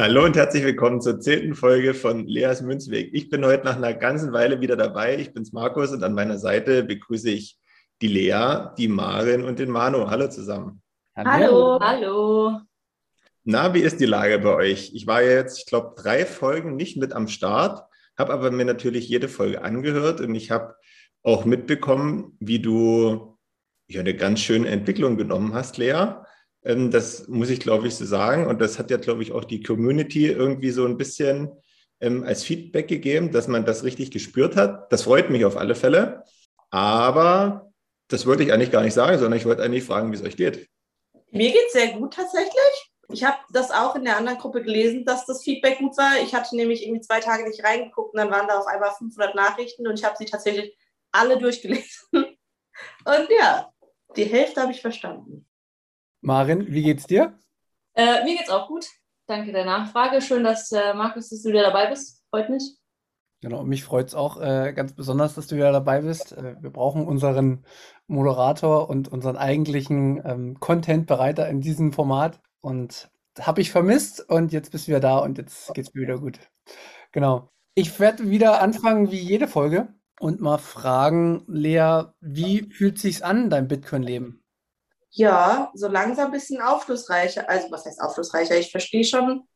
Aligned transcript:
Hallo 0.00 0.24
und 0.24 0.36
herzlich 0.36 0.62
willkommen 0.62 1.00
zur 1.00 1.18
zehnten 1.18 1.56
Folge 1.56 1.92
von 1.92 2.24
Leas 2.24 2.62
Münzweg. 2.62 3.10
Ich 3.12 3.30
bin 3.30 3.44
heute 3.44 3.64
nach 3.64 3.74
einer 3.74 3.94
ganzen 3.94 4.32
Weile 4.32 4.60
wieder 4.60 4.76
dabei. 4.76 5.18
Ich 5.18 5.34
bin's 5.34 5.52
Markus 5.52 5.90
und 5.90 6.04
an 6.04 6.14
meiner 6.14 6.38
Seite 6.38 6.84
begrüße 6.84 7.28
ich 7.30 7.58
die 8.00 8.06
Lea, 8.06 8.68
die 8.78 8.86
Marin 8.86 9.42
und 9.42 9.58
den 9.58 9.70
Manu. 9.70 10.08
Hallo 10.08 10.28
zusammen. 10.28 10.82
Hallo. 11.16 11.80
Hallo. 11.80 12.60
Na, 13.42 13.74
wie 13.74 13.80
ist 13.80 13.98
die 13.98 14.06
Lage 14.06 14.38
bei 14.38 14.54
euch? 14.54 14.92
Ich 14.94 15.08
war 15.08 15.20
jetzt, 15.20 15.58
ich 15.58 15.66
glaube, 15.66 16.00
drei 16.00 16.24
Folgen 16.24 16.76
nicht 16.76 16.96
mit 16.96 17.12
am 17.12 17.26
Start, 17.26 17.82
habe 18.16 18.32
aber 18.32 18.52
mir 18.52 18.66
natürlich 18.66 19.08
jede 19.08 19.26
Folge 19.26 19.62
angehört 19.62 20.20
und 20.20 20.32
ich 20.36 20.52
habe 20.52 20.76
auch 21.24 21.44
mitbekommen, 21.44 22.36
wie 22.38 22.60
du 22.60 23.36
ja, 23.88 23.98
eine 23.98 24.14
ganz 24.14 24.38
schöne 24.38 24.68
Entwicklung 24.68 25.16
genommen 25.16 25.54
hast, 25.54 25.76
Lea. 25.76 26.22
Ähm, 26.64 26.90
das 26.90 27.28
muss 27.28 27.50
ich, 27.50 27.60
glaube 27.60 27.88
ich, 27.88 27.94
so 27.94 28.04
sagen. 28.04 28.46
Und 28.46 28.60
das 28.60 28.78
hat 28.78 28.90
ja, 28.90 28.96
glaube 28.96 29.22
ich, 29.22 29.32
auch 29.32 29.44
die 29.44 29.62
Community 29.62 30.26
irgendwie 30.26 30.70
so 30.70 30.84
ein 30.84 30.96
bisschen 30.96 31.50
ähm, 32.00 32.24
als 32.24 32.44
Feedback 32.44 32.88
gegeben, 32.88 33.32
dass 33.32 33.48
man 33.48 33.64
das 33.64 33.84
richtig 33.84 34.10
gespürt 34.10 34.56
hat. 34.56 34.92
Das 34.92 35.02
freut 35.02 35.30
mich 35.30 35.44
auf 35.44 35.56
alle 35.56 35.74
Fälle. 35.74 36.24
Aber 36.70 37.72
das 38.08 38.26
wollte 38.26 38.42
ich 38.42 38.52
eigentlich 38.52 38.70
gar 38.70 38.82
nicht 38.82 38.94
sagen, 38.94 39.18
sondern 39.18 39.38
ich 39.38 39.46
wollte 39.46 39.62
eigentlich 39.62 39.84
fragen, 39.84 40.10
wie 40.12 40.16
es 40.16 40.22
euch 40.22 40.36
geht. 40.36 40.68
Mir 41.30 41.50
geht 41.50 41.66
es 41.66 41.72
sehr 41.72 41.92
gut 41.92 42.14
tatsächlich. 42.14 42.92
Ich 43.10 43.24
habe 43.24 43.38
das 43.52 43.70
auch 43.70 43.96
in 43.96 44.04
der 44.04 44.18
anderen 44.18 44.38
Gruppe 44.38 44.62
gelesen, 44.62 45.04
dass 45.04 45.24
das 45.24 45.42
Feedback 45.42 45.78
gut 45.78 45.96
war. 45.96 46.22
Ich 46.22 46.34
hatte 46.34 46.54
nämlich 46.56 46.84
irgendwie 46.84 47.00
zwei 47.00 47.20
Tage 47.20 47.48
nicht 47.48 47.64
reingeguckt 47.64 48.12
und 48.12 48.18
dann 48.18 48.30
waren 48.30 48.48
da 48.48 48.58
auf 48.58 48.66
einmal 48.66 48.92
500 48.98 49.34
Nachrichten 49.34 49.86
und 49.86 49.98
ich 49.98 50.04
habe 50.04 50.16
sie 50.18 50.26
tatsächlich 50.26 50.76
alle 51.10 51.38
durchgelesen. 51.38 52.08
Und 52.12 53.28
ja, 53.30 53.72
die 54.14 54.24
Hälfte 54.24 54.60
habe 54.60 54.70
ich 54.70 54.80
verstanden. 54.80 55.47
Marin, 56.20 56.66
wie 56.68 56.82
geht's 56.82 57.06
dir? 57.06 57.38
Äh, 57.94 58.24
mir 58.24 58.36
geht's 58.36 58.50
auch 58.50 58.68
gut. 58.68 58.86
Danke 59.26 59.52
der 59.52 59.64
Nachfrage. 59.64 60.22
Schön, 60.22 60.44
dass 60.44 60.72
äh, 60.72 60.94
Markus, 60.94 61.28
dass 61.28 61.42
du 61.42 61.50
wieder 61.50 61.62
dabei 61.62 61.86
bist. 61.86 62.24
Freut 62.30 62.48
mich. 62.48 62.78
Genau, 63.40 63.62
mich 63.62 63.84
freut 63.84 64.08
es 64.08 64.14
auch 64.14 64.40
äh, 64.40 64.72
ganz 64.72 64.94
besonders, 64.94 65.34
dass 65.34 65.46
du 65.46 65.56
wieder 65.56 65.70
dabei 65.70 66.00
bist. 66.00 66.32
Äh, 66.32 66.56
wir 66.60 66.70
brauchen 66.70 67.06
unseren 67.06 67.64
Moderator 68.08 68.90
und 68.90 69.08
unseren 69.08 69.36
eigentlichen 69.36 70.20
ähm, 70.24 70.58
Content-Bereiter 70.58 71.48
in 71.48 71.60
diesem 71.60 71.92
Format. 71.92 72.40
Und 72.60 73.10
habe 73.38 73.60
ich 73.60 73.70
vermisst 73.70 74.28
und 74.28 74.52
jetzt 74.52 74.72
bist 74.72 74.86
du 74.86 74.90
wieder 74.90 75.00
da 75.00 75.18
und 75.18 75.38
jetzt 75.38 75.72
geht's 75.74 75.94
mir 75.94 76.02
wieder 76.02 76.18
gut. 76.18 76.40
Genau. 77.12 77.50
Ich 77.74 78.00
werde 78.00 78.28
wieder 78.28 78.60
anfangen 78.60 79.12
wie 79.12 79.20
jede 79.20 79.46
Folge 79.46 79.94
und 80.18 80.40
mal 80.40 80.58
fragen, 80.58 81.44
Lea, 81.46 82.04
wie 82.20 82.62
fühlt 82.70 82.98
sich's 82.98 83.22
an, 83.22 83.50
dein 83.50 83.68
Bitcoin-Leben? 83.68 84.42
Ja, 85.10 85.70
so 85.74 85.88
langsam 85.88 86.26
ein 86.26 86.32
bisschen 86.32 86.60
aufschlussreicher. 86.60 87.48
Also, 87.48 87.70
was 87.70 87.86
heißt 87.86 88.00
aufschlussreicher? 88.00 88.56
Ich 88.56 88.70
verstehe 88.70 89.04
schon 89.04 89.48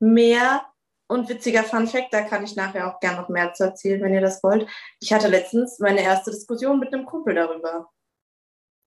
mehr. 0.00 0.66
Und 1.08 1.28
witziger 1.28 1.62
Fun 1.62 1.86
Fact, 1.86 2.12
da 2.12 2.22
kann 2.22 2.42
ich 2.42 2.56
nachher 2.56 2.92
auch 2.92 2.98
gerne 2.98 3.20
noch 3.20 3.28
mehr 3.28 3.52
zu 3.52 3.62
erzählen, 3.62 4.02
wenn 4.02 4.12
ihr 4.12 4.20
das 4.20 4.42
wollt. 4.42 4.68
Ich 5.00 5.12
hatte 5.12 5.28
letztens 5.28 5.78
meine 5.78 6.00
erste 6.02 6.32
Diskussion 6.32 6.80
mit 6.80 6.92
einem 6.92 7.06
Kumpel 7.06 7.34
darüber. 7.34 7.88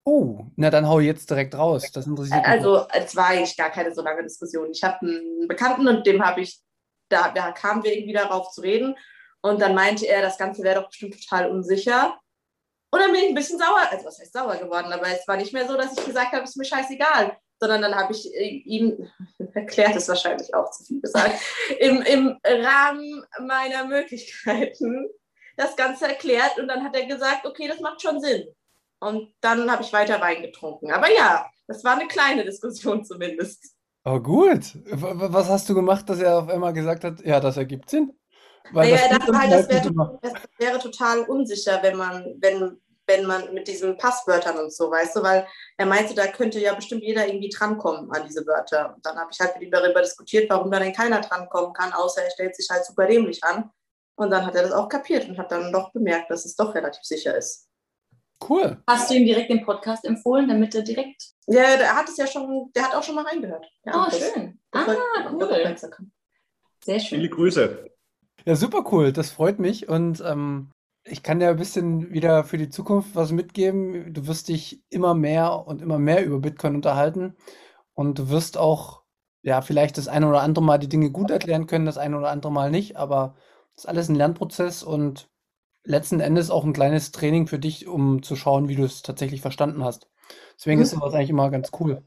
Oh, 0.03 0.45
na 0.57 0.69
dann 0.69 0.87
hau 0.87 0.99
jetzt 0.99 1.29
direkt 1.29 1.55
raus. 1.55 1.91
Das 1.93 2.07
interessiert 2.07 2.39
mich. 2.39 2.47
Also, 2.47 2.85
es 2.91 3.15
war 3.15 3.27
eigentlich 3.27 3.55
gar 3.55 3.69
keine 3.69 3.93
so 3.93 4.01
lange 4.01 4.23
Diskussion. 4.23 4.69
Ich 4.71 4.83
habe 4.83 4.99
einen 5.01 5.47
Bekannten 5.47 5.87
und 5.87 6.05
dem 6.05 6.25
habe 6.25 6.41
ich, 6.41 6.59
da, 7.09 7.31
da 7.31 7.53
kamen 7.53 7.83
wir 7.83 7.95
irgendwie 7.95 8.13
darauf 8.13 8.51
zu 8.51 8.61
reden. 8.61 8.97
Und 9.41 9.61
dann 9.61 9.73
meinte 9.73 10.05
er, 10.05 10.21
das 10.21 10.37
Ganze 10.37 10.63
wäre 10.63 10.81
doch 10.81 10.89
bestimmt 10.89 11.21
total 11.21 11.49
unsicher. 11.49 12.19
Und 12.91 12.99
dann 12.99 13.11
bin 13.11 13.21
ich 13.21 13.29
ein 13.29 13.35
bisschen 13.35 13.59
sauer, 13.59 13.87
also 13.91 14.05
was 14.05 14.19
heißt 14.19 14.33
sauer 14.33 14.55
geworden, 14.55 14.91
aber 14.91 15.07
es 15.07 15.27
war 15.27 15.37
nicht 15.37 15.53
mehr 15.53 15.67
so, 15.67 15.77
dass 15.77 15.97
ich 15.97 16.05
gesagt 16.05 16.31
habe, 16.31 16.43
ist 16.43 16.57
mir 16.57 16.65
scheißegal, 16.65 17.37
sondern 17.59 17.81
dann 17.83 17.95
habe 17.95 18.13
ich 18.13 18.33
äh, 18.33 18.47
ihm, 18.65 19.07
erklärt 19.53 19.95
es 19.95 20.07
wahrscheinlich 20.07 20.53
auch 20.53 20.71
zu 20.71 20.83
viel 20.83 21.01
gesagt, 21.01 21.39
im, 21.79 22.01
im 22.01 22.39
Rahmen 22.43 23.23
meiner 23.45 23.85
Möglichkeiten 23.85 25.07
das 25.55 25.75
Ganze 25.75 26.07
erklärt 26.07 26.57
und 26.57 26.67
dann 26.67 26.83
hat 26.83 26.95
er 26.95 27.05
gesagt, 27.05 27.45
okay, 27.45 27.67
das 27.67 27.81
macht 27.81 28.01
schon 28.01 28.19
Sinn. 28.21 28.47
Und 29.01 29.33
dann 29.41 29.69
habe 29.71 29.83
ich 29.83 29.93
weiter 29.93 30.19
Wein 30.19 30.41
getrunken. 30.41 30.91
Aber 30.91 31.11
ja, 31.11 31.45
das 31.67 31.83
war 31.83 31.97
eine 31.97 32.07
kleine 32.07 32.43
Diskussion 32.43 33.05
zumindest. 33.05 33.75
Oh 34.05 34.19
gut. 34.19 34.77
Was 34.85 35.49
hast 35.49 35.69
du 35.69 35.75
gemacht, 35.75 36.09
dass 36.09 36.19
er 36.19 36.39
auf 36.39 36.49
einmal 36.49 36.73
gesagt 36.73 37.03
hat, 37.03 37.21
ja, 37.25 37.39
das 37.39 37.57
ergibt 37.57 37.89
Sinn? 37.89 38.13
Weil 38.71 38.91
naja, 38.91 39.03
er 39.03 39.19
dachte 39.19 39.37
halt, 39.37 39.51
das 39.51 39.69
wäre, 39.69 40.19
das 40.21 40.33
wäre 40.57 40.79
total 40.79 41.21
unsicher, 41.23 41.79
wenn 41.81 41.97
man, 41.97 42.35
wenn, 42.39 42.79
wenn 43.07 43.25
man 43.25 43.53
mit 43.53 43.67
diesen 43.67 43.97
Passwörtern 43.97 44.57
und 44.57 44.73
so, 44.73 44.91
weißt 44.91 45.15
du, 45.15 45.23
weil 45.23 45.47
er 45.77 45.85
meinte, 45.85 46.13
da 46.13 46.27
könnte 46.27 46.59
ja 46.59 46.73
bestimmt 46.73 47.03
jeder 47.03 47.27
irgendwie 47.27 47.49
drankommen 47.49 48.11
an 48.11 48.23
diese 48.27 48.45
Wörter. 48.45 48.93
Und 48.95 49.05
dann 49.05 49.17
habe 49.17 49.29
ich 49.31 49.39
halt 49.39 49.55
mit 49.55 49.63
ihm 49.63 49.71
darüber 49.71 50.01
diskutiert, 50.01 50.49
warum 50.49 50.71
da 50.71 50.79
denn 50.79 50.93
keiner 50.93 51.21
drankommen 51.21 51.73
kann, 51.73 51.93
außer 51.93 52.23
er 52.23 52.31
stellt 52.31 52.55
sich 52.55 52.69
halt 52.69 52.85
super 52.85 53.07
dämlich 53.07 53.43
an. 53.43 53.69
Und 54.15 54.31
dann 54.31 54.45
hat 54.45 54.55
er 54.55 54.63
das 54.63 54.73
auch 54.73 54.89
kapiert 54.89 55.27
und 55.29 55.37
hat 55.37 55.51
dann 55.51 55.71
doch 55.71 55.91
bemerkt, 55.93 56.29
dass 56.29 56.45
es 56.45 56.55
doch 56.55 56.75
relativ 56.75 57.03
sicher 57.03 57.35
ist. 57.35 57.69
Cool. 58.47 58.77
Hast 58.87 59.09
du 59.09 59.15
ihm 59.15 59.25
direkt 59.25 59.49
den 59.49 59.65
Podcast 59.65 60.05
empfohlen, 60.05 60.47
damit 60.47 60.73
er 60.75 60.81
direkt. 60.81 61.23
Ja, 61.47 61.77
der 61.77 61.95
hat 61.95 62.07
es 62.07 62.17
ja 62.17 62.27
schon, 62.27 62.71
der 62.75 62.83
hat 62.83 62.95
auch 62.95 63.03
schon 63.03 63.15
mal 63.15 63.25
reingehört. 63.25 63.65
Ja, 63.85 64.07
oh, 64.07 64.11
schön. 64.11 64.59
Das 64.71 64.87
ah, 64.87 65.29
cool. 65.31 65.75
Sehr 66.83 66.99
schön. 66.99 67.19
Viele 67.19 67.29
Grüße. 67.29 67.89
Ja, 68.45 68.55
super 68.55 68.83
cool, 68.91 69.11
das 69.11 69.31
freut 69.31 69.59
mich 69.59 69.89
und 69.89 70.21
ähm, 70.25 70.71
ich 71.03 71.23
kann 71.23 71.39
dir 71.39 71.49
ein 71.49 71.57
bisschen 71.57 72.11
wieder 72.13 72.43
für 72.43 72.57
die 72.57 72.69
Zukunft 72.69 73.15
was 73.15 73.31
mitgeben. 73.31 74.13
Du 74.13 74.27
wirst 74.27 74.47
dich 74.47 74.83
immer 74.89 75.13
mehr 75.13 75.67
und 75.67 75.81
immer 75.81 75.99
mehr 75.99 76.25
über 76.25 76.39
Bitcoin 76.39 76.75
unterhalten 76.75 77.35
und 77.93 78.19
du 78.19 78.29
wirst 78.29 78.57
auch, 78.57 79.03
ja, 79.41 79.61
vielleicht 79.61 79.97
das 79.97 80.07
eine 80.07 80.27
oder 80.27 80.41
andere 80.41 80.63
Mal 80.63 80.77
die 80.79 80.89
Dinge 80.89 81.11
gut 81.11 81.31
erklären 81.31 81.67
können, 81.67 81.85
das 81.85 81.97
eine 81.97 82.17
oder 82.17 82.29
andere 82.31 82.51
Mal 82.51 82.71
nicht, 82.71 82.97
aber 82.97 83.35
das 83.75 83.85
ist 83.85 83.89
alles 83.89 84.09
ein 84.09 84.15
Lernprozess 84.15 84.83
und 84.83 85.29
letzten 85.83 86.19
Endes 86.19 86.51
auch 86.51 86.63
ein 86.65 86.73
kleines 86.73 87.11
Training 87.11 87.47
für 87.47 87.59
dich, 87.59 87.87
um 87.87 88.21
zu 88.23 88.35
schauen, 88.35 88.67
wie 88.69 88.75
du 88.75 88.83
es 88.83 89.01
tatsächlich 89.01 89.41
verstanden 89.41 89.83
hast. 89.83 90.09
Deswegen 90.55 90.77
mhm. 90.77 90.83
ist 90.83 90.91
sowas 90.91 91.13
eigentlich 91.13 91.29
immer 91.29 91.49
ganz 91.49 91.71
cool. 91.79 92.03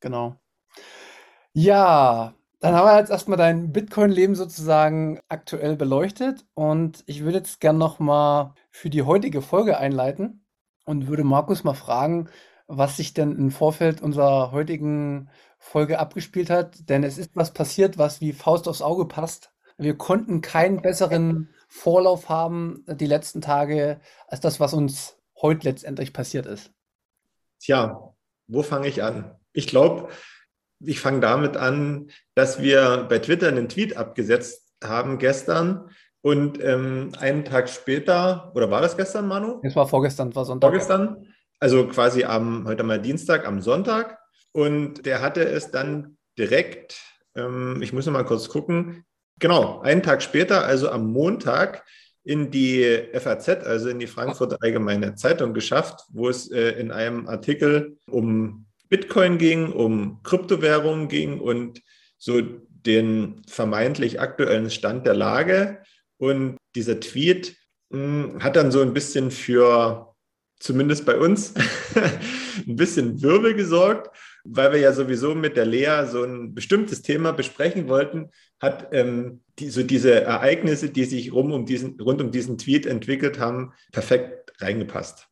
Genau. 0.00 0.36
Ja, 1.54 2.34
dann 2.60 2.74
haben 2.74 2.86
wir 2.86 2.98
jetzt 2.98 3.10
erstmal 3.10 3.36
dein 3.36 3.72
Bitcoin-Leben 3.72 4.34
sozusagen 4.34 5.20
aktuell 5.28 5.76
beleuchtet 5.76 6.44
und 6.54 7.04
ich 7.06 7.22
würde 7.22 7.38
jetzt 7.38 7.60
gerne 7.60 7.78
nochmal 7.78 8.54
für 8.70 8.90
die 8.90 9.02
heutige 9.02 9.42
Folge 9.42 9.78
einleiten 9.78 10.46
und 10.84 11.06
würde 11.06 11.24
Markus 11.24 11.64
mal 11.64 11.74
fragen, 11.74 12.28
was 12.66 12.96
sich 12.96 13.14
denn 13.14 13.36
im 13.36 13.50
Vorfeld 13.50 14.00
unserer 14.00 14.52
heutigen 14.52 15.28
Folge 15.58 15.98
abgespielt 15.98 16.50
hat, 16.50 16.88
denn 16.88 17.04
es 17.04 17.18
ist 17.18 17.32
was 17.34 17.52
passiert, 17.52 17.98
was 17.98 18.20
wie 18.20 18.32
Faust 18.32 18.68
aufs 18.68 18.82
Auge 18.82 19.06
passt. 19.06 19.52
Wir 19.78 19.96
konnten 19.96 20.40
keinen 20.40 20.80
besseren 20.80 21.50
Vorlauf 21.68 22.28
haben 22.28 22.84
die 22.86 23.06
letzten 23.06 23.40
Tage 23.40 24.00
als 24.28 24.40
das, 24.40 24.60
was 24.60 24.72
uns 24.72 25.18
heute 25.40 25.68
letztendlich 25.68 26.12
passiert 26.12 26.46
ist. 26.46 26.72
Tja, 27.60 28.14
wo 28.46 28.62
fange 28.62 28.88
ich 28.88 29.02
an? 29.02 29.36
Ich 29.52 29.66
glaube, 29.66 30.08
ich 30.80 31.00
fange 31.00 31.20
damit 31.20 31.56
an, 31.56 32.10
dass 32.34 32.60
wir 32.60 33.06
bei 33.08 33.18
Twitter 33.18 33.48
einen 33.48 33.68
Tweet 33.68 33.96
abgesetzt 33.96 34.72
haben 34.82 35.18
gestern 35.18 35.90
und 36.22 36.62
ähm, 36.62 37.12
einen 37.18 37.44
Tag 37.44 37.68
später, 37.68 38.52
oder 38.54 38.70
war 38.70 38.80
das 38.80 38.96
gestern, 38.96 39.28
Manu? 39.28 39.60
Es 39.62 39.76
war 39.76 39.86
vorgestern, 39.88 40.34
war 40.34 40.44
Sonntag. 40.44 40.70
Vorgestern, 40.70 41.26
also 41.60 41.86
quasi 41.86 42.24
am, 42.24 42.66
heute 42.66 42.82
mal 42.82 43.00
Dienstag, 43.00 43.46
am 43.46 43.60
Sonntag. 43.60 44.18
Und 44.52 45.06
der 45.06 45.22
hatte 45.22 45.44
es 45.44 45.70
dann 45.70 46.16
direkt, 46.38 47.00
ähm, 47.34 47.80
ich 47.80 47.92
muss 47.92 48.06
noch 48.06 48.12
mal 48.12 48.24
kurz 48.24 48.48
gucken, 48.48 49.04
genau, 49.38 49.80
einen 49.80 50.02
Tag 50.02 50.22
später, 50.22 50.64
also 50.64 50.90
am 50.90 51.12
Montag, 51.12 51.84
in 52.24 52.50
die 52.50 53.04
FAZ, 53.14 53.48
also 53.64 53.88
in 53.88 54.00
die 54.00 54.08
Frankfurter 54.08 54.58
Allgemeine 54.60 55.14
Zeitung 55.14 55.54
geschafft, 55.54 56.06
wo 56.08 56.28
es 56.28 56.50
äh, 56.50 56.70
in 56.70 56.90
einem 56.90 57.28
Artikel 57.28 57.98
um 58.10 58.65
Bitcoin 58.88 59.38
ging, 59.38 59.72
um 59.72 60.22
Kryptowährungen 60.22 61.08
ging 61.08 61.40
und 61.40 61.82
so 62.18 62.40
den 62.40 63.42
vermeintlich 63.48 64.20
aktuellen 64.20 64.70
Stand 64.70 65.06
der 65.06 65.14
Lage. 65.14 65.82
Und 66.18 66.56
dieser 66.74 67.00
Tweet 67.00 67.56
hm, 67.90 68.42
hat 68.42 68.56
dann 68.56 68.70
so 68.70 68.80
ein 68.80 68.94
bisschen 68.94 69.30
für, 69.30 70.14
zumindest 70.58 71.04
bei 71.04 71.16
uns, 71.16 71.54
ein 72.66 72.76
bisschen 72.76 73.20
Wirbel 73.22 73.54
gesorgt, 73.54 74.16
weil 74.44 74.72
wir 74.72 74.78
ja 74.78 74.92
sowieso 74.92 75.34
mit 75.34 75.56
der 75.56 75.66
Lea 75.66 76.06
so 76.10 76.22
ein 76.22 76.54
bestimmtes 76.54 77.02
Thema 77.02 77.32
besprechen 77.32 77.88
wollten, 77.88 78.30
hat 78.60 78.88
ähm, 78.92 79.42
die, 79.58 79.68
so 79.68 79.82
diese 79.82 80.22
Ereignisse, 80.22 80.90
die 80.90 81.04
sich 81.04 81.32
rum 81.32 81.52
um 81.52 81.66
diesen, 81.66 82.00
rund 82.00 82.22
um 82.22 82.30
diesen 82.30 82.56
Tweet 82.56 82.86
entwickelt 82.86 83.38
haben, 83.38 83.72
perfekt 83.92 84.52
reingepasst. 84.60 85.28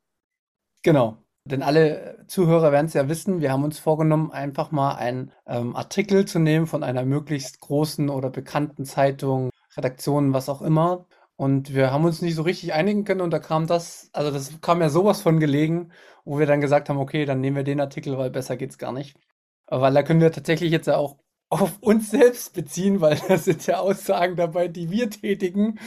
Genau. 0.83 1.24
Denn 1.47 1.63
alle 1.63 2.25
Zuhörer 2.27 2.73
werden 2.73 2.87
es 2.87 2.95
ja 2.95 3.09
wissen, 3.09 3.41
wir 3.41 3.53
haben 3.53 3.65
uns 3.65 3.79
vorgenommen, 3.79 4.33
einfach 4.33 4.71
mal 4.71 4.95
einen 4.95 5.31
ähm, 5.47 5.77
Artikel 5.77 6.25
zu 6.25 6.39
nehmen 6.39 6.67
von 6.67 6.83
einer 6.83 7.05
möglichst 7.05 7.61
großen 7.61 8.09
oder 8.09 8.31
bekannten 8.31 8.87
Zeitung, 8.87 9.51
Redaktion, 9.77 10.33
was 10.33 10.49
auch 10.49 10.63
immer. 10.63 11.07
Und 11.37 11.75
wir 11.75 11.91
haben 11.93 12.05
uns 12.05 12.23
nicht 12.23 12.37
so 12.37 12.43
richtig 12.43 12.73
einigen 12.73 13.05
können 13.05 13.21
und 13.21 13.31
da 13.31 13.41
kam 13.41 13.67
das, 13.67 14.09
also 14.13 14.31
das 14.31 14.61
kam 14.63 14.81
ja 14.81 14.89
sowas 14.89 15.21
von 15.21 15.41
gelegen, 15.41 15.93
wo 16.25 16.39
wir 16.39 16.47
dann 16.47 16.61
gesagt 16.61 16.89
haben, 16.89 16.99
okay, 16.99 17.27
dann 17.27 17.41
nehmen 17.41 17.57
wir 17.57 17.65
den 17.65 17.81
Artikel, 17.81 18.17
weil 18.17 18.31
besser 18.31 18.57
geht's 18.57 18.79
gar 18.79 18.93
nicht. 18.93 19.19
Weil 19.67 19.93
da 19.93 20.03
können 20.03 20.21
wir 20.21 20.33
tatsächlich 20.33 20.71
jetzt 20.71 20.87
ja 20.87 20.97
auch 20.97 21.19
auf 21.51 21.79
uns 21.81 22.11
selbst 22.11 22.55
beziehen, 22.55 23.01
weil 23.01 23.21
da 23.29 23.37
sind 23.37 23.67
ja 23.67 23.81
Aussagen 23.81 24.37
dabei, 24.37 24.69
die 24.69 24.91
wir 24.91 25.11
tätigen. 25.11 25.79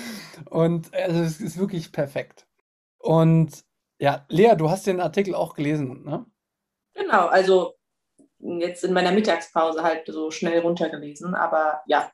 Und 0.50 0.94
also 0.94 1.22
es 1.22 1.42
ist 1.42 1.58
wirklich 1.58 1.92
perfekt. 1.92 2.46
Und 3.00 3.64
ja, 4.00 4.26
Lea, 4.30 4.56
du 4.56 4.70
hast 4.70 4.88
den 4.88 5.00
Artikel 5.00 5.36
auch 5.36 5.54
gelesen, 5.54 6.04
ne? 6.04 6.26
Genau, 6.94 7.28
also 7.28 7.76
jetzt 8.40 8.84
in 8.84 8.94
meiner 8.94 9.12
Mittagspause 9.12 9.84
halt 9.84 10.06
so 10.08 10.32
schnell 10.32 10.60
runtergelesen, 10.60 11.34
aber 11.36 11.82
ja. 11.88 12.12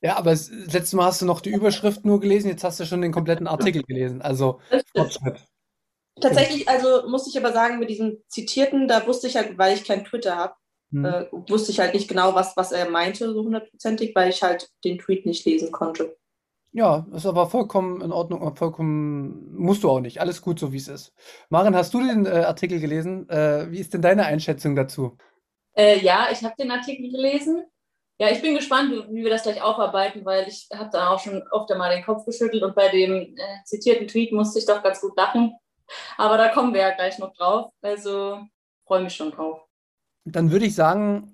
Ja, 0.00 0.16
aber 0.16 0.30
das 0.30 0.50
letzte 0.50 0.96
Mal 0.96 1.06
hast 1.06 1.22
du 1.22 1.26
noch 1.26 1.40
die 1.40 1.52
Überschrift 1.52 2.04
nur 2.04 2.20
gelesen, 2.20 2.48
jetzt 2.48 2.64
hast 2.64 2.78
du 2.78 2.84
schon 2.84 3.00
den 3.00 3.12
kompletten 3.12 3.46
Artikel 3.46 3.82
gelesen. 3.82 4.20
Also 4.20 4.60
Fortschritt. 4.94 5.40
Tatsächlich, 6.20 6.68
also 6.68 7.08
musste 7.08 7.30
ich 7.30 7.38
aber 7.42 7.52
sagen, 7.52 7.78
mit 7.78 7.88
diesem 7.88 8.22
Zitierten, 8.28 8.86
da 8.86 9.06
wusste 9.06 9.26
ich 9.26 9.36
halt, 9.36 9.56
weil 9.58 9.74
ich 9.74 9.84
kein 9.84 10.04
Twitter 10.04 10.36
habe, 10.36 10.54
hm. 10.90 11.04
äh, 11.04 11.26
wusste 11.48 11.72
ich 11.72 11.80
halt 11.80 11.94
nicht 11.94 12.08
genau, 12.08 12.34
was, 12.34 12.56
was 12.56 12.70
er 12.70 12.88
meinte, 12.88 13.32
so 13.32 13.42
hundertprozentig, 13.42 14.14
weil 14.14 14.30
ich 14.30 14.42
halt 14.42 14.70
den 14.84 14.98
Tweet 14.98 15.26
nicht 15.26 15.44
lesen 15.44 15.72
konnte. 15.72 16.16
Ja, 16.76 17.06
ist 17.14 17.24
aber 17.24 17.48
vollkommen 17.48 18.00
in 18.00 18.10
Ordnung, 18.10 18.56
vollkommen 18.56 19.54
musst 19.54 19.84
du 19.84 19.90
auch 19.90 20.00
nicht. 20.00 20.20
Alles 20.20 20.42
gut, 20.42 20.58
so 20.58 20.72
wie 20.72 20.78
es 20.78 20.88
ist. 20.88 21.14
Maren, 21.48 21.76
hast 21.76 21.94
du 21.94 22.00
den 22.00 22.26
äh, 22.26 22.30
Artikel 22.30 22.80
gelesen? 22.80 23.28
Äh, 23.28 23.70
wie 23.70 23.78
ist 23.78 23.94
denn 23.94 24.02
deine 24.02 24.26
Einschätzung 24.26 24.74
dazu? 24.74 25.16
Äh, 25.76 26.00
ja, 26.00 26.26
ich 26.32 26.42
habe 26.42 26.56
den 26.58 26.72
Artikel 26.72 27.12
gelesen. 27.12 27.64
Ja, 28.18 28.28
ich 28.28 28.42
bin 28.42 28.56
gespannt, 28.56 28.92
wie 29.08 29.22
wir 29.22 29.30
das 29.30 29.44
gleich 29.44 29.62
aufarbeiten, 29.62 30.24
weil 30.24 30.48
ich 30.48 30.66
habe 30.74 30.90
da 30.92 31.10
auch 31.10 31.20
schon 31.20 31.44
oft 31.52 31.70
einmal 31.70 31.94
den 31.94 32.04
Kopf 32.04 32.24
geschüttelt 32.24 32.64
und 32.64 32.74
bei 32.74 32.88
dem 32.88 33.12
äh, 33.12 33.64
zitierten 33.64 34.08
Tweet 34.08 34.32
musste 34.32 34.58
ich 34.58 34.66
doch 34.66 34.82
ganz 34.82 35.00
gut 35.00 35.16
lachen. 35.16 35.54
Aber 36.16 36.36
da 36.36 36.48
kommen 36.48 36.74
wir 36.74 36.80
ja 36.80 36.90
gleich 36.90 37.20
noch 37.20 37.32
drauf. 37.34 37.70
Also 37.82 38.40
freue 38.84 39.04
mich 39.04 39.14
schon 39.14 39.30
drauf. 39.30 39.60
Dann 40.24 40.50
würde 40.50 40.66
ich 40.66 40.74
sagen, 40.74 41.33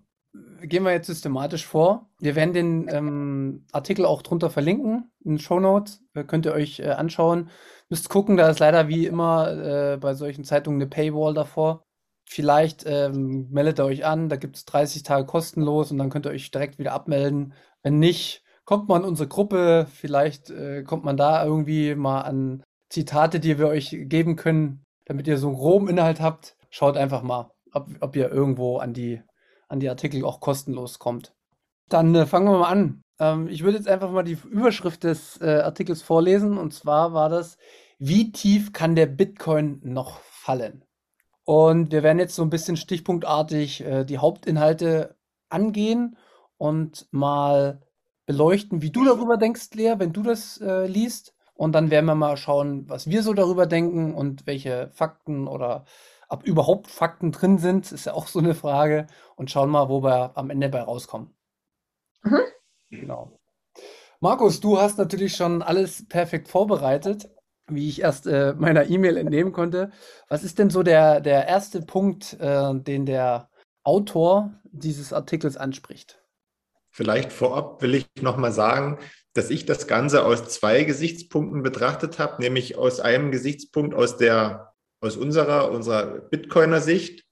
gehen 0.62 0.84
wir 0.84 0.92
jetzt 0.92 1.06
systematisch 1.06 1.66
vor. 1.66 2.08
Wir 2.18 2.36
werden 2.36 2.54
den 2.54 2.88
ähm, 2.88 3.66
Artikel 3.72 4.04
auch 4.04 4.22
drunter 4.22 4.50
verlinken 4.50 5.10
in 5.24 5.32
den 5.32 5.38
Show 5.38 5.60
Notes. 5.60 6.02
Äh, 6.14 6.24
könnt 6.24 6.46
ihr 6.46 6.52
euch 6.52 6.80
äh, 6.80 6.90
anschauen. 6.90 7.50
Müsst 7.88 8.08
gucken, 8.08 8.36
da 8.36 8.48
ist 8.48 8.60
leider 8.60 8.88
wie 8.88 9.06
immer 9.06 9.50
äh, 9.52 9.96
bei 9.96 10.14
solchen 10.14 10.44
Zeitungen 10.44 10.80
eine 10.80 10.88
Paywall 10.88 11.34
davor. 11.34 11.82
Vielleicht 12.24 12.84
ähm, 12.86 13.48
meldet 13.50 13.80
ihr 13.80 13.84
euch 13.84 14.04
an, 14.04 14.28
da 14.28 14.36
gibt 14.36 14.56
es 14.56 14.64
30 14.64 15.02
Tage 15.02 15.26
kostenlos 15.26 15.90
und 15.90 15.98
dann 15.98 16.10
könnt 16.10 16.26
ihr 16.26 16.30
euch 16.30 16.50
direkt 16.52 16.78
wieder 16.78 16.92
abmelden. 16.92 17.54
Wenn 17.82 17.98
nicht, 17.98 18.44
kommt 18.64 18.88
man 18.88 19.02
in 19.02 19.08
unsere 19.08 19.28
Gruppe. 19.28 19.86
Vielleicht 19.92 20.50
äh, 20.50 20.84
kommt 20.84 21.04
man 21.04 21.16
da 21.16 21.44
irgendwie 21.44 21.96
mal 21.96 22.20
an 22.20 22.62
Zitate, 22.88 23.40
die 23.40 23.58
wir 23.58 23.66
euch 23.66 23.96
geben 24.02 24.36
können, 24.36 24.84
damit 25.06 25.26
ihr 25.26 25.38
so 25.38 25.48
einen 25.48 25.56
groben 25.56 25.88
Inhalt 25.88 26.20
habt. 26.20 26.56
Schaut 26.70 26.96
einfach 26.96 27.22
mal, 27.22 27.50
ob, 27.72 27.88
ob 28.00 28.14
ihr 28.14 28.30
irgendwo 28.30 28.78
an 28.78 28.92
die 28.92 29.22
an 29.70 29.80
die 29.80 29.88
Artikel 29.88 30.24
auch 30.24 30.40
kostenlos 30.40 30.98
kommt. 30.98 31.32
Dann 31.88 32.14
äh, 32.14 32.26
fangen 32.26 32.48
wir 32.48 32.58
mal 32.58 32.68
an. 32.68 33.02
Ähm, 33.18 33.48
ich 33.48 33.62
würde 33.62 33.78
jetzt 33.78 33.88
einfach 33.88 34.10
mal 34.10 34.24
die 34.24 34.38
Überschrift 34.50 35.04
des 35.04 35.40
äh, 35.40 35.60
Artikels 35.60 36.02
vorlesen. 36.02 36.58
Und 36.58 36.74
zwar 36.74 37.14
war 37.14 37.28
das, 37.28 37.56
wie 37.98 38.32
tief 38.32 38.72
kann 38.72 38.96
der 38.96 39.06
Bitcoin 39.06 39.80
noch 39.82 40.20
fallen? 40.20 40.84
Und 41.44 41.92
wir 41.92 42.02
werden 42.02 42.18
jetzt 42.18 42.34
so 42.34 42.42
ein 42.42 42.50
bisschen 42.50 42.76
stichpunktartig 42.76 43.84
äh, 43.84 44.04
die 44.04 44.18
Hauptinhalte 44.18 45.16
angehen 45.48 46.16
und 46.58 47.06
mal 47.12 47.80
beleuchten, 48.26 48.82
wie 48.82 48.90
du 48.90 49.04
darüber 49.04 49.36
denkst, 49.36 49.70
Lea, 49.74 49.94
wenn 49.98 50.12
du 50.12 50.22
das 50.22 50.60
äh, 50.60 50.86
liest. 50.86 51.34
Und 51.54 51.72
dann 51.72 51.90
werden 51.90 52.06
wir 52.06 52.14
mal 52.14 52.36
schauen, 52.36 52.88
was 52.88 53.08
wir 53.08 53.22
so 53.22 53.34
darüber 53.34 53.66
denken 53.66 54.14
und 54.14 54.46
welche 54.46 54.90
Fakten 54.92 55.46
oder 55.46 55.84
ob 56.30 56.44
überhaupt 56.44 56.86
Fakten 56.86 57.32
drin 57.32 57.58
sind, 57.58 57.90
ist 57.92 58.06
ja 58.06 58.14
auch 58.14 58.28
so 58.28 58.38
eine 58.38 58.54
Frage. 58.54 59.06
Und 59.36 59.50
schauen 59.50 59.68
mal, 59.68 59.88
wo 59.88 60.02
wir 60.02 60.36
am 60.36 60.48
Ende 60.48 60.68
bei 60.68 60.80
rauskommen. 60.80 61.34
Mhm. 62.22 62.40
Genau. 62.90 63.38
Markus, 64.20 64.60
du 64.60 64.78
hast 64.78 64.98
natürlich 64.98 65.34
schon 65.34 65.62
alles 65.62 66.06
perfekt 66.08 66.48
vorbereitet, 66.48 67.28
wie 67.68 67.88
ich 67.88 68.02
erst 68.02 68.26
äh, 68.26 68.54
meiner 68.56 68.88
E-Mail 68.88 69.16
entnehmen 69.16 69.52
konnte. 69.52 69.90
Was 70.28 70.44
ist 70.44 70.58
denn 70.58 70.70
so 70.70 70.82
der, 70.82 71.20
der 71.20 71.48
erste 71.48 71.82
Punkt, 71.82 72.38
äh, 72.40 72.74
den 72.74 73.06
der 73.06 73.50
Autor 73.82 74.52
dieses 74.64 75.12
Artikels 75.12 75.56
anspricht? 75.56 76.22
Vielleicht 76.90 77.32
vorab 77.32 77.82
will 77.82 77.94
ich 77.94 78.06
nochmal 78.20 78.52
sagen, 78.52 78.98
dass 79.32 79.50
ich 79.50 79.64
das 79.64 79.86
Ganze 79.86 80.24
aus 80.24 80.48
zwei 80.48 80.84
Gesichtspunkten 80.84 81.62
betrachtet 81.62 82.18
habe, 82.18 82.42
nämlich 82.42 82.76
aus 82.76 83.00
einem 83.00 83.30
Gesichtspunkt 83.30 83.94
aus 83.94 84.16
der 84.16 84.69
aus 85.00 85.16
unserer, 85.16 85.70
unserer 85.70 86.20
Bitcoiner 86.20 86.80
Sicht 86.80 87.24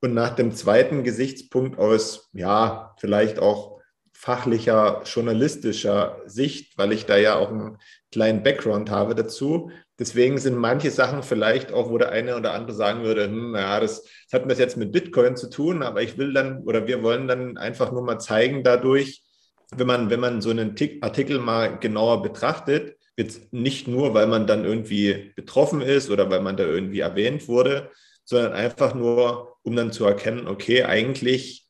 und 0.00 0.14
nach 0.14 0.34
dem 0.34 0.52
zweiten 0.52 1.04
Gesichtspunkt 1.04 1.78
aus, 1.78 2.28
ja, 2.32 2.94
vielleicht 2.98 3.38
auch 3.38 3.78
fachlicher, 4.12 5.02
journalistischer 5.04 6.22
Sicht, 6.26 6.76
weil 6.76 6.92
ich 6.92 7.06
da 7.06 7.16
ja 7.16 7.36
auch 7.36 7.50
einen 7.50 7.78
kleinen 8.10 8.42
Background 8.42 8.90
habe 8.90 9.14
dazu. 9.14 9.70
Deswegen 9.96 10.38
sind 10.38 10.56
manche 10.56 10.90
Sachen 10.90 11.22
vielleicht 11.22 11.72
auch, 11.72 11.88
wo 11.88 11.98
der 11.98 12.10
eine 12.10 12.36
oder 12.36 12.52
andere 12.52 12.74
sagen 12.74 13.04
würde, 13.04 13.26
hm, 13.26 13.54
ja, 13.54 13.78
das, 13.78 14.02
das 14.02 14.40
hat 14.40 14.50
das 14.50 14.58
jetzt 14.58 14.76
mit 14.76 14.90
Bitcoin 14.90 15.36
zu 15.36 15.48
tun, 15.48 15.84
aber 15.84 16.02
ich 16.02 16.18
will 16.18 16.32
dann 16.32 16.64
oder 16.64 16.88
wir 16.88 17.04
wollen 17.04 17.28
dann 17.28 17.56
einfach 17.58 17.92
nur 17.92 18.02
mal 18.02 18.18
zeigen 18.18 18.64
dadurch, 18.64 19.22
wenn 19.70 19.86
man, 19.86 20.10
wenn 20.10 20.20
man 20.20 20.40
so 20.40 20.50
einen 20.50 20.74
Artikel 21.00 21.38
mal 21.38 21.78
genauer 21.78 22.22
betrachtet, 22.22 22.97
Jetzt 23.18 23.52
nicht 23.52 23.88
nur, 23.88 24.14
weil 24.14 24.28
man 24.28 24.46
dann 24.46 24.64
irgendwie 24.64 25.32
betroffen 25.34 25.80
ist 25.80 26.08
oder 26.08 26.30
weil 26.30 26.40
man 26.40 26.56
da 26.56 26.62
irgendwie 26.62 27.00
erwähnt 27.00 27.48
wurde, 27.48 27.90
sondern 28.24 28.52
einfach 28.52 28.94
nur, 28.94 29.56
um 29.62 29.74
dann 29.74 29.90
zu 29.90 30.04
erkennen, 30.04 30.46
okay, 30.46 30.84
eigentlich, 30.84 31.66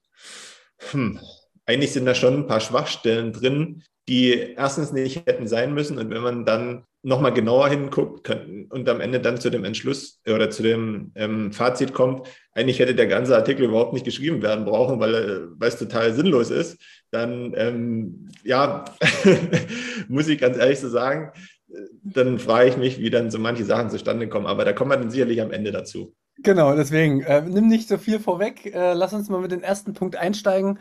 hm, 0.90 1.18
eigentlich 1.64 1.92
sind 1.92 2.04
da 2.04 2.14
schon 2.14 2.34
ein 2.34 2.46
paar 2.46 2.60
Schwachstellen 2.60 3.32
drin, 3.32 3.82
die 4.08 4.32
erstens 4.34 4.92
nicht 4.92 5.24
hätten 5.24 5.48
sein 5.48 5.72
müssen. 5.72 5.96
Und 5.96 6.10
wenn 6.10 6.20
man 6.20 6.44
dann 6.44 6.84
nochmal 7.02 7.32
genauer 7.32 7.68
hinguckt 7.68 8.28
und 8.70 8.88
am 8.88 9.00
Ende 9.00 9.20
dann 9.20 9.40
zu 9.40 9.50
dem 9.50 9.64
Entschluss 9.64 10.20
oder 10.28 10.50
zu 10.50 10.62
dem 10.62 11.12
ähm, 11.14 11.52
Fazit 11.52 11.94
kommt, 11.94 12.26
eigentlich 12.52 12.80
hätte 12.80 12.94
der 12.94 13.06
ganze 13.06 13.36
Artikel 13.36 13.66
überhaupt 13.66 13.92
nicht 13.92 14.04
geschrieben 14.04 14.42
werden 14.42 14.64
brauchen, 14.64 14.98
weil, 14.98 15.14
äh, 15.14 15.40
weil 15.52 15.68
es 15.68 15.78
total 15.78 16.12
sinnlos 16.12 16.50
ist, 16.50 16.80
dann 17.10 17.54
ähm, 17.56 18.28
ja, 18.42 18.84
muss 20.08 20.28
ich 20.28 20.40
ganz 20.40 20.56
ehrlich 20.56 20.80
so 20.80 20.88
sagen, 20.88 21.32
dann 22.02 22.38
frage 22.38 22.70
ich 22.70 22.76
mich, 22.76 22.98
wie 22.98 23.10
dann 23.10 23.30
so 23.30 23.38
manche 23.38 23.64
Sachen 23.64 23.90
zustande 23.90 24.28
kommen. 24.28 24.46
Aber 24.46 24.64
da 24.64 24.72
kommen 24.72 24.90
wir 24.90 24.96
dann 24.96 25.10
sicherlich 25.10 25.40
am 25.40 25.50
Ende 25.50 25.70
dazu. 25.70 26.14
Genau, 26.38 26.74
deswegen, 26.74 27.20
äh, 27.22 27.42
nimm 27.42 27.68
nicht 27.68 27.88
so 27.88 27.98
viel 27.98 28.20
vorweg. 28.20 28.66
Äh, 28.66 28.94
lass 28.94 29.12
uns 29.12 29.28
mal 29.28 29.40
mit 29.40 29.52
dem 29.52 29.62
ersten 29.62 29.92
Punkt 29.92 30.16
einsteigen. 30.16 30.78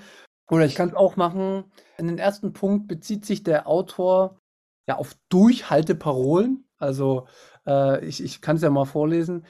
Oder 0.50 0.66
ich 0.66 0.76
kann 0.76 0.90
es 0.90 0.96
auch 0.96 1.16
machen. 1.16 1.66
In 1.98 2.08
den 2.08 2.20
ersten 2.20 2.54
Punkt 2.54 2.88
bezieht 2.88 3.26
sich 3.26 3.44
der 3.44 3.68
Autor 3.68 4.40
ja 4.88 4.98
auf 4.98 5.16
Durchhalteparolen. 5.30 6.66
Also 6.78 7.28
äh, 7.66 8.04
ich, 8.06 8.24
ich 8.24 8.42
kann 8.42 8.56
es 8.56 8.62
ja 8.62 8.70
mal 8.70 8.86
vorlesen. 8.86 9.46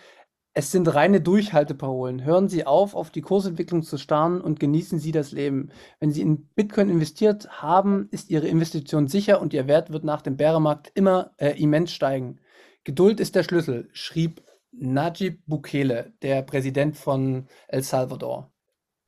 Es 0.53 0.71
sind 0.71 0.93
reine 0.93 1.21
Durchhalteparolen. 1.21 2.25
Hören 2.25 2.49
Sie 2.49 2.65
auf, 2.65 2.95
auf 2.95 3.11
die 3.11 3.21
Kursentwicklung 3.21 3.83
zu 3.83 3.97
starren 3.97 4.41
und 4.41 4.59
genießen 4.59 4.97
Sie 4.97 5.11
das 5.11 5.31
Leben. 5.31 5.69
Wenn 5.99 6.11
Sie 6.11 6.21
in 6.21 6.47
Bitcoin 6.47 6.89
investiert 6.89 7.61
haben, 7.61 8.07
ist 8.09 8.31
Ihre 8.31 8.47
Investition 8.47 9.07
sicher 9.07 9.39
und 9.39 9.53
Ihr 9.53 9.67
Wert 9.67 9.91
wird 9.91 10.03
nach 10.03 10.23
dem 10.23 10.35
Bärenmarkt 10.35 10.91
immer 10.95 11.31
äh, 11.37 11.51
immens 11.61 11.91
steigen. 11.91 12.39
Geduld 12.83 13.19
ist 13.19 13.35
der 13.35 13.43
Schlüssel, 13.43 13.89
schrieb 13.91 14.41
Najib 14.71 15.41
Bukele, 15.45 16.13
der 16.23 16.41
Präsident 16.41 16.97
von 16.97 17.47
El 17.67 17.83
Salvador. 17.83 18.51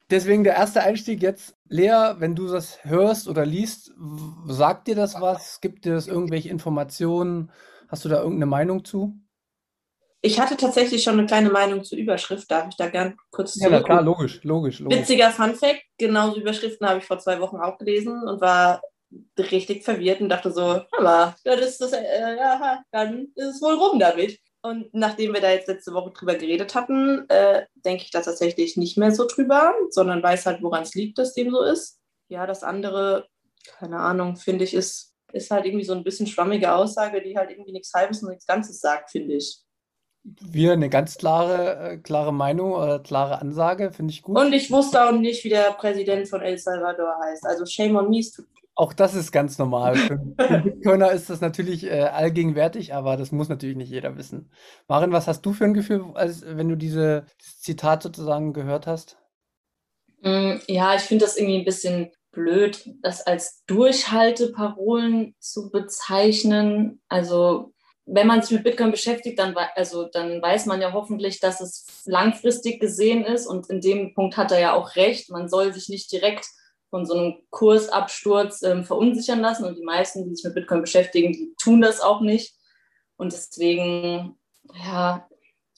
Deswegen 0.09 0.43
der 0.43 0.55
erste 0.55 0.81
Einstieg 0.81 1.21
jetzt. 1.21 1.55
Lea, 1.69 2.15
wenn 2.17 2.35
du 2.35 2.47
das 2.47 2.83
hörst 2.83 3.27
oder 3.27 3.45
liest, 3.45 3.93
sagt 4.47 4.87
dir 4.87 4.95
das 4.95 5.21
was? 5.21 5.61
Gibt 5.61 5.85
dir 5.85 5.93
das 5.93 6.07
irgendwelche 6.07 6.49
Informationen? 6.49 7.51
Hast 7.87 8.05
du 8.05 8.09
da 8.09 8.17
irgendeine 8.17 8.47
Meinung 8.47 8.83
zu? 8.83 9.19
Ich 10.21 10.39
hatte 10.39 10.57
tatsächlich 10.57 11.03
schon 11.03 11.17
eine 11.17 11.27
kleine 11.27 11.49
Meinung 11.49 11.83
zur 11.83 11.97
Überschrift. 11.97 12.49
Darf 12.51 12.67
ich 12.69 12.75
da 12.75 12.89
gern 12.89 13.15
kurz 13.31 13.55
Ja, 13.55 13.69
na 13.69 13.81
klar, 13.81 14.01
logisch, 14.01 14.43
logisch, 14.43 14.79
logisch. 14.79 14.99
Witziger 14.99 15.31
Funfact, 15.31 15.81
genauso 15.97 16.39
Überschriften 16.39 16.87
habe 16.87 16.99
ich 16.99 17.05
vor 17.05 17.19
zwei 17.19 17.39
Wochen 17.39 17.57
auch 17.57 17.77
gelesen 17.77 18.21
und 18.27 18.41
war 18.41 18.81
richtig 19.37 19.83
verwirrt 19.83 20.21
und 20.21 20.29
dachte 20.29 20.51
so, 20.51 20.81
aber 20.97 21.35
das 21.43 21.61
ist 21.61 21.81
das, 21.81 21.93
äh, 21.93 22.35
ja, 22.37 22.83
dann 22.91 23.27
ist 23.35 23.55
es 23.55 23.61
wohl 23.61 23.75
rum 23.75 23.99
damit. 23.99 24.39
Und 24.61 24.93
nachdem 24.93 25.33
wir 25.33 25.41
da 25.41 25.51
jetzt 25.51 25.67
letzte 25.67 25.93
Woche 25.93 26.11
drüber 26.11 26.35
geredet 26.35 26.75
hatten, 26.75 27.25
äh, 27.29 27.65
denke 27.75 28.03
ich 28.03 28.11
da 28.11 28.21
tatsächlich 28.21 28.75
nicht 28.75 28.97
mehr 28.97 29.11
so 29.11 29.25
drüber, 29.25 29.73
sondern 29.89 30.21
weiß 30.21 30.45
halt, 30.45 30.61
woran 30.61 30.83
es 30.83 30.95
liegt, 30.95 31.17
dass 31.17 31.33
dem 31.33 31.51
so 31.51 31.63
ist. 31.63 31.99
Ja, 32.27 32.45
das 32.45 32.63
andere, 32.63 33.27
keine 33.77 33.99
Ahnung, 33.99 34.35
finde 34.35 34.65
ich, 34.65 34.73
ist, 34.73 35.15
ist 35.31 35.49
halt 35.49 35.65
irgendwie 35.65 35.85
so 35.85 35.93
ein 35.93 36.03
bisschen 36.03 36.27
schwammige 36.27 36.73
Aussage, 36.73 37.21
die 37.21 37.37
halt 37.37 37.51
irgendwie 37.51 37.71
nichts 37.71 37.93
Halbes 37.93 38.21
und 38.21 38.29
nichts 38.29 38.45
Ganzes 38.45 38.81
sagt, 38.81 39.11
finde 39.11 39.35
ich. 39.35 39.59
Wir 40.23 40.73
eine 40.73 40.89
ganz 40.89 41.17
klare, 41.17 41.91
äh, 41.91 41.97
klare 41.97 42.33
Meinung 42.33 42.73
oder 42.73 42.99
klare 42.99 43.39
Ansage, 43.39 43.93
finde 43.93 44.11
ich 44.11 44.21
gut. 44.21 44.37
Und 44.37 44.51
ich 44.51 44.69
wusste 44.69 45.05
auch 45.05 45.13
nicht, 45.13 45.45
wie 45.45 45.49
der 45.49 45.71
Präsident 45.71 46.27
von 46.27 46.41
El 46.41 46.57
Salvador 46.57 47.15
heißt. 47.23 47.45
Also 47.45 47.65
shame 47.65 47.95
on 47.95 48.09
me, 48.09 48.19
es 48.19 48.33
tut 48.33 48.45
auch 48.79 48.93
das 48.93 49.13
ist 49.13 49.33
ganz 49.33 49.57
normal. 49.57 49.97
Für, 49.97 50.21
für 50.39 50.57
Bitcoiner 50.63 51.11
ist 51.11 51.29
das 51.29 51.41
natürlich 51.41 51.83
äh, 51.83 52.03
allgegenwärtig, 52.03 52.93
aber 52.93 53.17
das 53.17 53.33
muss 53.33 53.49
natürlich 53.49 53.75
nicht 53.75 53.91
jeder 53.91 54.17
wissen. 54.17 54.49
Marin, 54.87 55.11
was 55.11 55.27
hast 55.27 55.41
du 55.41 55.51
für 55.51 55.65
ein 55.65 55.73
Gefühl, 55.73 56.05
als, 56.13 56.43
wenn 56.45 56.69
du 56.69 56.77
diese, 56.77 57.25
dieses 57.41 57.59
Zitat 57.59 58.03
sozusagen 58.03 58.53
gehört 58.53 58.87
hast? 58.87 59.17
Mm, 60.21 60.59
ja, 60.67 60.95
ich 60.95 61.01
finde 61.01 61.25
das 61.25 61.35
irgendwie 61.35 61.59
ein 61.59 61.65
bisschen 61.65 62.11
blöd, 62.31 62.89
das 63.01 63.27
als 63.27 63.65
Durchhalteparolen 63.65 65.35
zu 65.39 65.71
bezeichnen. 65.71 67.01
Also 67.09 67.73
wenn 68.05 68.27
man 68.27 68.41
sich 68.41 68.51
mit 68.51 68.63
Bitcoin 68.63 68.91
beschäftigt, 68.91 69.39
dann, 69.39 69.57
also, 69.75 70.05
dann 70.05 70.41
weiß 70.41 70.67
man 70.67 70.79
ja 70.79 70.93
hoffentlich, 70.93 71.41
dass 71.41 71.59
es 71.59 71.85
langfristig 72.05 72.79
gesehen 72.79 73.25
ist. 73.25 73.45
Und 73.45 73.69
in 73.69 73.81
dem 73.81 74.13
Punkt 74.13 74.37
hat 74.37 74.53
er 74.53 74.59
ja 74.61 74.73
auch 74.73 74.95
recht. 74.95 75.29
Man 75.31 75.49
soll 75.49 75.73
sich 75.73 75.89
nicht 75.89 76.09
direkt 76.13 76.47
von 76.89 77.05
so 77.05 77.13
einem 77.13 77.35
Kursabsturz 77.49 78.61
ähm, 78.63 78.83
verunsichern 78.83 79.39
lassen. 79.39 79.65
Und 79.65 79.77
die 79.77 79.83
meisten, 79.83 80.23
die 80.27 80.35
sich 80.35 80.45
mit 80.45 80.55
Bitcoin 80.55 80.81
beschäftigen, 80.81 81.33
die 81.33 81.53
tun 81.61 81.81
das 81.81 82.01
auch 82.01 82.21
nicht. 82.21 82.55
Und 83.17 83.33
deswegen, 83.33 84.37
ja. 84.73 85.27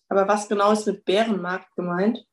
Aber 0.10 0.28
was 0.28 0.48
genau 0.48 0.72
ist 0.72 0.88
mit 0.88 1.06
Bärenmarkt 1.06 1.74
gemeint? 1.76 2.26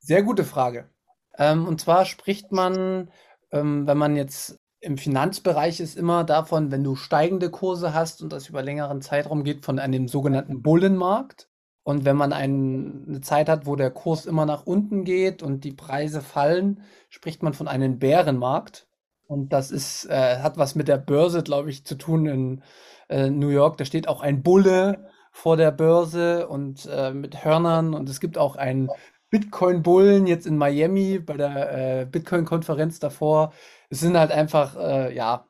Sehr 0.00 0.22
gute 0.22 0.44
Frage. 0.44 0.90
Ähm, 1.38 1.66
und 1.66 1.80
zwar 1.80 2.04
spricht 2.04 2.52
man, 2.52 3.10
ähm, 3.50 3.86
wenn 3.86 3.98
man 3.98 4.16
jetzt 4.16 4.58
im 4.80 4.98
Finanzbereich 4.98 5.80
ist, 5.80 5.96
immer 5.96 6.24
davon, 6.24 6.70
wenn 6.70 6.82
du 6.82 6.96
steigende 6.96 7.50
Kurse 7.50 7.94
hast 7.94 8.20
und 8.20 8.32
das 8.32 8.48
über 8.48 8.62
längeren 8.62 9.00
Zeitraum 9.00 9.44
geht, 9.44 9.64
von 9.64 9.78
einem 9.78 10.08
sogenannten 10.08 10.62
Bullenmarkt. 10.62 11.48
Und 11.84 12.04
wenn 12.04 12.16
man 12.16 12.32
ein, 12.32 13.04
eine 13.08 13.20
Zeit 13.22 13.48
hat, 13.48 13.66
wo 13.66 13.76
der 13.76 13.90
Kurs 13.90 14.26
immer 14.26 14.46
nach 14.46 14.66
unten 14.66 15.04
geht 15.04 15.42
und 15.42 15.64
die 15.64 15.72
Preise 15.72 16.20
fallen, 16.20 16.82
spricht 17.08 17.42
man 17.42 17.54
von 17.54 17.68
einem 17.68 17.98
Bärenmarkt. 17.98 18.86
Und 19.26 19.52
das 19.52 19.70
ist, 19.70 20.04
äh, 20.06 20.38
hat 20.38 20.58
was 20.58 20.74
mit 20.74 20.88
der 20.88 20.98
Börse, 20.98 21.42
glaube 21.42 21.70
ich, 21.70 21.84
zu 21.84 21.96
tun 21.96 22.26
in 22.26 22.62
äh, 23.08 23.30
New 23.30 23.48
York. 23.48 23.78
Da 23.78 23.84
steht 23.84 24.08
auch 24.08 24.20
ein 24.22 24.42
Bulle 24.42 25.08
vor 25.32 25.56
der 25.56 25.72
Börse 25.72 26.48
und 26.48 26.86
äh, 26.86 27.12
mit 27.12 27.44
Hörnern. 27.44 27.94
Und 27.94 28.08
es 28.08 28.20
gibt 28.20 28.38
auch 28.38 28.56
einen 28.56 28.90
Bitcoin-Bullen 29.30 30.26
jetzt 30.26 30.46
in 30.46 30.58
Miami 30.58 31.18
bei 31.18 31.36
der 31.36 32.02
äh, 32.02 32.06
Bitcoin-Konferenz 32.06 33.00
davor. 33.00 33.52
Es 33.88 34.00
sind 34.00 34.16
halt 34.16 34.30
einfach, 34.30 34.76
äh, 34.76 35.14
ja, 35.14 35.46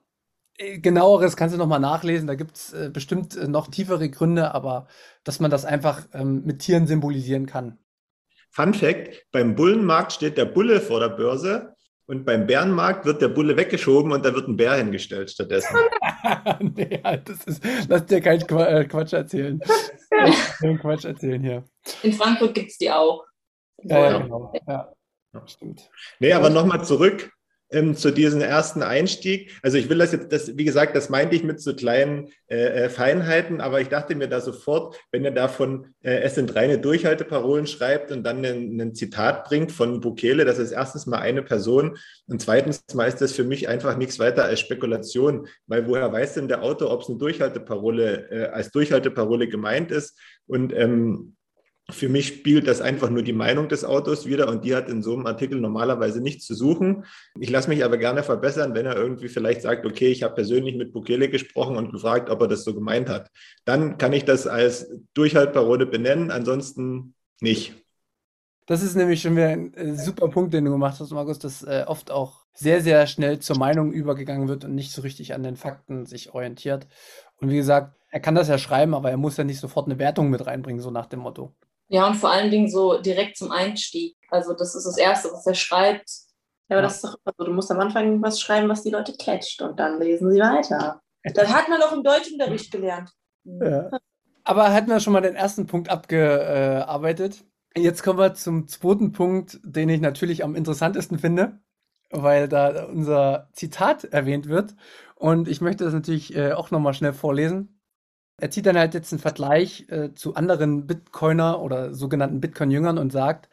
genaueres 0.58 1.36
kannst 1.36 1.54
du 1.54 1.58
nochmal 1.58 1.80
nachlesen. 1.80 2.26
Da 2.26 2.34
gibt 2.34 2.56
es 2.56 2.72
äh, 2.72 2.90
bestimmt 2.92 3.36
äh, 3.36 3.48
noch 3.48 3.68
tiefere 3.68 4.08
Gründe, 4.10 4.54
aber 4.54 4.86
dass 5.24 5.40
man 5.40 5.50
das 5.50 5.64
einfach 5.64 6.06
ähm, 6.12 6.42
mit 6.44 6.60
Tieren 6.60 6.86
symbolisieren 6.86 7.46
kann. 7.46 7.78
Fun 8.50 8.74
Fact: 8.74 9.26
Beim 9.32 9.54
Bullenmarkt 9.54 10.12
steht 10.12 10.36
der 10.36 10.44
Bulle 10.44 10.80
vor 10.80 11.00
der 11.00 11.08
Börse 11.08 11.74
und 12.06 12.24
beim 12.24 12.46
Bärenmarkt 12.46 13.06
wird 13.06 13.22
der 13.22 13.28
Bulle 13.28 13.56
weggeschoben 13.56 14.12
und 14.12 14.24
da 14.24 14.34
wird 14.34 14.48
ein 14.48 14.56
Bär 14.56 14.74
hingestellt 14.74 15.30
stattdessen. 15.30 15.76
nee, 16.60 17.00
das 17.24 17.44
ist, 17.44 17.64
lass 17.88 18.06
dir 18.06 18.20
keinen 18.20 18.46
Quatsch 18.46 19.12
erzählen. 19.12 19.60
keinen 20.60 20.78
Quatsch 20.78 21.04
erzählen 21.04 21.42
hier. 21.42 21.64
In 22.02 22.12
Frankfurt 22.12 22.54
gibt 22.54 22.70
es 22.70 22.78
die 22.78 22.90
auch. 22.90 23.24
Ja, 23.78 24.10
ja, 24.10 24.18
genau. 24.18 24.52
Ja, 24.66 24.92
stimmt. 25.46 25.88
Nee, 26.20 26.32
aber 26.32 26.50
nochmal 26.50 26.84
zurück 26.84 27.32
ähm, 27.72 27.94
zu 27.96 28.10
diesem 28.10 28.40
ersten 28.40 28.82
Einstieg. 28.82 29.52
Also 29.62 29.78
ich 29.78 29.88
will 29.88 29.98
das 29.98 30.12
jetzt, 30.12 30.32
das, 30.32 30.56
wie 30.56 30.64
gesagt, 30.64 30.94
das 30.94 31.08
meinte 31.08 31.34
ich 31.34 31.42
mit 31.42 31.60
so 31.60 31.74
kleinen 31.74 32.28
äh, 32.48 32.84
äh 32.84 32.88
Feinheiten, 32.88 33.60
aber 33.60 33.80
ich 33.80 33.88
dachte 33.88 34.14
mir 34.14 34.28
da 34.28 34.40
sofort, 34.40 34.96
wenn 35.10 35.24
er 35.24 35.30
davon, 35.30 35.94
äh, 36.02 36.20
es 36.20 36.34
sind 36.34 36.54
reine 36.54 36.78
Durchhalteparolen 36.78 37.66
schreibt 37.66 38.12
und 38.12 38.24
dann 38.24 38.44
ein 38.44 38.94
Zitat 38.94 39.44
bringt 39.44 39.72
von 39.72 40.00
Bukele, 40.00 40.44
das 40.44 40.58
ist 40.58 40.72
erstens 40.72 41.06
mal 41.06 41.18
eine 41.18 41.42
Person 41.42 41.96
und 42.26 42.40
zweitens 42.40 42.82
mal 42.94 43.08
ist 43.08 43.20
das 43.20 43.32
für 43.32 43.44
mich 43.44 43.68
einfach 43.68 43.96
nichts 43.96 44.18
weiter 44.18 44.44
als 44.44 44.60
Spekulation, 44.60 45.46
weil 45.66 45.86
woher 45.86 46.12
weiß 46.12 46.34
denn 46.34 46.48
der 46.48 46.62
Autor, 46.62 46.90
ob 46.90 47.02
es 47.02 47.08
eine 47.08 47.18
Durchhalteparole 47.18 48.30
äh, 48.30 48.46
als 48.48 48.70
Durchhalteparole 48.70 49.48
gemeint 49.48 49.90
ist 49.90 50.18
und 50.46 50.72
ähm, 50.74 51.36
für 51.92 52.08
mich 52.08 52.28
spielt 52.28 52.66
das 52.66 52.80
einfach 52.80 53.10
nur 53.10 53.22
die 53.22 53.32
Meinung 53.32 53.68
des 53.68 53.84
Autors 53.84 54.26
wieder 54.26 54.48
und 54.48 54.64
die 54.64 54.74
hat 54.74 54.88
in 54.88 55.02
so 55.02 55.14
einem 55.14 55.26
Artikel 55.26 55.60
normalerweise 55.60 56.20
nichts 56.20 56.46
zu 56.46 56.54
suchen. 56.54 57.04
Ich 57.38 57.50
lasse 57.50 57.68
mich 57.68 57.84
aber 57.84 57.98
gerne 57.98 58.22
verbessern, 58.22 58.74
wenn 58.74 58.86
er 58.86 58.96
irgendwie 58.96 59.28
vielleicht 59.28 59.62
sagt, 59.62 59.86
okay, 59.86 60.08
ich 60.08 60.22
habe 60.22 60.34
persönlich 60.34 60.76
mit 60.76 60.92
Bukele 60.92 61.28
gesprochen 61.28 61.76
und 61.76 61.92
gefragt, 61.92 62.30
ob 62.30 62.40
er 62.40 62.48
das 62.48 62.64
so 62.64 62.74
gemeint 62.74 63.08
hat. 63.08 63.30
Dann 63.64 63.98
kann 63.98 64.12
ich 64.12 64.24
das 64.24 64.46
als 64.46 64.90
Durchhaltparole 65.14 65.86
benennen, 65.86 66.30
ansonsten 66.30 67.14
nicht. 67.40 67.74
Das 68.66 68.82
ist 68.82 68.94
nämlich 68.94 69.20
schon 69.20 69.36
wieder 69.36 69.48
ein 69.48 69.74
äh, 69.74 69.94
super 69.96 70.28
Punkt, 70.28 70.54
den 70.54 70.64
du 70.64 70.70
gemacht 70.70 71.00
hast, 71.00 71.10
Markus, 71.10 71.38
dass 71.38 71.62
äh, 71.62 71.84
oft 71.86 72.10
auch 72.10 72.44
sehr, 72.54 72.80
sehr 72.80 73.06
schnell 73.06 73.38
zur 73.40 73.58
Meinung 73.58 73.92
übergegangen 73.92 74.48
wird 74.48 74.64
und 74.64 74.74
nicht 74.74 74.92
so 74.92 75.02
richtig 75.02 75.34
an 75.34 75.42
den 75.42 75.56
Fakten 75.56 76.06
sich 76.06 76.32
orientiert. 76.32 76.86
Und 77.40 77.50
wie 77.50 77.56
gesagt, 77.56 77.96
er 78.10 78.20
kann 78.20 78.34
das 78.34 78.48
ja 78.48 78.58
schreiben, 78.58 78.94
aber 78.94 79.10
er 79.10 79.16
muss 79.16 79.36
ja 79.36 79.44
nicht 79.44 79.58
sofort 79.58 79.86
eine 79.86 79.98
Wertung 79.98 80.30
mit 80.30 80.46
reinbringen, 80.46 80.80
so 80.80 80.90
nach 80.90 81.06
dem 81.06 81.20
Motto. 81.20 81.54
Ja, 81.92 82.06
und 82.06 82.14
vor 82.14 82.30
allen 82.30 82.50
Dingen 82.50 82.70
so 82.70 82.98
direkt 83.02 83.36
zum 83.36 83.50
Einstieg. 83.50 84.16
Also 84.30 84.54
das 84.54 84.74
ist 84.74 84.84
das 84.84 84.96
Erste, 84.96 85.30
was 85.30 85.46
er 85.46 85.54
schreibt. 85.54 86.08
Ja, 86.70 86.78
aber 86.78 86.82
das 86.82 86.94
ist 86.94 87.04
doch, 87.04 87.16
also 87.22 87.44
du 87.44 87.52
musst 87.52 87.70
am 87.70 87.80
Anfang 87.80 88.22
was 88.22 88.40
schreiben, 88.40 88.70
was 88.70 88.82
die 88.82 88.88
Leute 88.88 89.12
catcht 89.14 89.60
und 89.60 89.78
dann 89.78 90.00
lesen 90.00 90.32
sie 90.32 90.40
weiter. 90.40 91.02
Das 91.22 91.52
hat 91.52 91.68
man 91.68 91.80
doch 91.80 91.92
im 91.92 92.02
Deutschunterricht 92.02 92.72
gelernt. 92.72 93.10
Ja. 93.44 93.90
Aber 94.42 94.72
hatten 94.72 94.88
wir 94.88 95.00
schon 95.00 95.12
mal 95.12 95.20
den 95.20 95.36
ersten 95.36 95.66
Punkt 95.66 95.90
abgearbeitet. 95.90 97.44
Jetzt 97.76 98.02
kommen 98.02 98.18
wir 98.18 98.32
zum 98.32 98.68
zweiten 98.68 99.12
Punkt, 99.12 99.60
den 99.62 99.90
ich 99.90 100.00
natürlich 100.00 100.44
am 100.44 100.54
interessantesten 100.54 101.18
finde, 101.18 101.60
weil 102.10 102.48
da 102.48 102.86
unser 102.86 103.50
Zitat 103.52 104.04
erwähnt 104.04 104.48
wird. 104.48 104.74
Und 105.14 105.46
ich 105.46 105.60
möchte 105.60 105.84
das 105.84 105.92
natürlich 105.92 106.34
äh, 106.34 106.52
auch 106.52 106.70
nochmal 106.70 106.94
schnell 106.94 107.12
vorlesen 107.12 107.81
er 108.42 108.50
zieht 108.50 108.66
dann 108.66 108.76
halt 108.76 108.92
jetzt 108.92 109.12
einen 109.12 109.20
Vergleich 109.20 109.86
äh, 109.88 110.14
zu 110.14 110.34
anderen 110.34 110.88
Bitcoiner 110.88 111.60
oder 111.60 111.94
sogenannten 111.94 112.40
Bitcoin-Jüngern 112.40 112.98
und 112.98 113.12
sagt, 113.12 113.48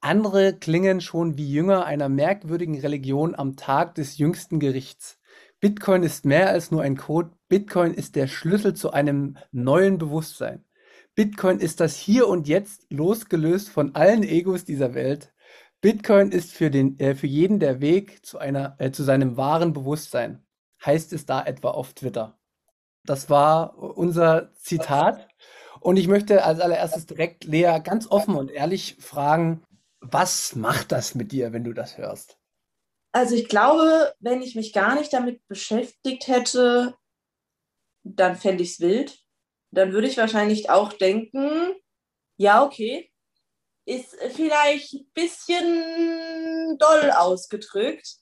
andere 0.00 0.54
klingen 0.54 1.00
schon 1.00 1.38
wie 1.38 1.48
Jünger 1.48 1.86
einer 1.86 2.08
merkwürdigen 2.08 2.80
Religion 2.80 3.36
am 3.36 3.54
Tag 3.54 3.94
des 3.94 4.18
jüngsten 4.18 4.58
Gerichts. 4.58 5.20
Bitcoin 5.60 6.02
ist 6.02 6.24
mehr 6.24 6.50
als 6.50 6.72
nur 6.72 6.82
ein 6.82 6.96
Code. 6.96 7.30
Bitcoin 7.48 7.94
ist 7.94 8.16
der 8.16 8.26
Schlüssel 8.26 8.74
zu 8.74 8.90
einem 8.90 9.36
neuen 9.52 9.98
Bewusstsein. 9.98 10.64
Bitcoin 11.14 11.60
ist 11.60 11.78
das 11.78 11.96
Hier 11.96 12.26
und 12.26 12.48
Jetzt 12.48 12.86
losgelöst 12.90 13.68
von 13.68 13.94
allen 13.94 14.24
Egos 14.24 14.64
dieser 14.64 14.94
Welt. 14.94 15.32
Bitcoin 15.80 16.32
ist 16.32 16.52
für, 16.52 16.72
den, 16.72 16.98
äh, 16.98 17.14
für 17.14 17.28
jeden 17.28 17.60
der 17.60 17.80
Weg 17.80 18.26
zu, 18.26 18.38
einer, 18.38 18.74
äh, 18.80 18.90
zu 18.90 19.04
seinem 19.04 19.36
wahren 19.36 19.72
Bewusstsein. 19.72 20.44
Heißt 20.84 21.12
es 21.12 21.24
da 21.24 21.40
etwa 21.44 21.70
auf 21.70 21.92
Twitter. 21.92 22.36
Das 23.04 23.28
war 23.30 23.78
unser 23.78 24.52
Zitat. 24.54 25.28
Und 25.80 25.96
ich 25.98 26.08
möchte 26.08 26.44
als 26.44 26.60
allererstes 26.60 27.06
direkt 27.06 27.44
Lea 27.44 27.78
ganz 27.84 28.10
offen 28.10 28.36
und 28.36 28.50
ehrlich 28.50 28.96
fragen, 29.00 29.62
was 30.00 30.56
macht 30.56 30.92
das 30.92 31.14
mit 31.14 31.32
dir, 31.32 31.52
wenn 31.52 31.64
du 31.64 31.72
das 31.72 31.98
hörst? 31.98 32.38
Also 33.12 33.34
ich 33.34 33.48
glaube, 33.48 34.14
wenn 34.18 34.42
ich 34.42 34.54
mich 34.54 34.72
gar 34.72 34.94
nicht 34.94 35.12
damit 35.12 35.46
beschäftigt 35.46 36.26
hätte, 36.26 36.94
dann 38.02 38.36
fände 38.36 38.62
ich 38.62 38.72
es 38.72 38.80
wild. 38.80 39.18
Dann 39.70 39.92
würde 39.92 40.08
ich 40.08 40.16
wahrscheinlich 40.16 40.70
auch 40.70 40.92
denken, 40.92 41.74
ja, 42.36 42.64
okay, 42.64 43.10
ist 43.86 44.16
vielleicht 44.32 44.94
ein 44.94 45.10
bisschen 45.14 46.78
doll 46.78 47.10
ausgedrückt. 47.10 48.16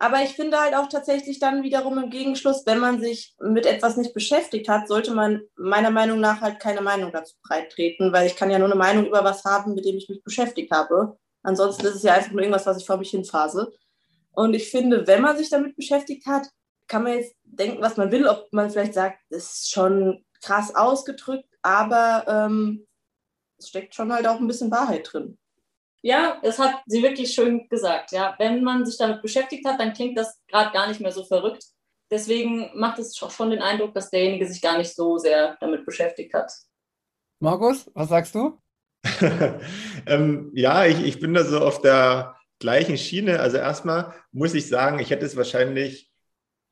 Aber 0.00 0.22
ich 0.22 0.30
finde 0.30 0.60
halt 0.60 0.74
auch 0.74 0.88
tatsächlich 0.88 1.40
dann 1.40 1.64
wiederum 1.64 1.98
im 1.98 2.10
Gegenschluss, 2.10 2.64
wenn 2.66 2.78
man 2.78 3.00
sich 3.00 3.34
mit 3.40 3.66
etwas 3.66 3.96
nicht 3.96 4.14
beschäftigt 4.14 4.68
hat, 4.68 4.86
sollte 4.86 5.12
man 5.12 5.42
meiner 5.56 5.90
Meinung 5.90 6.20
nach 6.20 6.40
halt 6.40 6.60
keine 6.60 6.82
Meinung 6.82 7.10
dazu 7.10 7.34
breittreten, 7.42 8.12
weil 8.12 8.28
ich 8.28 8.36
kann 8.36 8.50
ja 8.50 8.58
nur 8.58 8.68
eine 8.68 8.76
Meinung 8.76 9.06
über 9.06 9.24
was 9.24 9.44
haben, 9.44 9.74
mit 9.74 9.84
dem 9.84 9.96
ich 9.96 10.08
mich 10.08 10.22
beschäftigt 10.22 10.70
habe. 10.70 11.18
Ansonsten 11.42 11.86
ist 11.86 11.96
es 11.96 12.02
ja 12.04 12.14
einfach 12.14 12.30
nur 12.30 12.40
irgendwas, 12.40 12.66
was 12.66 12.78
ich 12.78 12.86
vor 12.86 12.96
mich 12.96 13.10
hinphase. 13.10 13.72
Und 14.30 14.54
ich 14.54 14.70
finde, 14.70 15.06
wenn 15.08 15.22
man 15.22 15.36
sich 15.36 15.50
damit 15.50 15.74
beschäftigt 15.74 16.26
hat, 16.26 16.48
kann 16.86 17.02
man 17.02 17.14
jetzt 17.14 17.34
denken, 17.42 17.82
was 17.82 17.96
man 17.96 18.12
will, 18.12 18.28
ob 18.28 18.52
man 18.52 18.70
vielleicht 18.70 18.94
sagt, 18.94 19.18
das 19.30 19.52
ist 19.54 19.70
schon 19.70 20.24
krass 20.42 20.74
ausgedrückt, 20.74 21.48
aber 21.62 22.24
ähm, 22.28 22.86
es 23.58 23.68
steckt 23.68 23.96
schon 23.96 24.12
halt 24.12 24.28
auch 24.28 24.38
ein 24.38 24.46
bisschen 24.46 24.70
Wahrheit 24.70 25.08
drin. 25.12 25.38
Ja, 26.02 26.38
das 26.42 26.58
hat 26.58 26.76
sie 26.86 27.02
wirklich 27.02 27.32
schön 27.32 27.68
gesagt. 27.68 28.12
Ja, 28.12 28.34
wenn 28.38 28.62
man 28.62 28.86
sich 28.86 28.96
damit 28.96 29.20
beschäftigt 29.20 29.66
hat, 29.66 29.80
dann 29.80 29.92
klingt 29.92 30.16
das 30.16 30.40
gerade 30.48 30.72
gar 30.72 30.88
nicht 30.88 31.00
mehr 31.00 31.12
so 31.12 31.24
verrückt. 31.24 31.64
deswegen 32.10 32.70
macht 32.74 32.98
es 32.98 33.16
schon 33.16 33.50
den 33.50 33.60
Eindruck, 33.60 33.92
dass 33.92 34.10
derjenige 34.10 34.46
sich 34.46 34.62
gar 34.62 34.78
nicht 34.78 34.94
so 34.94 35.18
sehr 35.18 35.58
damit 35.60 35.84
beschäftigt 35.84 36.32
hat. 36.32 36.50
Markus, 37.40 37.90
was 37.94 38.08
sagst 38.08 38.34
du? 38.34 38.58
ähm, 40.06 40.50
ja, 40.54 40.86
ich, 40.86 41.04
ich 41.04 41.20
bin 41.20 41.34
da 41.34 41.44
so 41.44 41.60
auf 41.60 41.80
der 41.82 42.36
gleichen 42.58 42.96
Schiene. 42.98 43.40
Also 43.40 43.58
erstmal 43.58 44.14
muss 44.32 44.54
ich 44.54 44.68
sagen, 44.68 44.98
ich 44.98 45.10
hätte 45.10 45.26
es 45.26 45.36
wahrscheinlich 45.36 46.07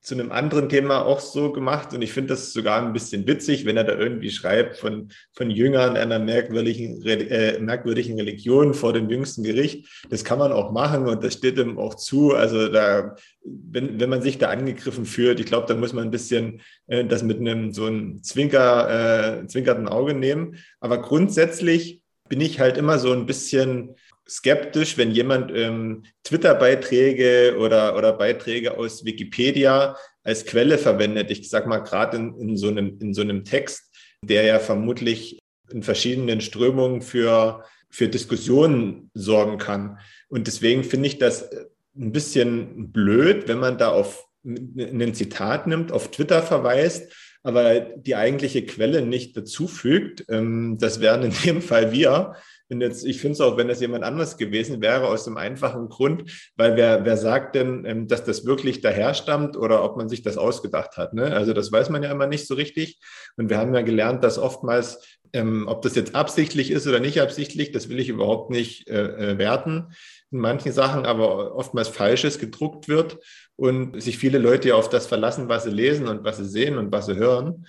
zu 0.06 0.14
einem 0.14 0.30
anderen 0.30 0.68
Thema 0.68 1.04
auch 1.04 1.18
so 1.18 1.50
gemacht 1.50 1.92
und 1.92 2.00
ich 2.00 2.12
finde 2.12 2.28
das 2.28 2.52
sogar 2.52 2.80
ein 2.80 2.92
bisschen 2.92 3.26
witzig, 3.26 3.64
wenn 3.64 3.76
er 3.76 3.82
da 3.82 3.98
irgendwie 3.98 4.30
schreibt 4.30 4.76
von, 4.76 5.08
von 5.32 5.50
Jüngern 5.50 5.96
einer 5.96 6.20
merkwürdigen, 6.20 7.04
äh, 7.04 7.58
merkwürdigen 7.58 8.16
Religion 8.16 8.72
vor 8.72 8.92
dem 8.92 9.10
jüngsten 9.10 9.42
Gericht. 9.42 10.04
Das 10.08 10.22
kann 10.22 10.38
man 10.38 10.52
auch 10.52 10.70
machen 10.70 11.08
und 11.08 11.24
das 11.24 11.34
steht 11.34 11.58
ihm 11.58 11.76
auch 11.76 11.96
zu. 11.96 12.34
Also 12.34 12.68
da, 12.68 13.16
wenn, 13.42 13.98
wenn 13.98 14.08
man 14.08 14.22
sich 14.22 14.38
da 14.38 14.48
angegriffen 14.48 15.06
fühlt, 15.06 15.40
ich 15.40 15.46
glaube, 15.46 15.66
da 15.66 15.74
muss 15.74 15.92
man 15.92 16.04
ein 16.04 16.12
bisschen 16.12 16.60
äh, 16.86 17.04
das 17.04 17.24
mit 17.24 17.40
einem 17.40 17.72
so 17.72 17.86
einem 17.86 18.22
Zwinker, 18.22 19.40
äh, 19.40 19.46
zwinkerten 19.48 19.88
Auge 19.88 20.14
nehmen. 20.14 20.54
Aber 20.78 21.02
grundsätzlich 21.02 22.00
bin 22.28 22.40
ich 22.40 22.60
halt 22.60 22.76
immer 22.76 23.00
so 23.00 23.10
ein 23.10 23.26
bisschen 23.26 23.96
skeptisch, 24.28 24.98
wenn 24.98 25.12
jemand 25.12 25.52
ähm, 25.54 26.04
Twitter-Beiträge 26.24 27.56
oder, 27.58 27.96
oder 27.96 28.12
Beiträge 28.12 28.76
aus 28.76 29.04
Wikipedia 29.04 29.96
als 30.22 30.44
Quelle 30.44 30.78
verwendet. 30.78 31.30
Ich 31.30 31.48
sage 31.48 31.68
mal 31.68 31.78
gerade 31.78 32.16
in, 32.16 32.38
in, 32.40 32.56
so 32.56 32.68
einem, 32.68 32.98
in 33.00 33.14
so 33.14 33.22
einem 33.22 33.44
Text, 33.44 33.92
der 34.22 34.42
ja 34.42 34.58
vermutlich 34.58 35.38
in 35.70 35.82
verschiedenen 35.82 36.40
Strömungen 36.40 37.02
für, 37.02 37.64
für 37.90 38.08
Diskussionen 38.08 39.10
sorgen 39.14 39.58
kann. 39.58 39.98
Und 40.28 40.46
deswegen 40.46 40.82
finde 40.82 41.06
ich 41.06 41.18
das 41.18 41.48
ein 41.96 42.12
bisschen 42.12 42.92
blöd, 42.92 43.48
wenn 43.48 43.58
man 43.58 43.78
da 43.78 43.88
auf 43.88 44.26
ein 44.44 45.14
Zitat 45.14 45.66
nimmt, 45.66 45.92
auf 45.92 46.10
Twitter 46.10 46.42
verweist, 46.42 47.12
aber 47.42 47.80
die 47.80 48.16
eigentliche 48.16 48.64
Quelle 48.66 49.02
nicht 49.02 49.36
dazufügt. 49.36 50.24
Ähm, 50.28 50.78
das 50.80 51.00
wären 51.00 51.22
in 51.22 51.32
dem 51.44 51.62
Fall 51.62 51.92
wir. 51.92 52.34
Und 52.68 52.80
jetzt, 52.80 53.04
ich 53.04 53.20
finde 53.20 53.34
es 53.34 53.40
auch, 53.40 53.56
wenn 53.56 53.70
es 53.70 53.80
jemand 53.80 54.04
anders 54.04 54.36
gewesen 54.36 54.80
wäre, 54.80 55.06
aus 55.06 55.24
dem 55.24 55.36
einfachen 55.36 55.88
Grund, 55.88 56.30
weil 56.56 56.76
wer, 56.76 57.04
wer 57.04 57.16
sagt 57.16 57.54
denn, 57.54 57.84
ähm, 57.84 58.08
dass 58.08 58.24
das 58.24 58.44
wirklich 58.44 58.80
daher 58.80 59.14
stammt 59.14 59.56
oder 59.56 59.84
ob 59.84 59.96
man 59.96 60.08
sich 60.08 60.22
das 60.22 60.36
ausgedacht 60.36 60.96
hat? 60.96 61.14
Ne? 61.14 61.34
Also 61.34 61.52
das 61.52 61.70
weiß 61.70 61.90
man 61.90 62.02
ja 62.02 62.10
immer 62.10 62.26
nicht 62.26 62.46
so 62.46 62.54
richtig. 62.54 62.98
Und 63.36 63.50
wir 63.50 63.58
haben 63.58 63.74
ja 63.74 63.82
gelernt, 63.82 64.24
dass 64.24 64.38
oftmals, 64.38 65.18
ähm, 65.32 65.68
ob 65.68 65.82
das 65.82 65.94
jetzt 65.94 66.14
absichtlich 66.14 66.70
ist 66.70 66.86
oder 66.86 66.98
nicht 66.98 67.20
absichtlich, 67.20 67.70
das 67.70 67.88
will 67.88 68.00
ich 68.00 68.08
überhaupt 68.08 68.50
nicht 68.50 68.88
äh, 68.88 69.32
äh 69.32 69.38
werten 69.38 69.92
in 70.32 70.40
manchen 70.40 70.72
Sachen, 70.72 71.06
aber 71.06 71.54
oftmals 71.54 71.88
Falsches 71.88 72.38
gedruckt 72.38 72.88
wird 72.88 73.18
und 73.54 74.02
sich 74.02 74.18
viele 74.18 74.38
Leute 74.38 74.68
ja 74.68 74.74
auf 74.74 74.88
das 74.88 75.06
verlassen, 75.06 75.48
was 75.48 75.64
sie 75.64 75.70
lesen 75.70 76.08
und 76.08 76.24
was 76.24 76.38
sie 76.38 76.46
sehen 76.46 76.78
und 76.78 76.90
was 76.90 77.06
sie 77.06 77.16
hören. 77.16 77.66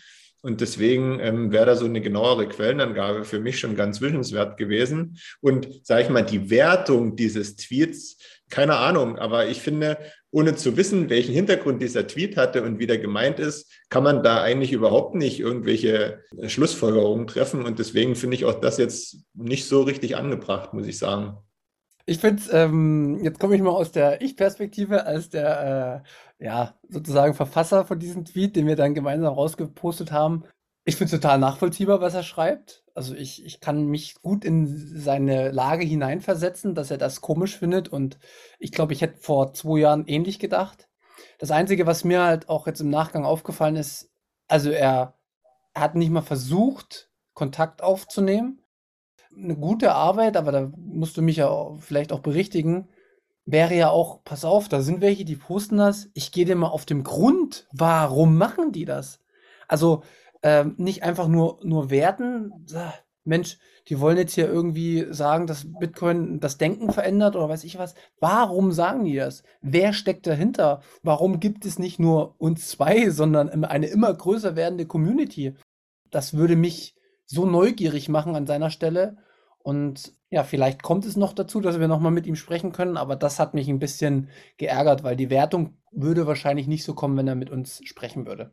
Und 0.48 0.62
deswegen 0.62 1.20
ähm, 1.20 1.51
wäre 1.51 1.66
da 1.66 1.75
so 1.75 1.84
eine 1.84 2.00
genauere 2.00 2.48
Quellenangabe 2.48 3.25
für 3.25 3.42
mich 3.42 3.60
schon 3.60 3.75
ganz 3.75 4.00
wünschenswert 4.00 4.56
gewesen. 4.56 5.18
Und 5.42 5.68
sage 5.86 6.04
ich 6.04 6.10
mal, 6.10 6.22
die 6.24 6.50
Wertung 6.50 7.18
dieses 7.18 7.58
Tweets, 7.58 8.18
keine 8.50 8.77
Ahnung, 8.77 9.18
aber 9.18 9.50
ich 9.50 9.60
finde, 9.60 9.98
ohne 10.32 10.56
zu 10.56 10.77
wissen, 10.77 11.10
welchen 11.10 11.34
Hintergrund 11.34 11.82
dieser 11.82 12.08
Tweet 12.08 12.38
hatte 12.38 12.63
und 12.63 12.80
wie 12.80 12.88
der 12.88 12.98
gemeint 12.98 13.39
ist, 13.39 13.70
kann 13.89 14.04
man 14.04 14.24
da 14.24 14.42
eigentlich 14.42 14.72
überhaupt 14.72 15.16
nicht 15.16 15.42
irgendwelche 15.42 16.24
Schlussfolgerungen 16.48 17.27
treffen. 17.27 17.66
Und 17.66 17.77
deswegen 17.77 18.16
finde 18.16 18.38
ich 18.38 18.46
auch 18.46 18.62
das 18.62 18.77
jetzt 18.77 19.25
nicht 19.33 19.68
so 19.68 19.81
richtig 19.81 20.16
angebracht, 20.16 20.74
muss 20.74 20.88
ich 20.88 20.98
sagen. 20.98 21.36
Ich 22.10 22.20
finde, 22.20 22.42
ähm, 22.53 23.20
jetzt 23.22 23.38
komme 23.38 23.53
ich 23.57 23.62
mal 23.62 23.72
aus 23.72 23.92
der 23.92 24.22
Ich-Perspektive 24.22 25.05
als 25.05 25.29
der 25.29 26.03
äh, 26.05 26.07
ja, 26.40 26.76
sozusagen 26.88 27.34
Verfasser 27.34 27.86
von 27.86 28.00
diesem 28.00 28.26
Tweet, 28.26 28.56
den 28.56 28.68
wir 28.68 28.76
dann 28.76 28.94
gemeinsam 28.94 29.34
rausgepostet 29.34 30.12
haben. 30.12 30.44
Ich 30.86 30.96
finde 30.96 31.16
es 31.16 31.22
total 31.22 31.40
nachvollziehbar, 31.40 32.00
was 32.00 32.14
er 32.14 32.24
schreibt. 32.24 32.84
Also 32.94 33.14
ich, 33.14 33.46
ich 33.46 33.60
kann 33.60 33.88
mich 33.88 34.16
gut 34.22 34.46
in 34.46 34.68
seine 34.68 35.52
Lage 35.52 35.86
hineinversetzen, 35.86 36.76
dass 36.76 36.92
er 36.92 36.98
das 36.98 37.22
komisch 37.22 37.58
findet. 37.58 37.90
Und 37.90 38.20
ich 38.60 38.72
glaube, 38.72 38.94
ich 38.94 39.02
hätte 39.02 39.20
vor 39.20 39.54
zwei 39.54 39.80
Jahren 39.80 40.06
ähnlich 40.08 40.40
gedacht. 40.40 40.88
Das 41.40 41.52
Einzige, 41.52 41.86
was 41.86 42.04
mir 42.04 42.24
halt 42.24 42.50
auch 42.50 42.68
jetzt 42.68 42.80
im 42.80 42.90
Nachgang 42.90 43.26
aufgefallen 43.26 43.76
ist, 43.76 44.12
also 44.48 44.70
er, 44.70 45.16
er 45.74 45.82
hat 45.82 45.96
nicht 45.96 46.12
mal 46.12 46.22
versucht, 46.22 47.10
Kontakt 47.34 47.84
aufzunehmen 47.84 48.62
eine 49.38 49.56
gute 49.56 49.94
Arbeit, 49.94 50.38
aber 50.38 50.52
da 50.52 50.72
musst 50.76 51.18
du 51.18 51.22
mich 51.22 51.38
ja 51.38 51.76
vielleicht 51.78 52.12
auch 52.12 52.20
berichtigen, 52.20 52.90
wäre 53.48 53.74
ja 53.74 53.90
auch, 53.90 54.24
pass 54.24 54.46
auf, 54.46 54.68
da 54.68 54.81
sind 54.81 55.01
welche, 55.01 55.25
die 55.25 55.38
posten 55.38 55.77
das. 55.77 56.10
Ich 56.14 56.31
gehe 56.31 56.46
dir 56.46 56.55
mal 56.55 56.68
auf 56.68 56.86
den 56.86 57.03
Grund, 57.03 57.66
warum 57.72 58.38
machen 58.38 58.74
die 58.74 58.86
das? 58.86 59.20
Also 59.68 60.03
ähm, 60.44 60.75
nicht 60.77 61.01
einfach 61.03 61.27
nur, 61.27 61.60
nur 61.64 61.90
werten. 61.90 62.51
Mensch, 63.24 63.57
die 63.88 64.00
wollen 64.01 64.18
jetzt 64.18 64.33
hier 64.33 64.50
irgendwie 64.50 65.07
sagen, 65.12 65.48
dass 65.48 65.66
Bitcoin 65.79 66.42
das 66.42 66.57
Denken 66.57 66.92
verändert 66.92 67.38
oder 67.38 67.48
weiß 67.48 67.64
ich 67.64 67.77
was. 67.77 67.96
Warum 68.20 68.74
sagen 68.74 69.05
die 69.05 69.16
das? 69.16 69.44
Wer 69.62 69.94
steckt 69.94 70.27
dahinter? 70.27 70.81
Warum 71.01 71.40
gibt 71.40 71.66
es 71.66 71.79
nicht 71.79 72.00
nur 72.00 72.36
uns 72.40 72.68
zwei, 72.68 73.10
sondern 73.10 73.64
eine 73.64 73.88
immer 73.88 74.14
größer 74.14 74.57
werdende 74.57 74.86
Community? 74.86 75.55
Das 76.12 76.33
würde 76.33 76.57
mich 76.57 76.96
so 77.25 77.46
neugierig 77.46 78.10
machen 78.10 78.36
an 78.36 78.46
seiner 78.46 78.70
Stelle. 78.72 79.18
Und 79.60 80.14
ja, 80.29 80.44
vielleicht 80.44 80.83
kommt 80.83 81.05
es 81.05 81.16
noch 81.16 81.33
dazu, 81.33 81.61
dass 81.61 81.79
wir 81.79 81.87
nochmal 81.87 82.11
mit 82.11 82.27
ihm 82.27 82.35
sprechen 82.35 82.72
können, 82.72 82.98
aber 82.98 83.16
das 83.16 83.40
hat 83.40 83.53
mich 83.53 83.70
ein 83.70 83.79
bisschen 83.79 84.29
geärgert, 84.57 85.03
weil 85.03 85.16
die 85.16 85.29
Wertung 85.29 85.77
würde 85.92 86.27
wahrscheinlich 86.27 86.68
nicht 86.68 86.83
so 86.83 86.94
kommen, 86.94 87.16
wenn 87.18 87.27
er 87.27 87.35
mit 87.35 87.50
uns 87.50 87.81
sprechen 87.85 88.25
würde. 88.25 88.51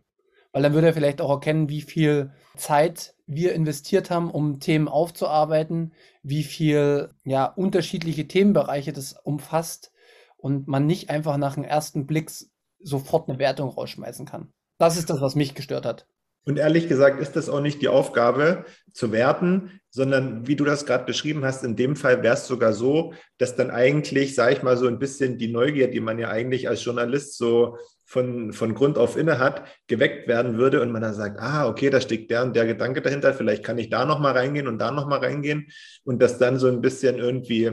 Weil 0.53 0.63
dann 0.63 0.73
würde 0.73 0.87
er 0.89 0.95
vielleicht 0.95 1.21
auch 1.21 1.31
erkennen, 1.31 1.69
wie 1.69 1.83
viel 1.83 2.31
Zeit 2.57 3.17
wir 3.27 3.55
investiert 3.55 4.11
haben, 4.11 4.31
um 4.31 4.61
Themen 4.61 4.87
aufzuarbeiten, 4.87 5.93
wie 6.23 6.45
viel 6.45 7.11
ja, 7.25 7.47
unterschiedliche 7.47 8.29
Themenbereiche 8.29 8.93
das 8.93 9.15
umfasst 9.15 9.91
und 10.37 10.69
man 10.69 10.87
nicht 10.87 11.11
einfach 11.11 11.39
nach 11.39 11.55
dem 11.55 11.65
ersten 11.65 12.07
Blick 12.07 12.31
sofort 12.79 13.29
eine 13.29 13.41
Wertung 13.41 13.69
rausschmeißen 13.69 14.27
kann. 14.27 14.53
Das 14.79 14.97
ist 14.97 15.11
das, 15.11 15.21
was 15.21 15.35
mich 15.35 15.55
gestört 15.55 15.87
hat. 15.87 16.07
Und 16.47 16.59
ehrlich 16.59 16.89
gesagt 16.89 17.21
ist 17.21 17.37
das 17.37 17.49
auch 17.49 17.61
nicht 17.61 17.81
die 17.81 17.89
Aufgabe 17.89 18.65
zu 18.93 19.13
werten, 19.13 19.81
sondern 19.91 20.47
wie 20.47 20.57
du 20.57 20.65
das 20.65 20.87
gerade 20.87 21.05
beschrieben 21.05 21.45
hast, 21.45 21.65
in 21.65 21.77
dem 21.77 21.97
Fall 21.97 22.23
wäre 22.23 22.35
es 22.35 22.47
sogar 22.47 22.73
so, 22.73 23.15
dass 23.39 23.57
dann 23.57 23.71
eigentlich, 23.71 24.35
sage 24.35 24.55
ich 24.55 24.63
mal, 24.63 24.77
so 24.77 24.87
ein 24.87 24.99
bisschen 24.99 25.39
die 25.39 25.51
Neugier, 25.51 25.89
die 25.89 26.01
man 26.01 26.19
ja 26.19 26.29
eigentlich 26.29 26.69
als 26.69 26.85
Journalist 26.85 27.39
so 27.39 27.79
von, 28.05 28.53
von 28.53 28.75
Grund 28.75 28.99
auf 28.99 29.17
inne 29.17 29.39
hat, 29.39 29.67
geweckt 29.87 30.29
werden 30.29 30.59
würde 30.59 30.83
und 30.83 30.93
man 30.93 31.03
dann 31.03 31.15
sagt, 31.15 31.41
ah, 31.41 31.67
okay, 31.67 31.91
da 31.91 32.01
steckt 32.01 32.31
der 32.31 32.43
und 32.43 32.55
der 32.55 32.67
Gedanke 32.67 33.01
dahinter, 33.01 33.33
vielleicht 33.35 33.65
kann 33.65 33.79
ich 33.79 33.89
da 33.89 34.05
nochmal 34.05 34.33
reingehen 34.33 34.69
und 34.69 34.79
da 34.79 34.91
nochmal 34.91 35.21
reingehen 35.21 35.69
und 36.05 36.21
das 36.21 36.39
dann 36.39 36.59
so 36.59 36.69
ein 36.69 36.81
bisschen 36.81 37.19
irgendwie 37.19 37.73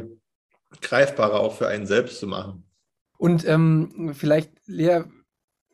greifbarer 0.80 1.40
auch 1.40 1.56
für 1.56 1.68
einen 1.68 1.86
selbst 1.86 2.20
zu 2.20 2.28
machen. 2.28 2.64
Und 3.18 3.48
ähm, 3.48 4.14
vielleicht, 4.14 4.52
Lea, 4.66 5.04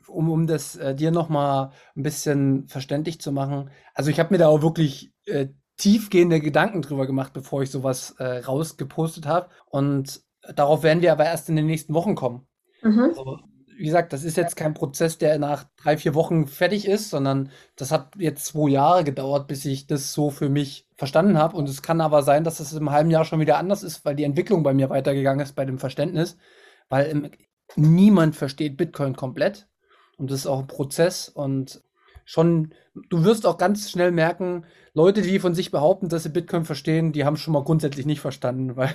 um, 0.09 0.29
um 0.29 0.47
das 0.47 0.75
äh, 0.75 0.95
dir 0.95 1.11
nochmal 1.11 1.71
ein 1.95 2.03
bisschen 2.03 2.67
verständlich 2.67 3.19
zu 3.21 3.31
machen. 3.31 3.69
Also 3.93 4.09
ich 4.09 4.19
habe 4.19 4.33
mir 4.33 4.37
da 4.37 4.47
auch 4.47 4.61
wirklich 4.61 5.13
äh, 5.25 5.47
tiefgehende 5.77 6.39
Gedanken 6.39 6.81
drüber 6.81 7.05
gemacht, 7.05 7.33
bevor 7.33 7.61
ich 7.61 7.71
sowas 7.71 8.15
äh, 8.17 8.39
rausgepostet 8.39 9.25
habe. 9.25 9.49
Und 9.65 10.21
darauf 10.55 10.83
werden 10.83 11.01
wir 11.01 11.11
aber 11.11 11.25
erst 11.25 11.49
in 11.49 11.55
den 11.55 11.67
nächsten 11.67 11.93
Wochen 11.93 12.15
kommen. 12.15 12.47
Mhm. 12.81 13.05
Also, 13.09 13.39
wie 13.77 13.85
gesagt, 13.85 14.11
das 14.11 14.23
ist 14.23 14.37
jetzt 14.37 14.55
kein 14.55 14.73
Prozess, 14.73 15.19
der 15.19 15.37
nach 15.37 15.65
drei, 15.77 15.97
vier 15.97 16.15
Wochen 16.15 16.47
fertig 16.47 16.87
ist, 16.87 17.11
sondern 17.11 17.51
das 17.75 17.91
hat 17.91 18.15
jetzt 18.17 18.47
zwei 18.47 18.69
Jahre 18.69 19.03
gedauert, 19.03 19.47
bis 19.47 19.65
ich 19.65 19.85
das 19.85 20.13
so 20.13 20.31
für 20.31 20.49
mich 20.49 20.87
verstanden 20.95 21.37
habe. 21.37 21.55
Und 21.55 21.69
es 21.69 21.83
kann 21.83 22.01
aber 22.01 22.23
sein, 22.23 22.43
dass 22.43 22.59
es 22.59 22.73
im 22.73 22.89
halben 22.89 23.11
Jahr 23.11 23.23
schon 23.23 23.39
wieder 23.39 23.59
anders 23.59 23.83
ist, 23.83 24.03
weil 24.03 24.15
die 24.15 24.23
Entwicklung 24.23 24.63
bei 24.63 24.73
mir 24.73 24.89
weitergegangen 24.89 25.45
ist 25.45 25.53
bei 25.53 25.63
dem 25.63 25.77
Verständnis. 25.77 26.37
Weil 26.89 27.05
im, 27.05 27.31
niemand 27.75 28.35
versteht 28.35 28.77
Bitcoin 28.77 29.15
komplett. 29.15 29.67
Und 30.17 30.31
das 30.31 30.39
ist 30.39 30.47
auch 30.47 30.59
ein 30.59 30.67
Prozess 30.67 31.29
und 31.29 31.81
schon, 32.25 32.73
du 33.09 33.23
wirst 33.23 33.45
auch 33.45 33.57
ganz 33.57 33.89
schnell 33.89 34.11
merken, 34.11 34.65
Leute, 34.93 35.21
die 35.21 35.39
von 35.39 35.55
sich 35.55 35.71
behaupten, 35.71 36.09
dass 36.09 36.23
sie 36.23 36.29
Bitcoin 36.29 36.65
verstehen, 36.65 37.13
die 37.13 37.23
haben 37.23 37.37
schon 37.37 37.53
mal 37.53 37.63
grundsätzlich 37.63 38.05
nicht 38.05 38.19
verstanden, 38.19 38.75
weil 38.75 38.93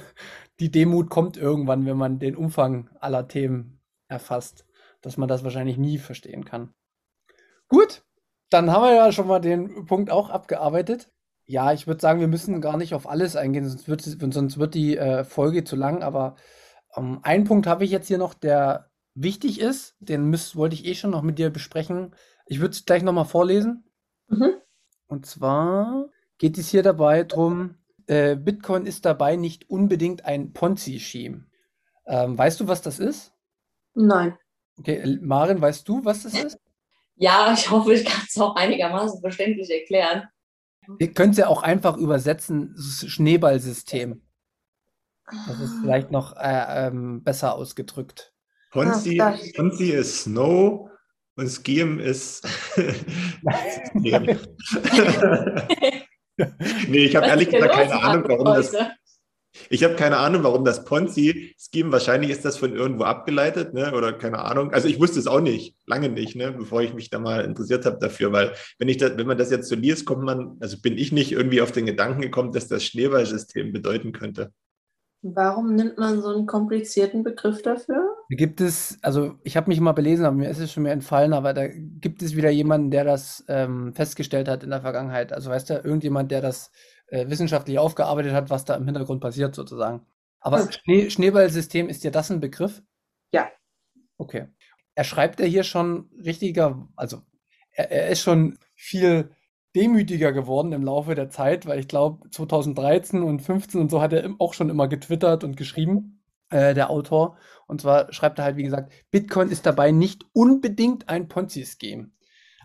die 0.61 0.71
Demut 0.71 1.11
kommt 1.11 1.37
irgendwann, 1.37 1.87
wenn 1.87 1.97
man 1.97 2.19
den 2.19 2.37
Umfang 2.37 2.91
aller 3.01 3.27
Themen 3.27 3.81
erfasst, 4.09 4.67
dass 5.01 5.17
man 5.17 5.29
das 5.29 5.43
wahrscheinlich 5.45 5.79
nie 5.79 5.99
verstehen 5.99 6.45
kann. 6.45 6.75
Gut, 7.69 8.05
dann 8.51 8.71
haben 8.71 8.83
wir 8.83 8.95
ja 8.95 9.13
schon 9.13 9.27
mal 9.27 9.41
den 9.41 9.87
Punkt 9.87 10.11
auch 10.11 10.29
abgearbeitet. 10.29 11.11
Ja, 11.47 11.73
ich 11.73 11.87
würde 11.87 12.01
sagen, 12.01 12.21
wir 12.21 12.29
müssen 12.29 12.61
gar 12.61 12.77
nicht 12.77 12.95
auf 12.95 13.09
alles 13.09 13.35
eingehen, 13.35 13.69
sonst 13.69 13.89
wird, 13.89 14.03
sonst 14.03 14.59
wird 14.59 14.75
die 14.75 14.97
äh, 14.97 15.25
Folge 15.25 15.65
zu 15.65 15.75
lang, 15.75 16.03
aber 16.03 16.37
ähm, 16.95 17.21
einen 17.23 17.45
Punkt 17.45 17.67
habe 17.67 17.85
ich 17.85 17.91
jetzt 17.91 18.09
hier 18.09 18.19
noch, 18.19 18.35
der 18.35 18.92
wichtig 19.15 19.61
ist, 19.61 19.97
den 20.01 20.25
müsst, 20.25 20.57
wollte 20.57 20.75
ich 20.75 20.85
eh 20.85 20.95
schon 20.95 21.11
noch 21.11 21.23
mit 21.23 21.39
dir 21.39 21.51
besprechen. 21.51 22.15
Ich 22.47 22.61
würde 22.61 22.73
es 22.73 22.85
gleich 22.85 23.03
nochmal 23.03 23.25
vorlesen. 23.25 23.85
Mhm. 24.29 24.55
Und 25.07 25.27
zwar 25.27 26.09
geht 26.39 26.59
es 26.59 26.69
hier 26.69 26.83
dabei 26.83 27.25
darum, 27.25 27.77
äh, 28.07 28.37
Bitcoin 28.37 28.87
ist 28.87 29.05
dabei 29.05 29.37
nicht 29.37 29.71
unbedingt 29.71 30.25
ein 30.25 30.53
Ponzi-Scheme. 30.53 31.47
Ähm, 32.07 32.37
weißt 32.37 32.61
du, 32.61 32.69
was 32.69 32.83
das 32.83 32.99
ist? 32.99 33.33
Nein. 33.95 34.37
Okay, 34.79 35.19
Marin, 35.21 35.61
weißt 35.61 35.89
du, 35.89 36.05
was 36.05 36.25
das 36.25 36.35
ist? 36.35 36.59
Ja, 37.17 37.53
ich 37.53 37.71
hoffe, 37.71 37.93
ich 37.93 38.05
kann 38.05 38.25
es 38.27 38.37
auch 38.39 38.57
einigermaßen 38.57 39.21
verständlich 39.21 39.71
erklären. 39.71 40.29
Ihr 40.99 41.13
könnt 41.13 41.33
es 41.33 41.39
ja 41.39 41.47
auch 41.47 41.63
einfach 41.63 41.97
übersetzen, 41.97 42.75
Schneeballsystem. 42.77 44.23
Das 45.47 45.61
ist 45.61 45.75
vielleicht 45.81 46.11
noch 46.11 46.35
äh, 46.37 46.87
ähm, 46.89 47.23
besser 47.23 47.55
ausgedrückt. 47.55 48.32
Ponzi, 48.73 49.21
Ah, 49.21 49.39
Ponzi 49.55 49.91
ist 49.91 50.23
Snow 50.23 50.91
und 51.37 51.49
Scheme 51.49 52.03
ist. 52.03 52.47
nee, 56.89 57.05
ich 57.05 57.15
habe 57.15 57.27
ehrlich 57.27 57.51
gesagt 57.51 57.73
keine 57.75 58.03
Ahnung, 58.03 58.25
warum 58.27 58.45
das. 58.47 58.73
heute? 58.73 58.91
Ich 59.69 59.85
habe 59.85 59.95
keine 59.97 60.17
Ahnung, 60.17 60.43
warum 60.45 60.65
das 60.65 60.87
Ponzi-Scheme, 60.87 61.93
wahrscheinlich 61.93 62.31
ist 62.31 62.47
das 62.47 62.57
von 62.57 62.75
irgendwo 62.75 63.05
abgeleitet, 63.05 63.75
ne? 63.75 63.93
oder 63.95 64.15
keine 64.15 64.39
Ahnung. 64.39 64.73
Also 64.73 64.89
ich 64.89 64.99
wusste 64.99 65.19
es 65.19 65.27
auch 65.27 65.43
nicht, 65.43 65.77
lange 65.87 66.09
nicht, 66.09 66.37
ne? 66.37 66.53
bevor 66.53 66.81
ich 66.81 66.95
mich 66.95 67.11
da 67.11 67.19
mal 67.19 67.45
interessiert 67.45 67.85
habe 67.85 67.99
dafür, 68.01 68.33
weil 68.33 68.55
wenn, 68.79 68.89
ich 68.89 68.97
das, 68.97 69.19
wenn 69.19 69.27
man 69.27 69.37
das 69.37 69.51
jetzt 69.51 69.69
so 69.69 69.75
liest, 69.75 70.07
kommt 70.07 70.23
man, 70.23 70.57
also 70.61 70.81
bin 70.81 70.97
ich 70.97 71.13
nicht 71.13 71.33
irgendwie 71.33 71.61
auf 71.61 71.71
den 71.71 71.85
Gedanken 71.85 72.23
gekommen, 72.23 72.53
dass 72.53 72.69
das 72.69 72.83
Schneeballsystem 72.85 73.73
bedeuten 73.73 74.13
könnte. 74.13 74.53
Warum 75.21 75.75
nimmt 75.75 75.99
man 75.99 76.23
so 76.23 76.29
einen 76.29 76.47
komplizierten 76.47 77.23
Begriff 77.23 77.61
dafür? 77.61 78.12
Gibt 78.35 78.61
es, 78.63 78.99
also 79.03 79.39
ich 79.43 79.57
habe 79.57 79.69
mich 79.69 79.81
mal 79.81 79.93
belesen, 79.93 80.25
aber 80.25 80.37
mir 80.37 80.49
ist 80.49 80.59
es 80.59 80.73
schon 80.73 80.85
mehr 80.85 80.93
entfallen, 80.93 81.35
aber 81.35 81.53
da 81.53 81.67
gibt 81.69 82.23
es 82.23 82.35
wieder 82.35 82.51
jemanden, 82.51 82.91
der 82.91 83.05
das 83.05 83.45
ähm, 83.49 83.93
festgestellt 83.95 84.49
hat 84.49 84.63
in 84.63 84.71
der 84.71 84.81
Vergangenheit. 84.81 85.33
Also 85.33 85.51
weißt 85.51 85.69
du, 85.71 85.75
irgendjemand, 85.75 86.31
der 86.31 86.41
das 86.41 86.71
äh, 87.09 87.29
wissenschaftlich 87.29 87.79
aufgearbeitet 87.79 88.33
hat, 88.33 88.49
was 88.49 88.65
da 88.65 88.75
im 88.77 88.87
Hintergrund 88.87 89.21
passiert 89.21 89.55
sozusagen. 89.55 90.07
Aber 90.41 90.61
Hm. 90.61 90.73
Schnee, 90.73 91.11
Schneeballsystem, 91.11 91.89
ist 91.89 92.05
dir 92.05 92.11
das 92.11 92.31
ein 92.31 92.41
Begriff? 92.41 92.83
Ja. 93.33 93.51
Okay. 94.19 94.47
Er 94.95 95.05
schreibt 95.05 95.41
ja 95.41 95.47
hier 95.47 95.65
schon 95.65 96.11
richtiger, 96.25 96.89
also 96.97 97.23
er, 97.73 97.91
er 97.91 98.09
ist 98.09 98.23
schon 98.23 98.59
viel 98.75 99.31
demütiger 99.75 100.33
geworden 100.33 100.73
im 100.73 100.85
Laufe 100.85 101.15
der 101.15 101.31
Zeit, 101.31 101.67
weil 101.67 101.79
ich 101.81 101.89
glaube 101.89 102.29
2013 102.31 103.23
und 103.23 103.41
15 103.41 103.81
und 103.81 103.91
so 103.91 104.01
hat 104.03 104.13
er 104.13 104.35
auch 104.39 104.55
schon 104.55 104.71
immer 104.71 104.89
getwittert 104.89 105.45
und 105.45 105.57
geschrieben, 105.57 106.22
äh, 106.53 106.75
der 106.75 106.91
Autor. 106.91 107.37
Und 107.67 107.81
zwar 107.81 108.13
schreibt 108.13 108.39
er 108.39 108.45
halt, 108.45 108.57
wie 108.57 108.63
gesagt, 108.63 108.93
Bitcoin 109.11 109.49
ist 109.49 109.67
dabei 109.67 109.91
nicht 109.91 110.25
unbedingt 110.33 111.09
ein 111.09 111.29
Ponzi-Scheme. 111.29 112.11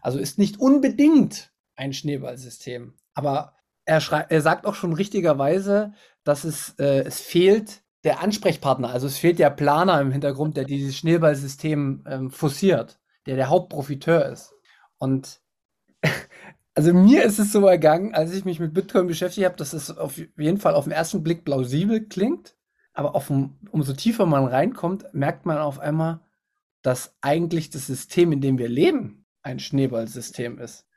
Also 0.02 0.20
ist 0.20 0.38
nicht 0.38 0.60
unbedingt 0.60 1.52
ein 1.76 1.94
Schneeballsystem. 1.94 2.94
Aber 3.14 3.56
er, 3.86 4.02
er 4.30 4.42
sagt 4.42 4.66
auch 4.66 4.76
schon 4.76 4.94
richtigerweise, 4.94 5.94
dass 6.24 6.44
es, 6.44 6.76
äh, 6.78 7.04
es 7.06 7.22
fehlt 7.22 7.84
der 8.04 8.22
Ansprechpartner. 8.22 8.90
Also 8.90 9.08
es 9.08 9.18
fehlt 9.18 9.40
der 9.40 9.50
Planer 9.50 10.00
im 10.02 10.12
Hintergrund, 10.12 10.58
der 10.58 10.66
dieses 10.66 10.98
Schneeballsystem 10.98 12.04
ähm, 12.08 12.32
forciert, 12.32 13.00
der 13.26 13.38
der 13.38 13.50
Hauptprofiteur 13.50 14.26
ist. 14.28 14.54
Und 14.98 15.42
also 16.76 16.94
mir 16.94 17.24
ist 17.24 17.40
es 17.40 17.52
so 17.52 17.66
ergangen, 17.66 18.14
als 18.14 18.34
ich 18.34 18.46
mich 18.46 18.60
mit 18.60 18.74
Bitcoin 18.74 19.08
beschäftigt 19.08 19.46
habe, 19.46 19.56
dass 19.56 19.74
es 19.74 19.96
auf 19.98 20.18
jeden 20.18 20.58
Fall 20.58 20.76
auf 20.76 20.84
den 20.84 20.94
ersten 20.94 21.24
Blick 21.24 21.46
plausibel 21.46 22.08
klingt. 22.08 22.57
Aber 22.98 23.14
dem, 23.28 23.54
umso 23.70 23.94
tiefer 23.94 24.26
man 24.26 24.46
reinkommt, 24.46 25.06
merkt 25.14 25.46
man 25.46 25.60
auf 25.60 25.80
einmal, 25.80 26.20
dass 26.82 27.16
eigentlich 27.22 27.70
das 27.70 27.86
System, 27.86 28.32
in 28.32 28.42
dem 28.42 28.58
wir 28.58 28.68
leben, 28.68 29.24
ein 29.44 29.60
Schneeballsystem 29.60 30.58
ist. 30.58 30.88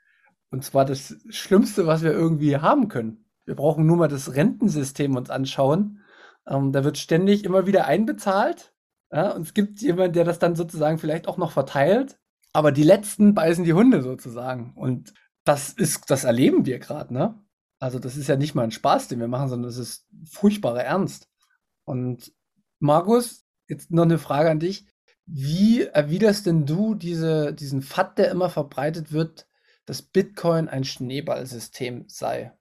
Und 0.51 0.65
zwar 0.65 0.87
das 0.87 1.17
Schlimmste, 1.29 1.87
was 1.87 2.03
wir 2.03 2.13
irgendwie 2.13 2.57
haben 2.57 2.89
können. 2.89 3.27
Wir 3.45 3.55
brauchen 3.55 3.85
nur 3.85 3.99
mal 3.99 4.09
das 4.09 4.35
Rentensystem 4.35 5.15
uns 5.15 5.29
anschauen. 5.29 6.01
Ähm, 6.49 6.73
da 6.73 6.85
wird 6.85 6.97
ständig 6.97 7.45
immer 7.45 7.67
wieder 7.67 7.85
einbezahlt. 7.85 8.73
Ja, 9.13 9.33
und 9.33 9.43
es 9.43 9.53
gibt 9.53 9.83
jemanden, 9.83 10.15
der 10.15 10.25
das 10.25 10.39
dann 10.39 10.57
sozusagen 10.57 10.99
vielleicht 10.99 11.29
auch 11.29 11.37
noch 11.37 11.53
verteilt. 11.53 12.19
Aber 12.55 12.73
die 12.73 12.83
Letzten 12.83 13.35
beißen 13.35 13.65
die 13.65 13.75
Hunde 13.75 14.01
sozusagen. 14.01 14.73
Und 14.75 15.13
das 15.45 15.69
ist, 15.75 16.11
das 16.11 16.25
erleben 16.25 16.65
wir 16.65 16.79
gerade, 16.79 17.13
ne? 17.13 17.39
Also 17.79 17.99
das 17.99 18.17
ist 18.17 18.29
ja 18.29 18.37
nicht 18.37 18.55
mal 18.55 18.65
ein 18.65 18.71
Spaß, 18.71 19.09
den 19.09 19.21
wir 19.21 19.29
machen, 19.29 19.51
sondern 19.51 19.69
das 19.69 19.77
ist 19.77 20.09
furchtbarer 20.25 20.83
Ernst. 20.83 21.30
Und 21.91 22.33
Markus, 22.79 23.45
jetzt 23.69 23.91
noch 23.91 24.05
eine 24.05 24.21
Frage 24.21 24.49
an 24.49 24.61
dich. 24.61 24.87
Wie 25.27 25.83
erwiderst 25.83 26.47
denn 26.47 26.65
du 26.65 26.95
diese, 26.95 27.53
diesen 27.53 27.83
Fakt, 27.83 28.21
der 28.21 28.31
immer 28.31 28.49
verbreitet 28.49 29.11
wird, 29.11 29.49
dass 29.87 30.01
Bitcoin 30.01 30.69
ein 30.69 30.85
Schneeballsystem 30.85 32.05
sei? 32.07 32.53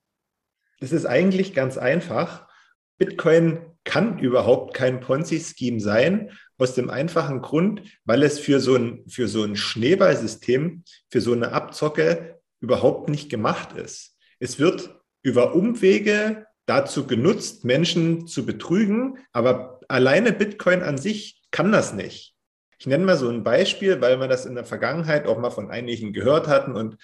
Das 0.79 0.91
ist 0.91 1.05
eigentlich 1.05 1.53
ganz 1.53 1.77
einfach. 1.77 2.49
Bitcoin 2.97 3.59
kann 3.83 4.17
überhaupt 4.17 4.73
kein 4.73 4.99
Ponzi-Scheme 4.99 5.79
sein, 5.79 6.31
aus 6.57 6.73
dem 6.73 6.89
einfachen 6.89 7.41
Grund, 7.41 7.83
weil 8.05 8.23
es 8.23 8.39
für 8.39 8.59
so 8.59 8.75
ein, 8.75 9.07
für 9.07 9.27
so 9.27 9.43
ein 9.43 9.55
Schneeballsystem, 9.55 10.83
für 11.09 11.21
so 11.21 11.33
eine 11.33 11.51
Abzocke 11.51 12.41
überhaupt 12.61 13.09
nicht 13.09 13.29
gemacht 13.29 13.73
ist. 13.77 14.17
Es 14.39 14.57
wird 14.57 14.99
über 15.21 15.53
Umwege 15.53 16.47
dazu 16.69 17.07
genutzt, 17.07 17.65
Menschen 17.65 18.27
zu 18.27 18.45
betrügen, 18.45 19.17
aber 19.33 19.79
alleine 19.87 20.31
Bitcoin 20.31 20.83
an 20.83 20.97
sich 20.97 21.41
kann 21.51 21.71
das 21.71 21.93
nicht. 21.93 22.35
Ich 22.77 22.85
nenne 22.85 23.05
mal 23.05 23.17
so 23.17 23.27
ein 23.27 23.43
Beispiel, 23.43 23.99
weil 24.01 24.19
wir 24.19 24.27
das 24.27 24.45
in 24.45 24.55
der 24.55 24.63
Vergangenheit 24.63 25.27
auch 25.27 25.39
mal 25.39 25.49
von 25.49 25.71
einigen 25.71 26.13
gehört 26.13 26.47
hatten 26.47 26.75
und 26.75 26.97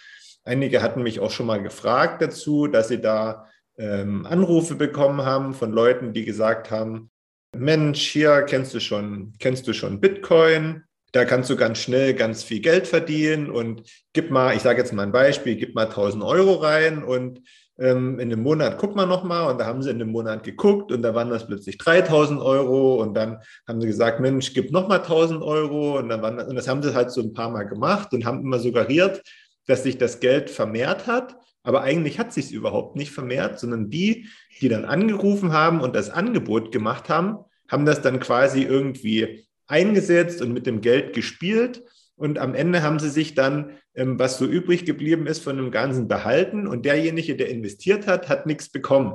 einige 0.44 0.82
hatten 0.82 1.04
mich 1.04 1.20
auch 1.20 1.32
schon 1.32 1.48
mal 1.48 1.62
gefragt 1.62 2.22
dazu, 2.22 2.68
dass 2.68 2.88
sie 2.90 3.02
da 3.02 3.48
ähm, 3.78 4.26
Anrufe 4.26 4.76
bekommen 4.76 5.26
haben 5.26 5.54
von 5.54 5.72
Leuten, 5.72 6.14
die 6.14 6.24
gesagt 6.26 6.70
haben, 6.70 7.10
Mensch, 7.58 8.02
hier 8.02 8.44
kennst 8.44 8.74
du 8.74 8.80
schon, 8.80 9.34
kennst 9.40 9.68
du 9.68 9.74
schon 9.74 10.00
Bitcoin? 10.00 10.84
Da 11.12 11.26
kannst 11.26 11.50
du 11.50 11.56
ganz 11.56 11.80
schnell 11.80 12.14
ganz 12.14 12.44
viel 12.44 12.60
Geld 12.60 12.88
verdienen 12.88 13.50
und 13.50 13.84
gib 14.14 14.32
mal, 14.32 14.56
ich 14.56 14.62
sage 14.62 14.80
jetzt 14.80 14.94
mal 14.94 15.04
ein 15.04 15.14
Beispiel, 15.14 15.56
gib 15.56 15.74
mal 15.74 15.86
1000 15.86 16.24
Euro 16.24 16.56
rein 16.56 17.04
und 17.04 17.42
in 17.78 18.22
einem 18.22 18.42
Monat 18.42 18.78
guck 18.78 18.96
mal 18.96 19.06
nochmal 19.06 19.52
und 19.52 19.60
da 19.60 19.66
haben 19.66 19.82
sie 19.82 19.90
in 19.90 20.02
einem 20.02 20.12
Monat 20.12 20.44
geguckt 20.44 20.92
und 20.92 21.02
da 21.02 21.14
waren 21.14 21.30
das 21.30 21.46
plötzlich 21.46 21.78
3000 21.78 22.42
Euro 22.42 23.02
und 23.02 23.14
dann 23.14 23.40
haben 23.68 23.82
sie 23.82 23.88
gesagt, 23.88 24.22
Mensch, 24.22 24.54
gib 24.54 24.72
nochmal 24.72 25.00
1000 25.00 25.42
Euro 25.42 25.98
und 26.00 26.10
dann 26.10 26.22
waren 26.22 26.38
das, 26.38 26.48
und 26.48 26.56
das 26.56 26.68
haben 26.68 26.82
sie 26.82 26.94
halt 26.94 27.12
so 27.12 27.22
ein 27.22 27.34
paar 27.34 27.50
Mal 27.50 27.64
gemacht 27.64 28.14
und 28.14 28.26
haben 28.26 28.40
immer 28.42 28.60
suggeriert, 28.60 29.22
dass 29.68 29.84
sich 29.84 29.98
das 29.98 30.20
Geld 30.20 30.50
vermehrt 30.50 31.08
hat, 31.08 31.36
aber 31.64 31.82
eigentlich 31.82 32.20
hat 32.20 32.32
sich 32.32 32.46
es 32.46 32.52
überhaupt 32.52 32.96
nicht 32.96 33.12
vermehrt, 33.12 33.60
sondern 33.60 33.90
die, 33.90 34.28
die 34.62 34.70
dann 34.70 34.86
angerufen 34.86 35.52
haben 35.52 35.82
und 35.82 35.96
das 35.96 36.12
Angebot 36.12 36.72
gemacht 36.72 37.10
haben, 37.10 37.40
haben 37.70 37.86
das 37.86 38.02
dann 38.02 38.20
quasi 38.20 38.62
irgendwie 38.62 39.48
eingesetzt 39.68 40.42
und 40.42 40.54
mit 40.54 40.68
dem 40.68 40.82
Geld 40.82 41.14
gespielt. 41.14 41.84
Und 42.16 42.38
am 42.38 42.54
Ende 42.54 42.84
haben 42.84 43.00
sie 43.00 43.10
sich 43.10 43.34
dann, 43.34 43.72
ähm, 43.72 43.78
was 43.96 44.38
so 44.38 44.46
übrig 44.46 44.86
geblieben 44.86 45.28
ist, 45.28 45.44
von 45.44 45.58
dem 45.58 45.72
Ganzen 45.72 46.08
behalten. 46.08 46.68
Und 46.68 46.86
derjenige, 46.86 47.36
der 47.36 47.50
investiert 47.50 48.08
hat, 48.08 48.30
hat 48.30 48.46
nichts 48.46 48.70
bekommen. 48.70 49.14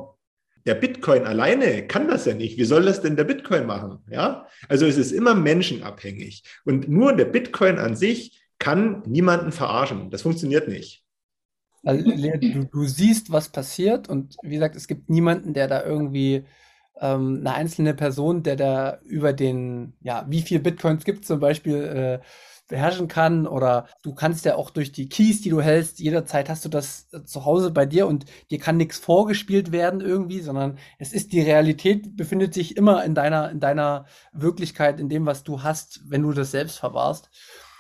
Der 0.67 0.75
Bitcoin 0.75 1.25
alleine 1.25 1.87
kann 1.87 2.09
das 2.09 2.27
ja 2.27 2.35
nicht. 2.35 2.59
Wie 2.59 2.65
soll 2.65 2.85
das 2.85 3.01
denn 3.01 3.17
der 3.17 3.25
Bitcoin 3.25 3.67
machen? 3.67 3.99
Ja, 4.11 4.47
also 4.69 4.87
es 4.87 4.99
ist 4.99 5.13
immer 5.13 5.35
menschenabhängig. 5.35 6.45
Und 6.65 6.89
nur 6.89 7.15
der 7.15 7.25
Bitcoin 7.25 7.79
an 7.79 7.97
sich 7.97 8.43
kann 8.59 9.03
niemanden 9.07 9.53
verarschen. 9.53 10.11
Das 10.11 10.23
funktioniert 10.23 10.69
nicht. 10.69 11.03
Also, 11.83 12.05
du, 12.05 12.69
du 12.71 12.85
siehst, 12.85 13.33
was 13.33 13.49
passiert 13.49 14.09
und 14.09 14.37
wie 14.43 14.55
gesagt, 14.55 14.77
es 14.77 14.87
gibt 14.87 15.09
niemanden, 15.09 15.55
der 15.55 15.67
da 15.67 15.83
irgendwie 15.83 16.45
ähm, 17.01 17.39
eine 17.41 17.55
einzelne 17.55 17.95
Person, 17.95 18.43
der 18.43 18.57
da 18.57 18.99
über 19.03 19.33
den, 19.33 19.95
ja, 20.01 20.25
wie 20.29 20.43
viel 20.43 20.61
Bitcoins 20.61 21.05
gibt 21.05 21.25
zum 21.25 21.41
Beispiel, 21.41 21.77
äh, 21.77 22.21
beherrschen 22.71 23.09
kann 23.09 23.47
oder 23.47 23.87
du 24.03 24.15
kannst 24.15 24.45
ja 24.47 24.55
auch 24.55 24.71
durch 24.71 24.93
die 24.93 25.09
Keys, 25.09 25.43
die 25.43 25.51
du 25.51 25.61
hältst, 25.61 25.99
jederzeit 25.99 26.49
hast 26.49 26.65
du 26.65 26.69
das 26.71 27.09
äh, 27.13 27.25
zu 27.25 27.45
Hause 27.45 27.71
bei 27.71 27.85
dir 27.85 28.07
und 28.07 28.25
dir 28.51 28.59
kann 28.59 28.79
nichts 28.79 28.99
vorgespielt 28.99 29.73
werden 29.73 30.01
irgendwie, 30.01 30.41
sondern 30.41 30.79
es 30.99 31.13
ist 31.13 31.33
die 31.33 31.43
Realität, 31.43 32.17
befindet 32.17 32.55
sich 32.55 32.77
immer 32.77 33.05
in 33.05 33.15
deiner, 33.15 33.51
in 33.51 33.61
deiner 33.61 34.07
Wirklichkeit, 34.33 35.01
in 35.01 35.09
dem, 35.09 35.27
was 35.27 35.43
du 35.43 35.63
hast, 35.63 36.01
wenn 36.09 36.23
du 36.23 36.33
das 36.33 36.53
selbst 36.53 36.79
verwahrst. 36.79 37.29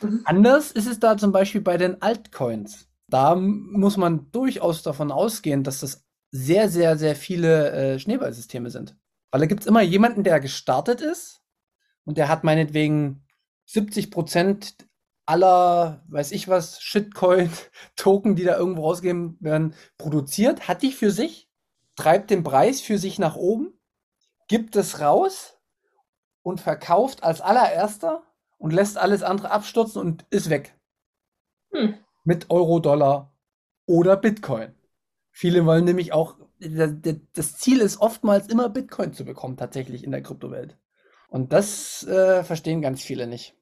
Mhm. 0.02 0.22
Anders 0.24 0.72
ist 0.72 0.88
es 0.88 0.98
da 0.98 1.16
zum 1.16 1.32
Beispiel 1.32 1.60
bei 1.60 1.76
den 1.76 2.02
Altcoins. 2.02 2.88
Da 3.08 3.34
muss 3.36 3.96
man 3.96 4.30
durchaus 4.30 4.82
davon 4.82 5.10
ausgehen, 5.10 5.64
dass 5.64 5.80
das 5.80 6.04
sehr, 6.32 6.68
sehr, 6.68 6.96
sehr 6.96 7.16
viele 7.16 7.70
äh, 7.70 7.98
Schneeballsysteme 7.98 8.70
sind. 8.70 8.96
Weil 9.30 9.40
da 9.40 9.46
gibt 9.46 9.60
es 9.60 9.66
immer 9.66 9.82
jemanden, 9.82 10.24
der 10.24 10.40
gestartet 10.40 11.00
ist 11.00 11.42
und 12.04 12.18
der 12.18 12.28
hat 12.28 12.44
meinetwegen 12.44 13.26
70 13.66 14.10
Prozent 14.10 14.88
aller, 15.26 16.04
weiß 16.08 16.32
ich 16.32 16.48
was, 16.48 16.82
Shitcoin-Token, 16.82 18.34
die 18.36 18.44
da 18.44 18.56
irgendwo 18.56 18.82
rausgegeben 18.82 19.36
werden, 19.40 19.74
produziert, 19.96 20.66
hat 20.66 20.82
die 20.82 20.92
für 20.92 21.10
sich, 21.10 21.48
treibt 21.94 22.30
den 22.30 22.42
Preis 22.42 22.80
für 22.80 22.98
sich 22.98 23.18
nach 23.18 23.36
oben, 23.36 23.78
gibt 24.48 24.74
es 24.74 25.00
raus 25.00 25.58
und 26.42 26.60
verkauft 26.60 27.22
als 27.22 27.40
allererster 27.40 28.24
und 28.58 28.72
lässt 28.72 28.98
alles 28.98 29.22
andere 29.22 29.50
abstürzen 29.50 30.00
und 30.00 30.26
ist 30.30 30.50
weg. 30.50 30.76
Hm. 31.72 31.94
Mit 32.24 32.50
Euro, 32.50 32.80
Dollar 32.80 33.32
oder 33.86 34.16
Bitcoin. 34.16 34.74
Viele 35.30 35.64
wollen 35.64 35.84
nämlich 35.84 36.12
auch, 36.12 36.36
das 36.60 37.56
Ziel 37.56 37.80
ist 37.80 38.00
oftmals 38.00 38.48
immer 38.48 38.68
Bitcoin 38.68 39.12
zu 39.12 39.24
bekommen, 39.24 39.56
tatsächlich 39.56 40.04
in 40.04 40.10
der 40.10 40.22
Kryptowelt. 40.22 40.76
Und 41.28 41.52
das 41.52 42.06
äh, 42.06 42.44
verstehen 42.44 42.82
ganz 42.82 43.02
viele 43.02 43.26
nicht. 43.26 43.54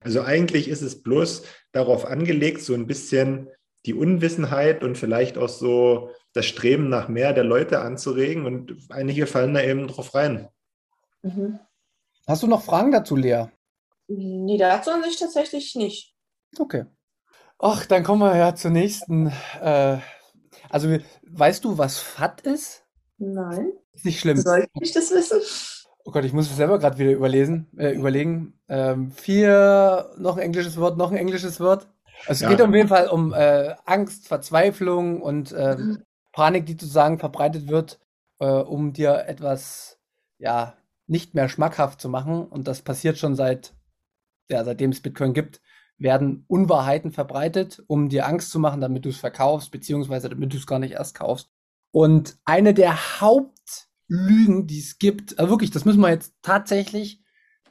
Also 0.00 0.22
eigentlich 0.22 0.68
ist 0.68 0.82
es 0.82 1.02
bloß 1.02 1.42
darauf 1.72 2.06
angelegt, 2.06 2.62
so 2.62 2.74
ein 2.74 2.86
bisschen 2.86 3.48
die 3.86 3.94
Unwissenheit 3.94 4.82
und 4.82 4.96
vielleicht 4.96 5.38
auch 5.38 5.48
so 5.48 6.10
das 6.32 6.46
Streben 6.46 6.88
nach 6.88 7.08
mehr 7.08 7.32
der 7.32 7.44
Leute 7.44 7.80
anzuregen 7.80 8.46
und 8.46 8.76
einige 8.90 9.26
fallen 9.26 9.54
da 9.54 9.62
eben 9.62 9.88
drauf 9.88 10.14
rein. 10.14 10.48
Mhm. 11.22 11.58
Hast 12.26 12.42
du 12.42 12.46
noch 12.46 12.62
Fragen 12.62 12.92
dazu, 12.92 13.16
Lea? 13.16 13.46
Nee, 14.08 14.58
dazu 14.58 14.90
an 14.90 15.02
sich 15.02 15.18
tatsächlich 15.18 15.74
nicht. 15.74 16.14
Okay. 16.58 16.84
Ach, 17.58 17.84
dann 17.86 18.02
kommen 18.02 18.22
wir 18.22 18.36
ja 18.36 18.54
zur 18.54 18.70
nächsten. 18.70 19.32
Äh, 19.60 19.98
also, 20.68 20.96
weißt 21.26 21.64
du, 21.64 21.78
was 21.78 21.98
FAT 21.98 22.42
ist? 22.42 22.84
Nein. 23.18 23.72
Ist 23.92 24.04
nicht 24.04 24.20
schlimm. 24.20 24.36
Soll 24.38 24.66
ich 24.80 24.92
das 24.92 25.10
wissen? 25.10 25.40
Oh 26.04 26.12
Gott, 26.12 26.24
ich 26.24 26.32
muss 26.32 26.50
es 26.50 26.56
selber 26.56 26.78
gerade 26.78 26.98
wieder 26.98 27.12
überlesen, 27.12 27.66
äh, 27.76 27.90
überlegen. 27.90 28.58
Ähm, 28.68 29.12
vier, 29.12 30.10
noch 30.18 30.36
ein 30.36 30.42
englisches 30.42 30.78
Wort, 30.78 30.96
noch 30.96 31.10
ein 31.10 31.16
englisches 31.16 31.60
Wort. 31.60 31.88
Also 32.26 32.32
es 32.32 32.40
ja. 32.40 32.48
geht 32.48 32.62
auf 32.62 32.74
jeden 32.74 32.88
Fall 32.88 33.08
um 33.08 33.32
äh, 33.32 33.74
Angst, 33.84 34.28
Verzweiflung 34.28 35.20
und 35.20 35.52
äh, 35.52 35.76
Panik, 36.32 36.66
die 36.66 36.72
sozusagen 36.72 37.18
verbreitet 37.18 37.68
wird, 37.68 38.00
äh, 38.38 38.46
um 38.46 38.92
dir 38.92 39.24
etwas, 39.26 39.98
ja, 40.38 40.74
nicht 41.06 41.34
mehr 41.34 41.48
schmackhaft 41.48 42.00
zu 42.00 42.08
machen. 42.08 42.46
Und 42.46 42.68
das 42.68 42.82
passiert 42.82 43.18
schon 43.18 43.34
seit, 43.34 43.74
ja, 44.48 44.64
seitdem 44.64 44.90
es 44.90 45.00
Bitcoin 45.00 45.34
gibt, 45.34 45.60
werden 46.00 46.44
Unwahrheiten 46.48 47.12
verbreitet, 47.12 47.82
um 47.86 48.08
dir 48.08 48.26
Angst 48.26 48.50
zu 48.50 48.58
machen, 48.58 48.80
damit 48.80 49.04
du 49.04 49.10
es 49.10 49.18
verkaufst, 49.18 49.70
beziehungsweise 49.70 50.30
damit 50.30 50.52
du 50.52 50.56
es 50.56 50.66
gar 50.66 50.78
nicht 50.78 50.92
erst 50.92 51.14
kaufst. 51.14 51.50
Und 51.92 52.38
eine 52.44 52.72
der 52.72 53.20
Hauptlügen, 53.20 54.66
die 54.66 54.78
es 54.78 54.98
gibt, 54.98 55.38
also 55.38 55.50
wirklich, 55.50 55.70
das 55.70 55.84
müssen 55.84 56.00
wir 56.00 56.08
jetzt 56.08 56.34
tatsächlich 56.42 57.22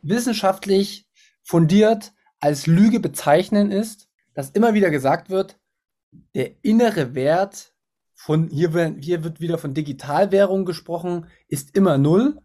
wissenschaftlich 0.01 1.09
fundiert 1.43 2.13
als 2.39 2.67
Lüge 2.67 2.99
bezeichnen, 2.99 3.71
ist, 3.71 4.07
dass 4.33 4.51
immer 4.51 4.73
wieder 4.73 4.91
gesagt 4.91 5.29
wird, 5.29 5.59
der 6.35 6.63
innere 6.63 7.15
Wert 7.15 7.73
von, 8.13 8.49
hier, 8.49 8.95
hier 8.99 9.23
wird 9.23 9.39
wieder 9.41 9.57
von 9.57 9.73
Digitalwährung 9.73 10.65
gesprochen, 10.65 11.25
ist 11.47 11.75
immer 11.75 11.97
null. 11.97 12.39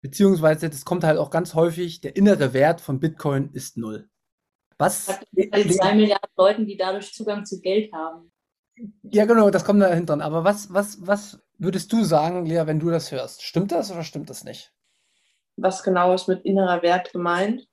Beziehungsweise, 0.00 0.68
das 0.68 0.84
kommt 0.84 1.04
halt 1.04 1.18
auch 1.18 1.30
ganz 1.30 1.54
häufig, 1.54 2.00
der 2.00 2.16
innere 2.16 2.52
Wert 2.52 2.80
von 2.80 2.98
Bitcoin 3.00 3.50
ist 3.52 3.76
null. 3.76 4.08
Was? 4.78 5.08
Also 5.50 5.68
zwei 5.70 5.94
Milliarden 5.94 6.30
Leuten, 6.36 6.66
die 6.66 6.76
dadurch 6.76 7.12
Zugang 7.12 7.44
zu 7.44 7.60
Geld 7.60 7.92
haben. 7.92 8.32
Ja, 9.02 9.24
genau, 9.24 9.50
das 9.50 9.64
kommt 9.64 9.82
da 9.82 9.92
hinten. 9.92 10.20
Aber 10.20 10.44
was, 10.44 10.72
was, 10.72 11.04
was 11.04 11.40
würdest 11.58 11.92
du 11.92 12.04
sagen, 12.04 12.46
Lea, 12.46 12.62
wenn 12.66 12.78
du 12.78 12.90
das 12.90 13.10
hörst? 13.10 13.42
Stimmt 13.42 13.72
das 13.72 13.90
oder 13.90 14.04
stimmt 14.04 14.30
das 14.30 14.44
nicht? 14.44 14.72
Was 15.56 15.82
genau 15.82 16.14
ist 16.14 16.28
mit 16.28 16.44
innerer 16.44 16.82
Wert 16.82 17.12
gemeint? 17.12 17.66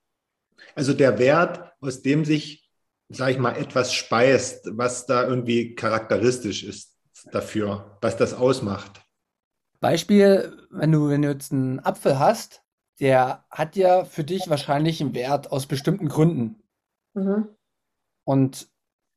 Also 0.74 0.94
der 0.94 1.20
Wert, 1.20 1.74
aus 1.80 2.02
dem 2.02 2.26
sich, 2.26 2.68
sag 3.10 3.30
ich 3.30 3.38
mal, 3.38 3.56
etwas 3.56 3.94
speist, 3.94 4.68
was 4.72 5.06
da 5.06 5.28
irgendwie 5.28 5.76
charakteristisch 5.76 6.64
ist 6.64 6.98
dafür, 7.32 7.98
was 8.02 8.18
das 8.18 8.34
ausmacht. 8.34 9.02
Beispiel, 9.80 10.58
wenn 10.72 10.92
du, 10.92 11.10
wenn 11.10 11.22
du 11.22 11.30
jetzt 11.30 11.52
einen 11.52 11.80
Apfel 11.80 12.18
hast, 12.18 12.64
der 13.00 13.46
hat 13.52 13.76
ja 13.76 14.06
für 14.06 14.24
dich 14.24 14.50
wahrscheinlich 14.50 15.02
einen 15.02 15.14
Wert 15.14 15.52
aus 15.52 15.68
bestimmten 15.68 16.08
Gründen. 16.08 16.64
Mhm. 17.16 17.50
Und 18.26 18.68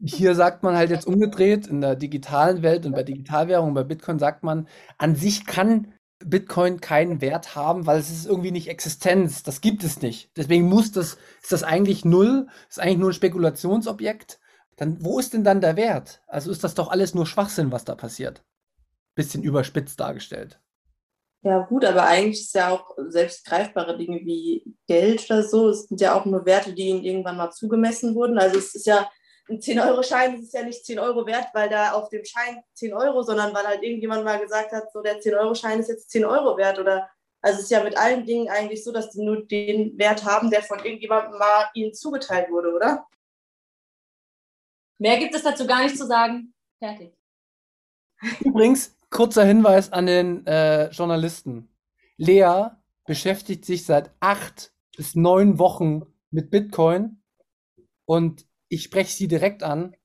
hier 0.00 0.34
sagt 0.34 0.62
man 0.62 0.76
halt 0.76 0.90
jetzt 0.90 1.06
umgedreht, 1.06 1.66
in 1.66 1.80
der 1.80 1.96
digitalen 1.96 2.62
Welt 2.62 2.86
und 2.86 2.92
bei 2.92 3.02
Digitalwährungen, 3.02 3.74
bei 3.74 3.84
Bitcoin 3.84 4.18
sagt 4.18 4.44
man, 4.44 4.68
an 4.96 5.16
sich 5.16 5.44
kann 5.44 5.92
Bitcoin 6.24 6.80
keinen 6.80 7.20
Wert 7.20 7.54
haben, 7.54 7.86
weil 7.86 7.98
es 7.98 8.10
ist 8.10 8.26
irgendwie 8.26 8.50
nicht 8.50 8.68
Existenz. 8.68 9.42
Das 9.42 9.60
gibt 9.60 9.84
es 9.84 10.02
nicht. 10.02 10.30
Deswegen 10.36 10.68
muss 10.68 10.92
das, 10.92 11.16
ist 11.42 11.52
das 11.52 11.62
eigentlich 11.62 12.04
null, 12.04 12.48
ist 12.68 12.80
eigentlich 12.80 12.98
nur 12.98 13.10
ein 13.10 13.14
Spekulationsobjekt. 13.14 14.40
Dann, 14.76 15.04
wo 15.04 15.18
ist 15.18 15.34
denn 15.34 15.44
dann 15.44 15.60
der 15.60 15.76
Wert? 15.76 16.22
Also 16.26 16.50
ist 16.50 16.62
das 16.64 16.74
doch 16.74 16.88
alles 16.88 17.14
nur 17.14 17.26
Schwachsinn, 17.26 17.72
was 17.72 17.84
da 17.84 17.94
passiert. 17.94 18.44
Bisschen 19.14 19.42
überspitzt 19.42 19.98
dargestellt. 19.98 20.60
Ja, 21.42 21.60
gut, 21.60 21.84
aber 21.84 22.02
eigentlich 22.02 22.40
ist 22.40 22.54
ja 22.54 22.70
auch 22.70 22.96
selbst 23.08 23.44
greifbare 23.46 23.96
Dinge 23.96 24.20
wie 24.24 24.74
Geld 24.88 25.24
oder 25.30 25.44
so, 25.44 25.68
es 25.68 25.84
sind 25.84 26.00
ja 26.00 26.14
auch 26.14 26.24
nur 26.24 26.44
Werte, 26.44 26.72
die 26.72 26.88
ihnen 26.88 27.04
irgendwann 27.04 27.36
mal 27.36 27.50
zugemessen 27.52 28.14
wurden. 28.14 28.38
Also 28.38 28.58
es 28.58 28.74
ist 28.74 28.86
ja 28.86 29.08
ein 29.48 29.60
10-Euro-Schein, 29.60 30.34
es 30.34 30.42
ist 30.42 30.54
ja 30.54 30.62
nicht 30.62 30.84
10 30.84 30.98
Euro 30.98 31.26
wert, 31.26 31.46
weil 31.54 31.68
da 31.68 31.92
auf 31.92 32.08
dem 32.10 32.24
Schein 32.24 32.60
10 32.74 32.92
Euro, 32.92 33.22
sondern 33.22 33.54
weil 33.54 33.66
halt 33.66 33.82
irgendjemand 33.82 34.24
mal 34.24 34.40
gesagt 34.40 34.72
hat, 34.72 34.92
so 34.92 35.00
der 35.00 35.20
10-Euro-Schein 35.20 35.80
ist 35.80 35.88
jetzt 35.88 36.10
10 36.10 36.24
Euro 36.24 36.56
wert. 36.56 36.78
Oder 36.78 37.08
also 37.40 37.58
es 37.58 37.64
ist 37.64 37.70
ja 37.70 37.84
mit 37.84 37.96
allen 37.96 38.26
Dingen 38.26 38.48
eigentlich 38.48 38.82
so, 38.82 38.92
dass 38.92 39.10
die 39.10 39.22
nur 39.22 39.46
den 39.46 39.96
Wert 39.96 40.24
haben, 40.24 40.50
der 40.50 40.62
von 40.62 40.80
irgendjemandem 40.80 41.38
mal 41.38 41.70
ihnen 41.74 41.94
zugeteilt 41.94 42.50
wurde, 42.50 42.74
oder? 42.74 43.06
Mehr 44.98 45.18
gibt 45.18 45.34
es 45.34 45.44
dazu 45.44 45.66
gar 45.66 45.84
nicht 45.84 45.96
zu 45.96 46.06
sagen. 46.06 46.52
Fertig. 46.78 47.14
Übrigens, 48.40 48.97
kurzer 49.10 49.44
Hinweis 49.44 49.92
an 49.92 50.06
den 50.06 50.46
äh, 50.46 50.90
Journalisten. 50.90 51.70
Lea 52.16 52.68
beschäftigt 53.06 53.64
sich 53.64 53.84
seit 53.86 54.10
acht 54.20 54.72
bis 54.96 55.14
neun 55.14 55.58
Wochen 55.58 56.02
mit 56.30 56.50
Bitcoin 56.50 57.22
und 58.04 58.46
ich 58.68 58.82
spreche 58.82 59.12
sie 59.12 59.28
direkt 59.28 59.62
an. 59.62 59.96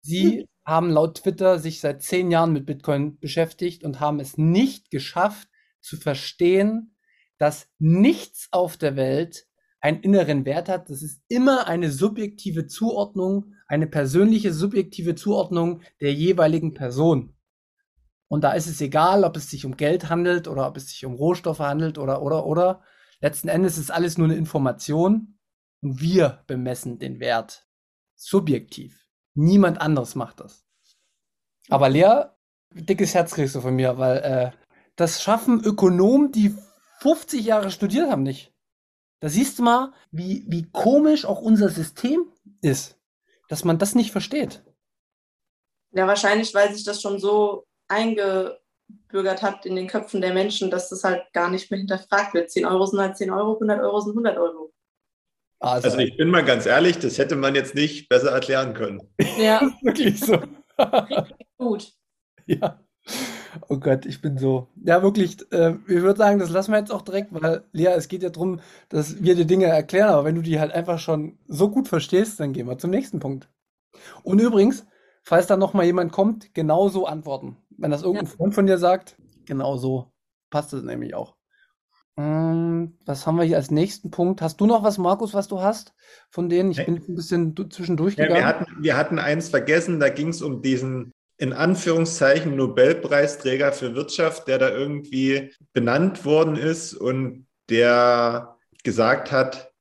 Sie 0.00 0.40
hm. 0.40 0.44
haben 0.64 0.90
laut 0.90 1.18
Twitter 1.18 1.58
sich 1.58 1.80
seit 1.80 2.02
zehn 2.02 2.30
Jahren 2.30 2.52
mit 2.52 2.66
Bitcoin 2.66 3.18
beschäftigt 3.18 3.84
und 3.84 4.00
haben 4.00 4.20
es 4.20 4.38
nicht 4.38 4.90
geschafft 4.90 5.48
zu 5.80 5.96
verstehen, 5.96 6.96
dass 7.38 7.68
nichts 7.78 8.48
auf 8.50 8.76
der 8.76 8.96
Welt 8.96 9.46
einen 9.80 10.00
inneren 10.00 10.44
Wert 10.44 10.68
hat. 10.68 10.90
Das 10.90 11.02
ist 11.02 11.22
immer 11.28 11.66
eine 11.66 11.90
subjektive 11.90 12.66
Zuordnung, 12.66 13.54
eine 13.68 13.86
persönliche 13.86 14.52
subjektive 14.52 15.14
Zuordnung 15.14 15.82
der 16.00 16.14
jeweiligen 16.14 16.74
Person. 16.74 17.35
Und 18.28 18.42
da 18.42 18.52
ist 18.52 18.66
es 18.66 18.80
egal, 18.80 19.24
ob 19.24 19.36
es 19.36 19.50
sich 19.50 19.64
um 19.64 19.76
Geld 19.76 20.08
handelt 20.08 20.48
oder 20.48 20.66
ob 20.66 20.76
es 20.76 20.88
sich 20.88 21.04
um 21.04 21.14
Rohstoffe 21.14 21.60
handelt 21.60 21.98
oder, 21.98 22.22
oder, 22.22 22.46
oder. 22.46 22.82
Letzten 23.20 23.48
Endes 23.48 23.78
ist 23.78 23.90
alles 23.90 24.18
nur 24.18 24.26
eine 24.26 24.36
Information 24.36 25.38
und 25.80 26.00
wir 26.00 26.42
bemessen 26.46 26.98
den 26.98 27.20
Wert. 27.20 27.66
Subjektiv. 28.16 29.06
Niemand 29.34 29.80
anderes 29.80 30.14
macht 30.14 30.40
das. 30.40 30.64
Aber 31.68 31.88
Lea, 31.88 32.24
dickes 32.72 33.14
Herz 33.14 33.34
kriegst 33.34 33.54
du 33.54 33.60
von 33.60 33.74
mir, 33.74 33.98
weil 33.98 34.16
äh, 34.18 34.50
das 34.96 35.22
schaffen 35.22 35.62
Ökonomen, 35.62 36.32
die 36.32 36.56
50 37.00 37.44
Jahre 37.44 37.70
studiert 37.70 38.10
haben, 38.10 38.22
nicht. 38.22 38.52
Da 39.20 39.28
siehst 39.28 39.58
du 39.58 39.62
mal, 39.62 39.92
wie, 40.10 40.44
wie 40.48 40.70
komisch 40.70 41.24
auch 41.24 41.40
unser 41.40 41.68
System 41.68 42.32
ist, 42.60 42.98
dass 43.48 43.64
man 43.64 43.78
das 43.78 43.94
nicht 43.94 44.10
versteht. 44.10 44.64
Ja, 45.92 46.06
wahrscheinlich, 46.06 46.54
weil 46.54 46.74
sich 46.74 46.84
das 46.84 47.00
schon 47.00 47.18
so 47.18 47.66
eingebürgert 47.88 49.42
hat 49.42 49.66
in 49.66 49.76
den 49.76 49.86
Köpfen 49.86 50.20
der 50.20 50.34
Menschen, 50.34 50.70
dass 50.70 50.88
das 50.88 51.04
halt 51.04 51.22
gar 51.32 51.50
nicht 51.50 51.70
mehr 51.70 51.78
hinterfragt 51.78 52.34
wird. 52.34 52.50
10 52.50 52.66
Euro 52.66 52.86
sind 52.86 53.00
halt 53.00 53.16
10 53.16 53.30
Euro, 53.30 53.54
100 53.54 53.80
Euro 53.80 54.00
sind 54.00 54.12
100 54.12 54.38
Euro. 54.38 54.72
Also, 55.58 55.88
also 55.88 55.98
ich 55.98 56.16
bin 56.16 56.28
mal 56.28 56.44
ganz 56.44 56.66
ehrlich, 56.66 56.98
das 56.98 57.18
hätte 57.18 57.34
man 57.34 57.54
jetzt 57.54 57.74
nicht 57.74 58.08
besser 58.08 58.30
erklären 58.30 58.74
können. 58.74 59.00
Ja. 59.38 59.60
wirklich 59.82 60.20
so. 60.20 60.38
gut. 61.56 61.92
Ja. 62.46 62.78
Oh 63.68 63.78
Gott, 63.78 64.04
ich 64.04 64.20
bin 64.20 64.36
so. 64.36 64.68
Ja, 64.84 65.02
wirklich, 65.02 65.38
äh, 65.50 65.76
ich 65.86 66.02
würde 66.02 66.18
sagen, 66.18 66.38
das 66.38 66.50
lassen 66.50 66.72
wir 66.72 66.78
jetzt 66.78 66.92
auch 66.92 67.02
direkt, 67.02 67.32
weil, 67.32 67.64
Lea, 67.72 67.86
es 67.86 68.08
geht 68.08 68.22
ja 68.22 68.28
darum, 68.28 68.60
dass 68.90 69.22
wir 69.22 69.34
dir 69.34 69.46
Dinge 69.46 69.66
erklären, 69.66 70.10
aber 70.10 70.24
wenn 70.24 70.34
du 70.34 70.42
die 70.42 70.60
halt 70.60 70.72
einfach 70.72 70.98
schon 70.98 71.38
so 71.46 71.70
gut 71.70 71.88
verstehst, 71.88 72.38
dann 72.38 72.52
gehen 72.52 72.66
wir 72.66 72.76
zum 72.76 72.90
nächsten 72.90 73.18
Punkt. 73.18 73.48
Und 74.22 74.40
übrigens, 74.40 74.86
falls 75.22 75.46
da 75.46 75.56
nochmal 75.56 75.86
jemand 75.86 76.12
kommt, 76.12 76.54
genauso 76.54 77.06
antworten. 77.06 77.56
Wenn 77.78 77.90
das 77.90 78.02
irgendein 78.02 78.26
ja. 78.26 78.32
Freund 78.32 78.54
von 78.54 78.66
dir 78.66 78.78
sagt, 78.78 79.16
genauso 79.44 80.12
passt 80.50 80.72
es 80.72 80.82
nämlich 80.82 81.14
auch. 81.14 81.36
Ähm, 82.18 82.96
was 83.04 83.26
haben 83.26 83.36
wir 83.36 83.44
hier 83.44 83.56
als 83.56 83.70
nächsten 83.70 84.10
Punkt? 84.10 84.40
Hast 84.40 84.60
du 84.60 84.66
noch 84.66 84.82
was, 84.82 84.96
Markus, 84.96 85.34
was 85.34 85.48
du 85.48 85.60
hast 85.60 85.94
von 86.30 86.48
denen? 86.48 86.70
Ich 86.70 86.84
bin 86.84 86.96
ein 86.96 87.14
bisschen 87.14 87.54
zwischendurch 87.70 88.16
gegangen. 88.16 88.36
Ja, 88.36 88.40
wir, 88.40 88.46
hatten, 88.46 88.66
wir 88.80 88.96
hatten 88.96 89.18
eins 89.18 89.50
vergessen, 89.50 90.00
da 90.00 90.08
ging 90.08 90.28
es 90.28 90.40
um 90.40 90.62
diesen 90.62 91.12
in 91.38 91.52
Anführungszeichen 91.52 92.56
Nobelpreisträger 92.56 93.72
für 93.72 93.94
Wirtschaft, 93.94 94.48
der 94.48 94.58
da 94.58 94.70
irgendwie 94.70 95.52
benannt 95.74 96.24
worden 96.24 96.56
ist 96.56 96.94
und 96.94 97.46
der 97.68 98.56
gesagt 98.84 99.32
hat, 99.32 99.72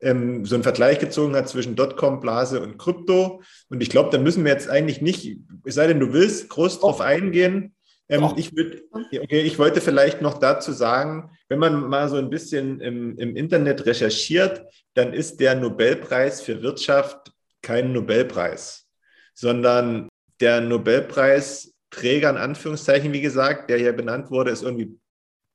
ähm, 0.00 0.44
so 0.44 0.54
einen 0.54 0.62
Vergleich 0.62 0.98
gezogen 0.98 1.34
hat 1.34 1.48
zwischen 1.48 1.76
Dotcom-Blase 1.76 2.60
und 2.60 2.78
Krypto. 2.78 3.42
Und 3.68 3.82
ich 3.82 3.90
glaube, 3.90 4.10
da 4.10 4.18
müssen 4.18 4.44
wir 4.44 4.52
jetzt 4.52 4.68
eigentlich 4.68 5.00
nicht, 5.00 5.38
es 5.64 5.74
sei 5.74 5.86
denn, 5.86 6.00
du 6.00 6.12
willst, 6.12 6.48
groß 6.48 6.80
drauf 6.80 7.00
eingehen. 7.00 7.74
Ähm, 8.08 8.32
ich, 8.36 8.56
würd, 8.56 8.82
okay, 8.92 9.40
ich 9.40 9.58
wollte 9.58 9.80
vielleicht 9.80 10.22
noch 10.22 10.38
dazu 10.38 10.72
sagen, 10.72 11.30
wenn 11.48 11.58
man 11.58 11.88
mal 11.88 12.08
so 12.08 12.16
ein 12.16 12.30
bisschen 12.30 12.80
im, 12.80 13.18
im 13.18 13.36
Internet 13.36 13.86
recherchiert, 13.86 14.62
dann 14.94 15.12
ist 15.12 15.40
der 15.40 15.54
Nobelpreis 15.54 16.40
für 16.40 16.62
Wirtschaft 16.62 17.32
kein 17.62 17.92
Nobelpreis, 17.92 18.86
sondern 19.34 20.08
der 20.40 20.60
Nobelpreisträger, 20.60 22.30
in 22.30 22.36
Anführungszeichen, 22.36 23.12
wie 23.12 23.20
gesagt, 23.20 23.68
der 23.68 23.78
hier 23.78 23.92
benannt 23.92 24.30
wurde, 24.30 24.52
ist 24.52 24.62
irgendwie 24.62 24.96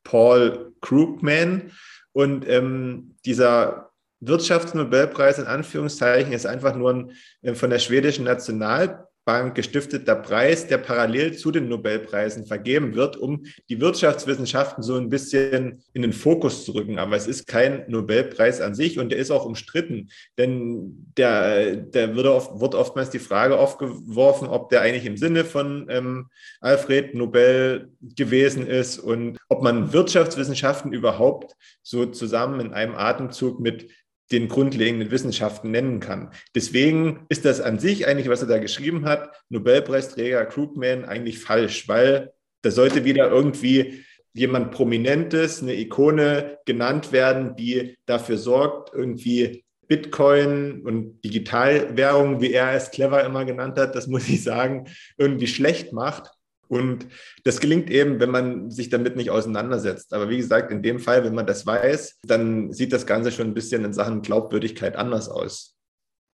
Paul 0.04 0.74
Krugman. 0.82 1.72
Und 2.12 2.48
ähm, 2.48 3.16
dieser 3.26 3.93
Wirtschaftsnobelpreis 4.28 5.40
in 5.40 5.46
Anführungszeichen 5.46 6.34
ist 6.34 6.46
einfach 6.46 6.76
nur 6.76 6.94
ein 6.94 7.12
äh, 7.42 7.56
von 7.56 7.70
der 7.70 7.80
schwedischen 7.80 8.26
National 8.26 9.08
Bank 9.26 9.56
gestifteter 9.56 10.16
Preis, 10.16 10.68
der 10.68 10.78
parallel 10.78 11.38
zu 11.38 11.52
den 11.52 11.70
Nobelpreisen 11.70 12.46
vergeben 12.46 12.94
wird, 12.96 13.16
um 13.16 13.46
die 13.70 13.80
Wirtschaftswissenschaften 13.80 14.84
so 14.84 14.98
ein 14.98 15.10
bisschen 15.10 15.82
in 15.94 16.02
den 16.02 16.12
Fokus 16.12 16.66
zu 16.66 16.74
rücken. 16.74 17.00
Aber 17.00 17.16
es 17.16 17.28
ist 17.28 17.48
kein 17.48 17.86
Nobelpreis 17.88 18.60
an 18.60 18.76
sich 18.76 19.00
und 19.00 19.10
der 19.10 19.20
ist 19.20 19.32
auch 19.32 19.46
umstritten, 19.46 20.10
denn 20.38 21.14
der, 21.18 21.78
der 21.78 22.16
wird, 22.16 22.28
oft, 22.28 22.60
wird 22.60 22.76
oftmals 22.76 23.12
die 23.12 23.20
Frage 23.20 23.58
aufgeworfen, 23.58 24.50
ob 24.50 24.70
der 24.70 24.82
eigentlich 24.82 25.06
im 25.06 25.18
Sinne 25.18 25.46
von 25.46 25.88
ähm, 25.90 26.28
Alfred 26.60 27.16
Nobel 27.16 27.92
gewesen 28.02 28.68
ist 28.68 29.00
und 29.00 29.38
ob 29.48 29.64
man 29.64 29.94
Wirtschaftswissenschaften 29.94 30.92
überhaupt 30.92 31.56
so 31.82 32.06
zusammen 32.08 32.60
in 32.60 32.74
einem 32.74 32.96
Atemzug 32.96 33.62
mit 33.62 33.90
den 34.32 34.48
grundlegenden 34.48 35.12
Wissenschaften 35.12 35.72
nennen 35.72 36.00
kann. 36.00 36.32
Deswegen 36.56 37.26
ist 37.30 37.46
das 37.46 37.62
an 37.62 37.80
sich 37.80 38.08
eigentlich, 38.08 38.30
was 38.30 38.42
er 38.42 38.48
da 38.48 38.58
geschrieben 38.58 39.06
hat, 39.06 39.32
Nobelpreisträger 39.50 40.46
Krugman, 40.46 41.06
eigentlich 41.06 41.40
falsch, 41.40 41.88
weil 41.88 42.34
da 42.62 42.72
sollte 42.72 43.06
wieder 43.06 43.30
irgendwie 43.30 44.04
jemand 44.34 44.72
Prominentes, 44.72 45.62
eine 45.62 45.76
Ikone 45.76 46.58
genannt 46.66 47.12
werden, 47.12 47.56
die 47.56 47.96
dafür 48.06 48.38
sorgt, 48.38 48.94
irgendwie 48.94 49.64
Bitcoin 49.88 50.82
und 50.82 51.22
Digitalwährungen, 51.24 52.42
wie 52.42 52.54
er 52.54 52.74
es 52.74 52.90
clever 52.90 53.24
immer 53.24 53.46
genannt 53.46 53.78
hat, 53.78 53.96
das 53.96 54.08
muss 54.08 54.28
ich 54.28 54.44
sagen, 54.44 54.88
irgendwie 55.18 55.48
schlecht 55.48 55.94
macht. 55.94 56.32
Und 56.74 57.08
das 57.44 57.60
gelingt 57.60 57.90
eben, 57.90 58.20
wenn 58.20 58.32
man 58.32 58.72
sich 58.72 58.90
damit 58.90 59.16
nicht 59.16 59.30
auseinandersetzt. 59.30 60.14
Aber 60.14 60.30
wie 60.30 60.38
gesagt, 60.38 60.72
in 60.72 60.82
dem 60.82 61.00
Fall, 61.00 61.24
wenn 61.24 61.36
man 61.36 61.46
das 61.46 61.66
weiß, 61.66 62.20
dann 62.24 62.72
sieht 62.72 62.92
das 62.92 63.06
Ganze 63.06 63.32
schon 63.32 63.48
ein 63.48 63.54
bisschen 63.54 63.86
in 63.86 63.94
Sachen 63.94 64.22
Glaubwürdigkeit 64.22 64.96
anders 64.96 65.30
aus. 65.30 65.78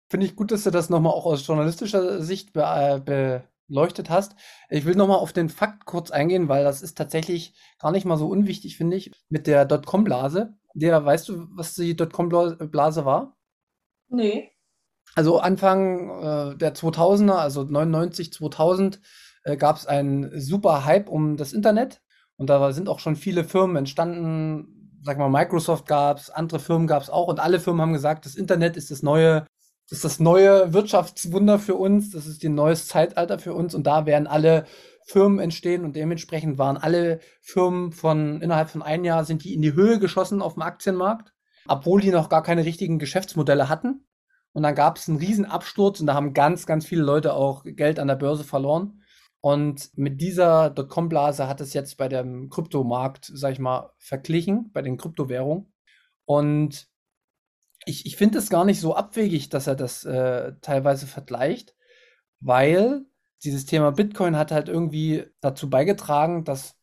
Finde 0.09 0.25
ich 0.25 0.35
gut, 0.35 0.51
dass 0.51 0.63
du 0.63 0.71
das 0.71 0.89
nochmal 0.89 1.13
auch 1.13 1.25
aus 1.25 1.45
journalistischer 1.45 2.21
Sicht 2.21 2.53
be 2.53 2.61
äh, 2.61 3.41
beleuchtet 3.67 4.09
hast. 4.09 4.35
Ich 4.69 4.85
will 4.85 4.95
nochmal 4.95 5.17
auf 5.17 5.33
den 5.33 5.49
Fakt 5.49 5.85
kurz 5.85 6.11
eingehen, 6.11 6.47
weil 6.47 6.63
das 6.63 6.81
ist 6.81 6.97
tatsächlich 6.97 7.53
gar 7.79 7.91
nicht 7.91 8.05
mal 8.05 8.17
so 8.17 8.27
unwichtig, 8.27 8.77
finde 8.77 8.95
ich, 8.95 9.11
mit 9.29 9.47
der 9.47 9.65
Dotcom-Blase. 9.65 10.53
Der, 10.73 11.03
weißt 11.03 11.29
du, 11.29 11.47
was 11.49 11.73
die 11.73 11.95
Dotcom-Blase 11.95 13.05
war? 13.05 13.35
Nee. 14.09 14.51
Also 15.15 15.39
Anfang 15.39 16.09
äh, 16.21 16.57
der 16.57 16.75
2000er, 16.75 17.37
also 17.37 17.63
99, 17.63 18.31
2000, 18.31 19.01
äh, 19.47 19.57
gab 19.57 19.77
es 19.77 19.87
einen 19.87 20.39
super 20.39 20.85
Hype 20.85 21.09
um 21.09 21.37
das 21.37 21.53
Internet 21.53 22.01
und 22.35 22.49
da 22.49 22.71
sind 22.73 22.89
auch 22.89 22.99
schon 22.99 23.15
viele 23.15 23.43
Firmen 23.43 23.77
entstanden. 23.77 24.91
Sag 25.03 25.17
mal, 25.17 25.29
Microsoft 25.29 25.87
gab 25.87 26.17
es, 26.17 26.29
andere 26.29 26.59
Firmen 26.59 26.85
gab 26.85 27.01
es 27.01 27.09
auch 27.09 27.27
und 27.27 27.39
alle 27.39 27.59
Firmen 27.59 27.81
haben 27.81 27.93
gesagt, 27.93 28.25
das 28.25 28.35
Internet 28.35 28.75
ist 28.75 28.91
das 28.91 29.03
neue, 29.03 29.45
ist 29.89 30.03
das 30.03 30.19
neue 30.19 30.73
Wirtschaftswunder 30.73 31.59
für 31.59 31.75
uns, 31.75 32.11
das 32.11 32.27
ist 32.27 32.43
ein 32.43 32.55
neues 32.55 32.87
Zeitalter 32.87 33.39
für 33.39 33.53
uns 33.53 33.73
und 33.73 33.87
da 33.87 34.05
werden 34.05 34.27
alle 34.27 34.65
Firmen 35.05 35.39
entstehen 35.39 35.85
und 35.85 35.95
dementsprechend 35.95 36.57
waren 36.57 36.75
alle 36.75 37.21
Firmen 37.41 37.93
von 37.93 38.41
innerhalb 38.41 38.69
von 38.69 38.81
einem 38.81 39.05
Jahr 39.05 39.23
sind 39.23 39.45
die 39.45 39.53
in 39.53 39.61
die 39.61 39.73
Höhe 39.73 39.99
geschossen 39.99 40.41
auf 40.41 40.55
dem 40.55 40.63
Aktienmarkt, 40.63 41.31
obwohl 41.67 42.01
die 42.01 42.11
noch 42.11 42.27
gar 42.27 42.43
keine 42.43 42.65
richtigen 42.65 42.99
Geschäftsmodelle 42.99 43.69
hatten. 43.69 44.03
Und 44.51 44.63
dann 44.63 44.75
gab 44.75 44.97
es 44.97 45.07
einen 45.07 45.19
riesen 45.19 45.45
Absturz 45.45 46.01
und 46.01 46.07
da 46.07 46.15
haben 46.15 46.33
ganz, 46.33 46.65
ganz 46.65 46.85
viele 46.85 47.03
Leute 47.03 47.33
auch 47.33 47.63
Geld 47.63 47.99
an 47.99 48.09
der 48.09 48.15
Börse 48.15 48.43
verloren. 48.43 49.03
Und 49.41 49.95
mit 49.97 50.19
dieser 50.19 50.69
Dotcom-Blase 50.69 51.47
hat 51.47 51.61
es 51.61 51.73
jetzt 51.73 51.97
bei 51.97 52.07
dem 52.07 52.49
Kryptomarkt, 52.49 53.31
sag 53.33 53.53
ich 53.53 53.59
mal, 53.59 53.91
verglichen, 53.97 54.71
bei 54.73 54.81
den 54.81 54.97
Kryptowährungen. 54.97 55.71
Und 56.25 56.89
ich, 57.85 58.05
ich 58.05 58.17
finde 58.17 58.39
es 58.39 58.49
gar 58.49 58.65
nicht 58.65 58.79
so 58.79 58.95
abwegig, 58.95 59.49
dass 59.49 59.67
er 59.67 59.75
das 59.75 60.03
äh, 60.03 60.53
teilweise 60.61 61.07
vergleicht, 61.07 61.75
weil 62.39 63.05
dieses 63.43 63.65
Thema 63.65 63.91
Bitcoin 63.91 64.35
hat 64.35 64.51
halt 64.51 64.67
irgendwie 64.67 65.25
dazu 65.41 65.69
beigetragen, 65.69 66.43
dass 66.43 66.75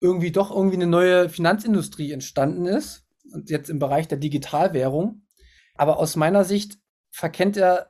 irgendwie 0.00 0.32
doch 0.32 0.50
irgendwie 0.50 0.76
eine 0.76 0.86
neue 0.86 1.28
Finanzindustrie 1.28 2.12
entstanden 2.12 2.66
ist 2.66 3.06
und 3.32 3.50
jetzt 3.50 3.70
im 3.70 3.78
Bereich 3.78 4.08
der 4.08 4.18
Digitalwährung. 4.18 5.26
Aber 5.74 5.98
aus 5.98 6.16
meiner 6.16 6.44
Sicht 6.44 6.78
verkennt 7.10 7.56
er 7.56 7.89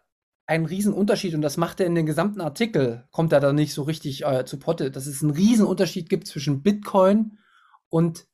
ein 0.50 0.66
Riesenunterschied 0.66 1.36
und 1.36 1.42
das 1.42 1.56
macht 1.56 1.78
er 1.78 1.86
in 1.86 1.94
den 1.94 2.06
gesamten 2.06 2.40
Artikel, 2.40 3.04
kommt 3.12 3.32
er 3.32 3.38
da 3.38 3.52
nicht 3.52 3.72
so 3.72 3.84
richtig 3.84 4.24
äh, 4.24 4.44
zu 4.44 4.58
Potte, 4.58 4.90
dass 4.90 5.06
es 5.06 5.22
einen 5.22 5.30
Riesenunterschied 5.30 6.08
gibt 6.08 6.26
zwischen 6.26 6.60
Bitcoin 6.60 7.38
und 7.88 8.26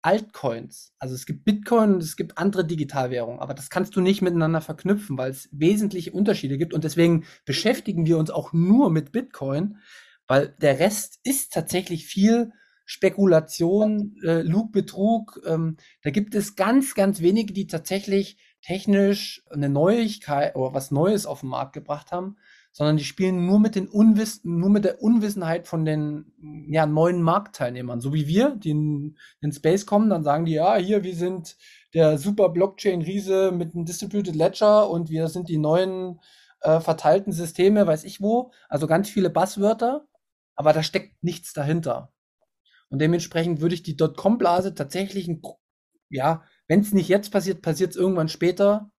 Altcoins. 0.00 0.94
Also 1.00 1.16
es 1.16 1.26
gibt 1.26 1.44
Bitcoin 1.44 1.94
und 1.94 2.02
es 2.04 2.14
gibt 2.14 2.38
andere 2.38 2.64
Digitalwährungen, 2.64 3.40
aber 3.40 3.54
das 3.54 3.70
kannst 3.70 3.96
du 3.96 4.00
nicht 4.00 4.22
miteinander 4.22 4.60
verknüpfen, 4.60 5.18
weil 5.18 5.32
es 5.32 5.48
wesentliche 5.50 6.12
Unterschiede 6.12 6.58
gibt 6.58 6.74
und 6.74 6.84
deswegen 6.84 7.24
beschäftigen 7.44 8.06
wir 8.06 8.18
uns 8.18 8.30
auch 8.30 8.52
nur 8.52 8.92
mit 8.92 9.10
Bitcoin, 9.10 9.78
weil 10.28 10.54
der 10.60 10.78
Rest 10.78 11.18
ist 11.24 11.52
tatsächlich 11.52 12.06
viel 12.06 12.52
Spekulation, 12.84 14.14
äh, 14.22 14.42
Lug. 14.42 14.70
Ähm, 15.44 15.76
da 16.02 16.10
gibt 16.10 16.36
es 16.36 16.54
ganz, 16.54 16.94
ganz 16.94 17.20
wenige, 17.20 17.52
die 17.52 17.66
tatsächlich 17.66 18.38
technisch 18.62 19.44
eine 19.50 19.68
Neuigkeit 19.68 20.56
oder 20.56 20.74
was 20.74 20.90
Neues 20.90 21.26
auf 21.26 21.40
den 21.40 21.50
Markt 21.50 21.72
gebracht 21.72 22.12
haben, 22.12 22.36
sondern 22.72 22.96
die 22.96 23.04
spielen 23.04 23.46
nur 23.46 23.58
mit 23.60 23.74
den 23.74 23.88
Unwiss 23.88 24.44
nur 24.44 24.70
mit 24.70 24.84
der 24.84 25.02
Unwissenheit 25.02 25.66
von 25.66 25.84
den 25.84 26.32
ja, 26.68 26.86
neuen 26.86 27.22
Marktteilnehmern. 27.22 28.00
So 28.00 28.12
wie 28.12 28.26
wir, 28.26 28.56
die 28.56 28.70
in 28.70 29.16
den 29.42 29.52
Space 29.52 29.86
kommen, 29.86 30.10
dann 30.10 30.22
sagen 30.22 30.44
die, 30.44 30.52
ja, 30.52 30.76
hier, 30.76 31.02
wir 31.02 31.14
sind 31.14 31.56
der 31.94 32.18
super 32.18 32.50
Blockchain-Riese 32.50 33.52
mit 33.52 33.74
einem 33.74 33.84
Distributed 33.84 34.34
Ledger 34.34 34.90
und 34.90 35.10
wir 35.10 35.28
sind 35.28 35.48
die 35.48 35.58
neuen 35.58 36.20
äh, 36.60 36.80
verteilten 36.80 37.32
Systeme, 37.32 37.86
weiß 37.86 38.04
ich 38.04 38.20
wo. 38.20 38.52
Also 38.68 38.86
ganz 38.86 39.08
viele 39.08 39.30
Basswörter, 39.30 40.06
aber 40.54 40.72
da 40.72 40.82
steckt 40.82 41.22
nichts 41.22 41.52
dahinter. 41.52 42.12
Und 42.90 43.00
dementsprechend 43.00 43.60
würde 43.60 43.74
ich 43.74 43.82
die 43.82 43.96
Dotcom-Blase 43.96 44.74
tatsächlich, 44.74 45.28
ein, 45.28 45.42
ja, 46.10 46.42
wenn 46.68 46.80
es 46.80 46.92
nicht 46.92 47.08
jetzt 47.08 47.30
passiert, 47.30 47.62
passiert 47.62 47.90
es 47.90 47.96
irgendwann 47.96 48.28
später 48.28 48.90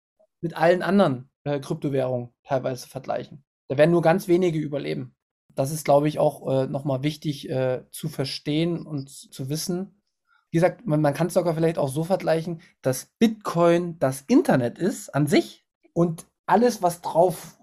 mit 0.40 0.56
allen 0.56 0.82
anderen 0.82 1.30
äh, 1.44 1.60
Kryptowährungen 1.60 2.30
teilweise 2.44 2.88
vergleichen. 2.88 3.44
Da 3.68 3.76
werden 3.76 3.90
nur 3.90 4.02
ganz 4.02 4.26
wenige 4.28 4.58
überleben. 4.58 5.14
Das 5.54 5.70
ist, 5.70 5.84
glaube 5.84 6.08
ich, 6.08 6.18
auch 6.18 6.46
äh, 6.48 6.66
nochmal 6.66 7.02
wichtig 7.02 7.48
äh, 7.50 7.84
zu 7.90 8.08
verstehen 8.08 8.86
und 8.86 9.10
zu 9.10 9.48
wissen. 9.48 10.02
Wie 10.50 10.56
gesagt, 10.56 10.86
man, 10.86 11.00
man 11.00 11.14
kann 11.14 11.26
es 11.26 11.34
sogar 11.34 11.54
vielleicht 11.54 11.78
auch 11.78 11.88
so 11.88 12.04
vergleichen, 12.04 12.62
dass 12.80 13.06
Bitcoin 13.18 13.98
das 13.98 14.22
Internet 14.22 14.78
ist 14.78 15.14
an 15.14 15.26
sich 15.26 15.66
und 15.92 16.26
alles, 16.46 16.82
was 16.82 17.02
drauf 17.02 17.58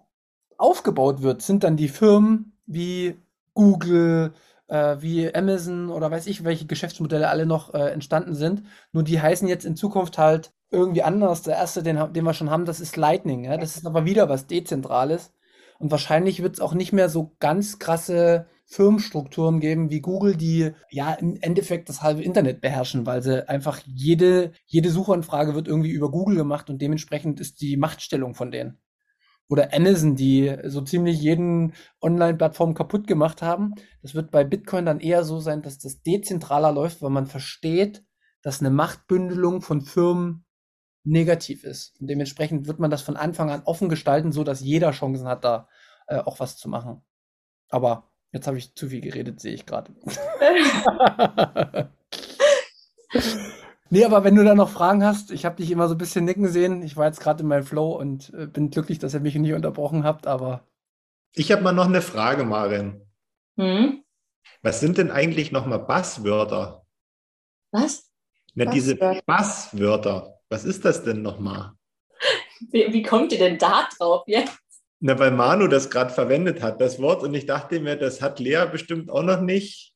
aufgebaut 0.57 1.21
wird, 1.21 1.41
sind 1.41 1.63
dann 1.63 1.77
die 1.77 1.87
Firmen 1.87 2.57
wie 2.65 3.17
Google, 3.53 4.33
äh, 4.67 4.97
wie 4.99 5.33
Amazon 5.33 5.89
oder 5.89 6.09
weiß 6.11 6.27
ich, 6.27 6.43
welche 6.43 6.65
Geschäftsmodelle 6.65 7.29
alle 7.29 7.45
noch 7.45 7.73
äh, 7.73 7.89
entstanden 7.89 8.35
sind. 8.35 8.63
Nur 8.91 9.03
die 9.03 9.21
heißen 9.21 9.47
jetzt 9.47 9.65
in 9.65 9.75
Zukunft 9.75 10.17
halt 10.17 10.51
irgendwie 10.71 11.03
anders. 11.03 11.43
Der 11.43 11.55
erste, 11.55 11.83
den, 11.83 12.13
den 12.13 12.23
wir 12.23 12.33
schon 12.33 12.49
haben, 12.49 12.65
das 12.65 12.79
ist 12.79 12.97
Lightning. 12.97 13.45
Ja? 13.45 13.57
Das 13.57 13.77
ist 13.77 13.85
aber 13.85 14.05
wieder 14.05 14.29
was 14.29 14.47
Dezentrales. 14.47 15.33
Und 15.77 15.91
wahrscheinlich 15.91 16.41
wird 16.41 16.55
es 16.55 16.61
auch 16.61 16.73
nicht 16.73 16.93
mehr 16.93 17.09
so 17.09 17.35
ganz 17.39 17.79
krasse 17.79 18.47
Firmenstrukturen 18.65 19.59
geben 19.59 19.91
wie 19.91 19.99
Google, 20.01 20.35
die 20.35 20.71
ja 20.89 21.13
im 21.13 21.37
Endeffekt 21.41 21.89
das 21.89 22.01
halbe 22.01 22.23
Internet 22.23 22.61
beherrschen, 22.61 23.05
weil 23.05 23.21
sie 23.21 23.47
einfach 23.47 23.79
jede, 23.85 24.53
jede 24.65 24.89
Suchanfrage 24.89 25.53
wird 25.53 25.67
irgendwie 25.67 25.91
über 25.91 26.09
Google 26.09 26.37
gemacht 26.37 26.69
und 26.69 26.81
dementsprechend 26.81 27.39
ist 27.39 27.61
die 27.61 27.77
Machtstellung 27.77 28.33
von 28.33 28.51
denen 28.51 28.79
oder 29.47 29.73
Amazon, 29.73 30.15
die 30.15 30.55
so 30.65 30.81
ziemlich 30.81 31.21
jeden 31.21 31.73
Online-Plattform 32.01 32.73
kaputt 32.73 33.07
gemacht 33.07 33.41
haben. 33.41 33.75
Das 34.01 34.15
wird 34.15 34.31
bei 34.31 34.43
Bitcoin 34.43 34.85
dann 34.85 34.99
eher 34.99 35.23
so 35.23 35.39
sein, 35.39 35.61
dass 35.61 35.77
das 35.77 36.01
dezentraler 36.01 36.71
läuft, 36.71 37.01
weil 37.01 37.11
man 37.11 37.27
versteht, 37.27 38.03
dass 38.41 38.59
eine 38.59 38.71
Machtbündelung 38.71 39.61
von 39.61 39.81
Firmen 39.81 40.45
negativ 41.03 41.63
ist. 41.63 41.99
Und 41.99 42.07
dementsprechend 42.07 42.67
wird 42.67 42.79
man 42.79 42.89
das 42.89 43.03
von 43.03 43.17
Anfang 43.17 43.51
an 43.51 43.61
offen 43.65 43.89
gestalten, 43.89 44.31
so 44.31 44.43
dass 44.43 44.61
jeder 44.61 44.91
Chancen 44.91 45.27
hat, 45.27 45.43
da 45.43 45.67
äh, 46.07 46.17
auch 46.17 46.39
was 46.39 46.57
zu 46.57 46.67
machen. 46.67 47.03
Aber 47.69 48.11
jetzt 48.31 48.47
habe 48.47 48.57
ich 48.57 48.73
zu 48.75 48.89
viel 48.89 49.01
geredet, 49.01 49.39
sehe 49.39 49.53
ich 49.53 49.65
gerade. 49.65 49.93
Nee, 53.95 54.03
aber 54.03 54.25
wenn 54.25 54.35
du 54.35 54.43
da 54.43 54.55
noch 54.55 54.71
Fragen 54.71 55.05
hast, 55.05 55.31
ich 55.31 55.45
habe 55.45 55.55
dich 55.55 55.71
immer 55.71 55.87
so 55.87 55.95
ein 55.95 55.97
bisschen 55.97 56.25
nicken 56.25 56.49
sehen. 56.49 56.81
Ich 56.81 56.97
war 56.97 57.05
jetzt 57.05 57.21
gerade 57.21 57.43
in 57.43 57.47
meinem 57.47 57.63
Flow 57.63 57.93
und 57.93 58.33
äh, 58.33 58.45
bin 58.45 58.69
glücklich, 58.69 58.99
dass 58.99 59.13
ihr 59.13 59.21
mich 59.21 59.35
nicht 59.35 59.53
unterbrochen 59.53 60.03
habt, 60.03 60.27
aber. 60.27 60.67
Ich 61.33 61.49
habe 61.49 61.61
mal 61.61 61.71
noch 61.71 61.85
eine 61.85 62.01
Frage, 62.01 62.43
Marin. 62.43 63.07
Hm? 63.57 64.03
Was 64.61 64.81
sind 64.81 64.97
denn 64.97 65.11
eigentlich 65.11 65.53
nochmal 65.53 65.79
Basswörter? 65.79 66.85
Was? 67.71 68.11
Na, 68.53 68.65
diese 68.65 68.97
Basswörter. 68.97 70.41
Was 70.49 70.65
ist 70.65 70.83
das 70.83 71.05
denn 71.05 71.21
nochmal? 71.21 71.71
Wie, 72.71 72.91
wie 72.91 73.01
kommt 73.01 73.31
ihr 73.31 73.39
denn 73.39 73.57
da 73.57 73.87
drauf 73.97 74.23
jetzt? 74.27 74.59
Na, 74.99 75.17
weil 75.17 75.31
Manu 75.31 75.69
das 75.69 75.89
gerade 75.89 76.13
verwendet 76.13 76.61
hat, 76.61 76.81
das 76.81 77.01
Wort, 77.01 77.23
und 77.23 77.33
ich 77.33 77.45
dachte 77.45 77.79
mir, 77.79 77.95
das 77.95 78.21
hat 78.21 78.41
Lea 78.41 78.65
bestimmt 78.69 79.09
auch 79.09 79.23
noch 79.23 79.39
nicht 79.39 79.94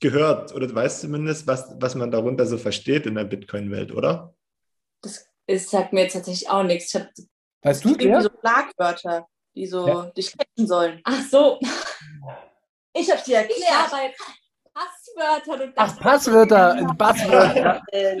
gehört 0.00 0.54
oder 0.54 0.66
du 0.66 0.74
weißt 0.74 1.00
zumindest, 1.02 1.46
was, 1.46 1.74
was 1.80 1.94
man 1.94 2.10
darunter 2.10 2.46
so 2.46 2.58
versteht 2.58 3.06
in 3.06 3.14
der 3.16 3.24
Bitcoin-Welt, 3.24 3.92
oder? 3.92 4.34
Das 5.02 5.26
Es 5.46 5.70
sagt 5.70 5.92
mir 5.92 6.02
jetzt 6.02 6.12
tatsächlich 6.14 6.48
auch 6.50 6.62
nichts. 6.62 6.94
Ich 6.94 7.00
hab, 7.00 7.08
Weißt 7.62 7.84
du, 7.84 7.96
wer? 7.98 8.22
so 8.22 8.28
Schlagwörter, 8.40 9.26
die 9.54 9.66
so 9.66 9.86
Ja. 9.86 10.10
dich 10.10 10.32
catchen 10.36 10.66
sollen. 10.66 11.00
ach 11.04 11.22
so, 11.30 11.58
Ich 12.94 13.10
hab's 13.10 13.24
dir 13.24 13.38
erklärt. 13.38 13.90
Und 15.46 15.72
Ach, 15.76 15.98
Passwörter, 15.98 16.94
Passwörter. 16.96 17.82
Äh, 17.90 18.16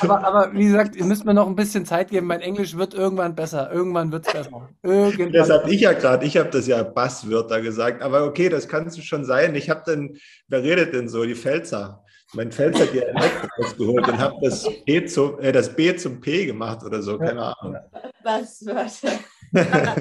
Aber, 0.00 0.24
aber 0.24 0.52
wie 0.54 0.64
gesagt, 0.64 0.96
ihr 0.96 1.04
müsst 1.04 1.24
mir 1.24 1.34
noch 1.34 1.46
ein 1.46 1.56
bisschen 1.56 1.84
Zeit 1.84 2.10
geben. 2.10 2.26
Mein 2.26 2.40
Englisch 2.40 2.76
wird 2.76 2.94
irgendwann 2.94 3.34
besser. 3.34 3.70
Irgendwann 3.70 4.10
wird 4.10 4.26
es 4.26 4.32
besser. 4.32 4.68
Irgendwann. 4.82 5.32
Das 5.32 5.50
habe 5.50 5.72
ich 5.72 5.80
ja 5.82 5.92
gerade, 5.92 6.24
ich 6.24 6.36
habe 6.36 6.50
das 6.50 6.66
ja 6.66 6.82
Basswörter 6.82 7.60
gesagt, 7.60 8.02
aber 8.02 8.24
okay, 8.24 8.48
das 8.48 8.68
kannst 8.68 8.96
du 8.96 9.02
schon 9.02 9.24
sein. 9.24 9.54
Ich 9.54 9.68
habe 9.68 9.82
dann, 9.84 10.16
wer 10.48 10.62
redet 10.62 10.94
denn 10.94 11.08
so? 11.08 11.24
Die 11.24 11.34
Pfälzer. 11.34 12.02
Mein 12.32 12.52
Pfälzer 12.52 12.84
hat 12.84 12.94
ihr 12.94 13.12
rausgeholt 13.58 14.08
und 14.08 14.18
habe 14.18 14.36
das, 14.42 14.66
B 14.86 15.04
zum, 15.04 15.38
äh, 15.40 15.52
das 15.52 15.74
B 15.74 15.94
zum 15.96 16.20
P 16.20 16.46
gemacht 16.46 16.84
oder 16.84 17.02
so, 17.02 17.18
keine 17.18 17.54
Ahnung. 17.56 17.76
Passwörter. 18.22 19.18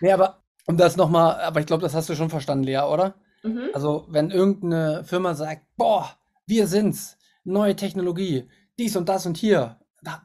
Nee, 0.00 0.12
aber 0.12 0.44
um 0.66 0.76
das 0.76 0.96
nochmal, 0.96 1.40
aber 1.40 1.58
ich 1.58 1.66
glaube, 1.66 1.82
das 1.82 1.92
hast 1.92 2.08
du 2.08 2.14
schon 2.14 2.30
verstanden, 2.30 2.62
Lea, 2.62 2.78
oder? 2.78 3.14
Mhm. 3.42 3.70
Also, 3.74 4.06
wenn 4.08 4.30
irgendeine 4.30 5.04
Firma 5.04 5.34
sagt, 5.34 5.62
boah, 5.76 6.10
wir 6.46 6.66
sind's, 6.66 7.18
neue 7.44 7.76
Technologie, 7.76 8.48
dies 8.78 8.96
und 8.96 9.08
das 9.08 9.26
und 9.26 9.36
hier, 9.36 9.78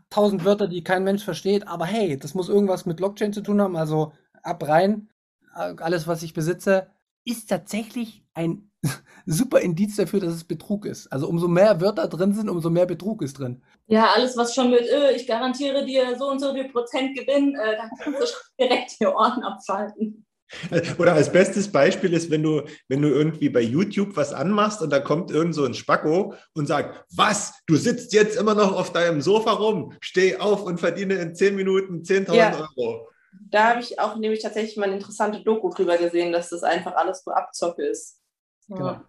tausend 0.10 0.46
Wörter, 0.46 0.68
die 0.68 0.84
kein 0.84 1.04
Mensch 1.04 1.24
versteht, 1.24 1.68
aber 1.68 1.86
hey, 1.86 2.18
das 2.18 2.34
muss 2.34 2.50
irgendwas 2.50 2.86
mit 2.86 2.98
Blockchain 2.98 3.34
zu 3.34 3.42
tun 3.42 3.62
haben, 3.62 3.76
also 3.76 4.14
ab 4.44 4.68
rein, 4.68 5.10
äh, 5.56 5.74
alles, 5.78 6.08
was 6.08 6.24
ich 6.24 6.34
besitze, 6.34 6.88
ist 7.26 7.50
tatsächlich 7.50 8.26
ein 8.34 8.72
super 9.26 9.62
Indiz 9.62 9.96
dafür, 9.96 10.20
dass 10.20 10.34
es 10.34 10.44
Betrug 10.44 10.86
ist. 10.86 11.08
Also 11.12 11.28
umso 11.28 11.48
mehr 11.48 11.80
Wörter 11.82 12.08
drin 12.08 12.34
sind, 12.34 12.50
umso 12.50 12.70
mehr 12.70 12.86
Betrug 12.86 13.22
ist 13.22 13.40
drin. 13.40 13.64
Ja, 13.88 14.10
alles, 14.14 14.36
was 14.38 14.54
schon 14.54 14.72
mit, 14.72 14.82
äh, 14.82 15.14
ich 15.14 15.26
garantiere 15.26 15.86
dir 15.86 16.18
so 16.18 16.30
und 16.30 16.40
so 16.40 16.54
viel 16.54 16.70
Prozent 16.70 17.18
Gewinn, 17.18 17.56
äh, 17.56 17.78
dann 17.78 17.90
kannst 17.98 18.22
du 18.22 18.26
schon 18.26 18.42
direkt 18.60 19.00
die 19.00 19.06
Ohren 19.06 19.44
abschalten. 19.44 20.26
Oder 21.00 21.14
als 21.14 21.32
bestes 21.32 21.72
Beispiel 21.72 22.14
ist, 22.14 22.30
wenn 22.30 22.44
du, 22.44 22.64
wenn 22.88 23.02
du 23.02 23.10
irgendwie 23.10 23.50
bei 23.50 23.62
YouTube 23.62 24.16
was 24.16 24.34
anmachst 24.34 24.82
und 24.82 24.92
da 24.92 25.00
kommt 25.00 25.32
irgend 25.32 25.56
so 25.56 25.66
ein 25.66 25.74
Spacko 25.74 26.36
und 26.54 26.68
sagt, 26.68 27.06
was, 27.16 27.54
du 27.66 27.76
sitzt 27.76 28.14
jetzt 28.14 28.38
immer 28.38 28.56
noch 28.56 28.76
auf 28.76 28.94
deinem 28.94 29.22
Sofa 29.22 29.52
rum, 29.52 29.94
steh 30.00 30.38
auf 30.38 30.64
und 30.64 30.80
verdiene 30.80 31.16
in 31.16 31.36
10 31.36 31.56
Minuten 31.56 32.02
10.000 32.02 32.34
Ja. 32.36 32.70
Euro. 32.78 33.08
Da 33.50 33.70
habe 33.70 33.82
ich 33.82 34.00
auch 34.00 34.16
nämlich 34.18 34.42
tatsächlich 34.42 34.78
mal 34.78 34.86
eine 34.86 34.96
interessante 34.96 35.44
Doku 35.44 35.70
drüber 35.70 35.98
gesehen, 35.98 36.32
dass 36.32 36.50
das 36.50 36.64
einfach 36.64 36.96
alles 36.96 37.26
nur 37.26 37.36
Abzocke 37.36 37.84
ist. 37.84 38.20
Ja. 38.68 38.76
Genau. 38.76 39.00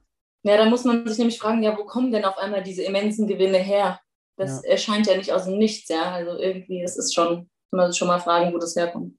ja, 0.45 0.57
da 0.57 0.65
muss 0.65 0.85
man 0.85 1.07
sich 1.07 1.19
nämlich 1.19 1.39
fragen, 1.39 1.63
ja, 1.63 1.77
wo 1.77 1.85
kommen 1.85 2.11
denn 2.11 2.25
auf 2.25 2.39
einmal 2.39 2.63
diese 2.63 2.83
immensen 2.83 3.27
Gewinne 3.27 3.59
her? 3.59 4.01
Das 4.37 4.65
erscheint 4.65 5.07
ja 5.07 5.17
nicht 5.17 5.33
aus 5.33 5.45
dem 5.45 5.59
Nichts, 5.59 5.89
ja. 5.89 6.11
Also 6.13 6.39
irgendwie, 6.39 6.83
das 6.83 6.97
ist 6.97 7.15
schon, 7.15 7.37
muss 7.37 7.49
man 7.71 7.91
sich 7.91 7.99
schon 7.99 8.09
mal 8.09 8.19
fragen, 8.19 8.53
wo 8.53 8.59
das 8.59 8.75
herkommt. 8.75 9.17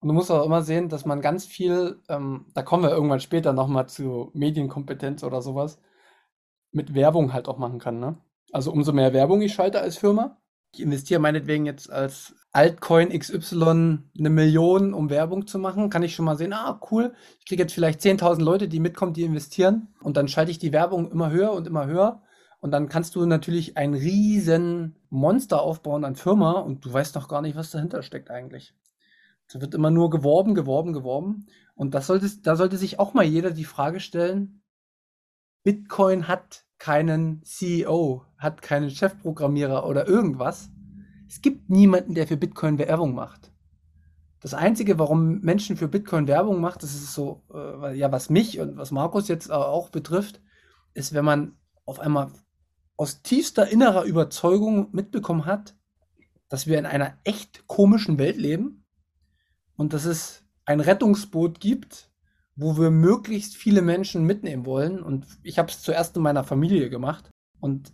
Und 0.00 0.08
du 0.08 0.14
musst 0.14 0.30
auch 0.30 0.44
immer 0.44 0.62
sehen, 0.62 0.88
dass 0.88 1.04
man 1.04 1.20
ganz 1.20 1.44
viel, 1.46 2.00
ähm, 2.08 2.46
da 2.54 2.62
kommen 2.62 2.84
wir 2.84 2.90
irgendwann 2.90 3.20
später 3.20 3.52
nochmal 3.52 3.88
zu 3.88 4.30
Medienkompetenz 4.32 5.24
oder 5.24 5.42
sowas, 5.42 5.80
mit 6.70 6.94
Werbung 6.94 7.32
halt 7.32 7.48
auch 7.48 7.58
machen 7.58 7.78
kann. 7.80 7.98
Ne? 7.98 8.16
Also 8.52 8.72
umso 8.72 8.92
mehr 8.92 9.12
Werbung 9.12 9.42
ich 9.42 9.54
schalte 9.54 9.80
als 9.80 9.96
Firma, 9.96 10.38
ich 10.72 10.80
investiere 10.80 11.20
meinetwegen 11.20 11.66
jetzt 11.66 11.90
als 11.90 12.34
Altcoin 12.52 13.10
XY 13.18 13.98
eine 14.18 14.30
Million, 14.30 14.94
um 14.94 15.10
Werbung 15.10 15.46
zu 15.46 15.58
machen, 15.58 15.90
kann 15.90 16.02
ich 16.02 16.14
schon 16.14 16.24
mal 16.24 16.36
sehen, 16.36 16.52
ah 16.52 16.80
cool, 16.90 17.14
ich 17.40 17.46
kriege 17.46 17.62
jetzt 17.62 17.72
vielleicht 17.72 18.00
10.000 18.00 18.42
Leute, 18.42 18.68
die 18.68 18.80
mitkommen, 18.80 19.14
die 19.14 19.22
investieren 19.22 19.88
und 20.00 20.16
dann 20.16 20.28
schalte 20.28 20.50
ich 20.50 20.58
die 20.58 20.72
Werbung 20.72 21.10
immer 21.10 21.30
höher 21.30 21.52
und 21.52 21.66
immer 21.66 21.86
höher 21.86 22.22
und 22.60 22.70
dann 22.70 22.88
kannst 22.88 23.14
du 23.16 23.24
natürlich 23.26 23.76
ein 23.76 23.94
riesen 23.94 24.96
Monster 25.10 25.62
aufbauen 25.62 26.04
an 26.04 26.16
Firma 26.16 26.52
und 26.52 26.84
du 26.84 26.92
weißt 26.92 27.14
noch 27.14 27.28
gar 27.28 27.42
nicht, 27.42 27.56
was 27.56 27.70
dahinter 27.70 28.02
steckt 28.02 28.30
eigentlich. 28.30 28.74
Da 29.50 29.60
wird 29.60 29.74
immer 29.74 29.90
nur 29.90 30.10
geworben, 30.10 30.54
geworben, 30.54 30.92
geworben. 30.92 31.46
Und 31.74 31.94
das 31.94 32.06
sollte, 32.06 32.28
da 32.42 32.56
sollte 32.56 32.76
sich 32.76 32.98
auch 32.98 33.14
mal 33.14 33.24
jeder 33.24 33.50
die 33.50 33.64
Frage 33.64 34.00
stellen, 34.00 34.62
Bitcoin 35.62 36.28
hat 36.28 36.64
keinen 36.78 37.42
CEO, 37.44 38.24
hat 38.36 38.62
keinen 38.62 38.90
Chefprogrammierer 38.90 39.86
oder 39.86 40.06
irgendwas. 40.06 40.70
Es 41.28 41.42
gibt 41.42 41.68
niemanden, 41.68 42.14
der 42.14 42.26
für 42.26 42.36
Bitcoin 42.36 42.78
Werbung 42.78 43.14
macht. 43.14 43.52
Das 44.40 44.54
Einzige, 44.54 44.98
warum 44.98 45.40
Menschen 45.40 45.76
für 45.76 45.88
Bitcoin 45.88 46.28
Werbung 46.28 46.60
macht, 46.60 46.82
das 46.82 46.94
ist 46.94 47.12
so, 47.12 47.42
äh, 47.52 47.96
ja, 47.98 48.12
was 48.12 48.30
mich 48.30 48.60
und 48.60 48.76
was 48.76 48.92
Markus 48.92 49.26
jetzt 49.28 49.50
auch 49.50 49.88
betrifft, 49.88 50.40
ist, 50.94 51.12
wenn 51.12 51.24
man 51.24 51.56
auf 51.84 51.98
einmal 51.98 52.30
aus 52.96 53.22
tiefster 53.22 53.68
innerer 53.68 54.04
Überzeugung 54.04 54.88
mitbekommen 54.92 55.44
hat, 55.44 55.74
dass 56.48 56.66
wir 56.66 56.78
in 56.78 56.86
einer 56.86 57.18
echt 57.24 57.66
komischen 57.66 58.18
Welt 58.18 58.36
leben 58.36 58.77
und 59.78 59.94
dass 59.94 60.04
es 60.04 60.44
ein 60.66 60.80
Rettungsboot 60.80 61.60
gibt, 61.60 62.10
wo 62.56 62.76
wir 62.76 62.90
möglichst 62.90 63.56
viele 63.56 63.80
Menschen 63.80 64.24
mitnehmen 64.24 64.66
wollen. 64.66 65.02
Und 65.02 65.26
ich 65.44 65.58
habe 65.58 65.70
es 65.70 65.80
zuerst 65.80 66.16
in 66.16 66.22
meiner 66.22 66.44
Familie 66.44 66.90
gemacht. 66.90 67.30
Und 67.60 67.92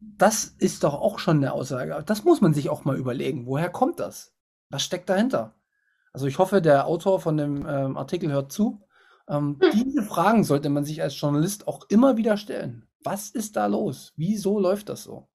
das 0.00 0.44
ist 0.58 0.82
doch 0.82 0.94
auch 0.94 1.18
schon 1.18 1.36
eine 1.36 1.52
Aussage. 1.52 2.02
Das 2.06 2.24
muss 2.24 2.40
man 2.40 2.54
sich 2.54 2.70
auch 2.70 2.84
mal 2.84 2.96
überlegen. 2.96 3.46
Woher 3.46 3.68
kommt 3.68 4.00
das? 4.00 4.34
Was 4.70 4.82
steckt 4.82 5.10
dahinter? 5.10 5.54
Also 6.12 6.26
ich 6.26 6.38
hoffe, 6.38 6.62
der 6.62 6.86
Autor 6.86 7.20
von 7.20 7.36
dem 7.36 7.66
ähm, 7.68 7.96
Artikel 7.98 8.32
hört 8.32 8.50
zu. 8.50 8.82
Ähm, 9.28 9.60
diese 9.74 10.02
Fragen 10.02 10.42
sollte 10.42 10.70
man 10.70 10.84
sich 10.84 11.02
als 11.02 11.20
Journalist 11.20 11.68
auch 11.68 11.84
immer 11.90 12.16
wieder 12.16 12.38
stellen. 12.38 12.88
Was 13.04 13.28
ist 13.28 13.56
da 13.56 13.66
los? 13.66 14.14
Wieso 14.16 14.58
läuft 14.58 14.88
das 14.88 15.02
so? 15.02 15.28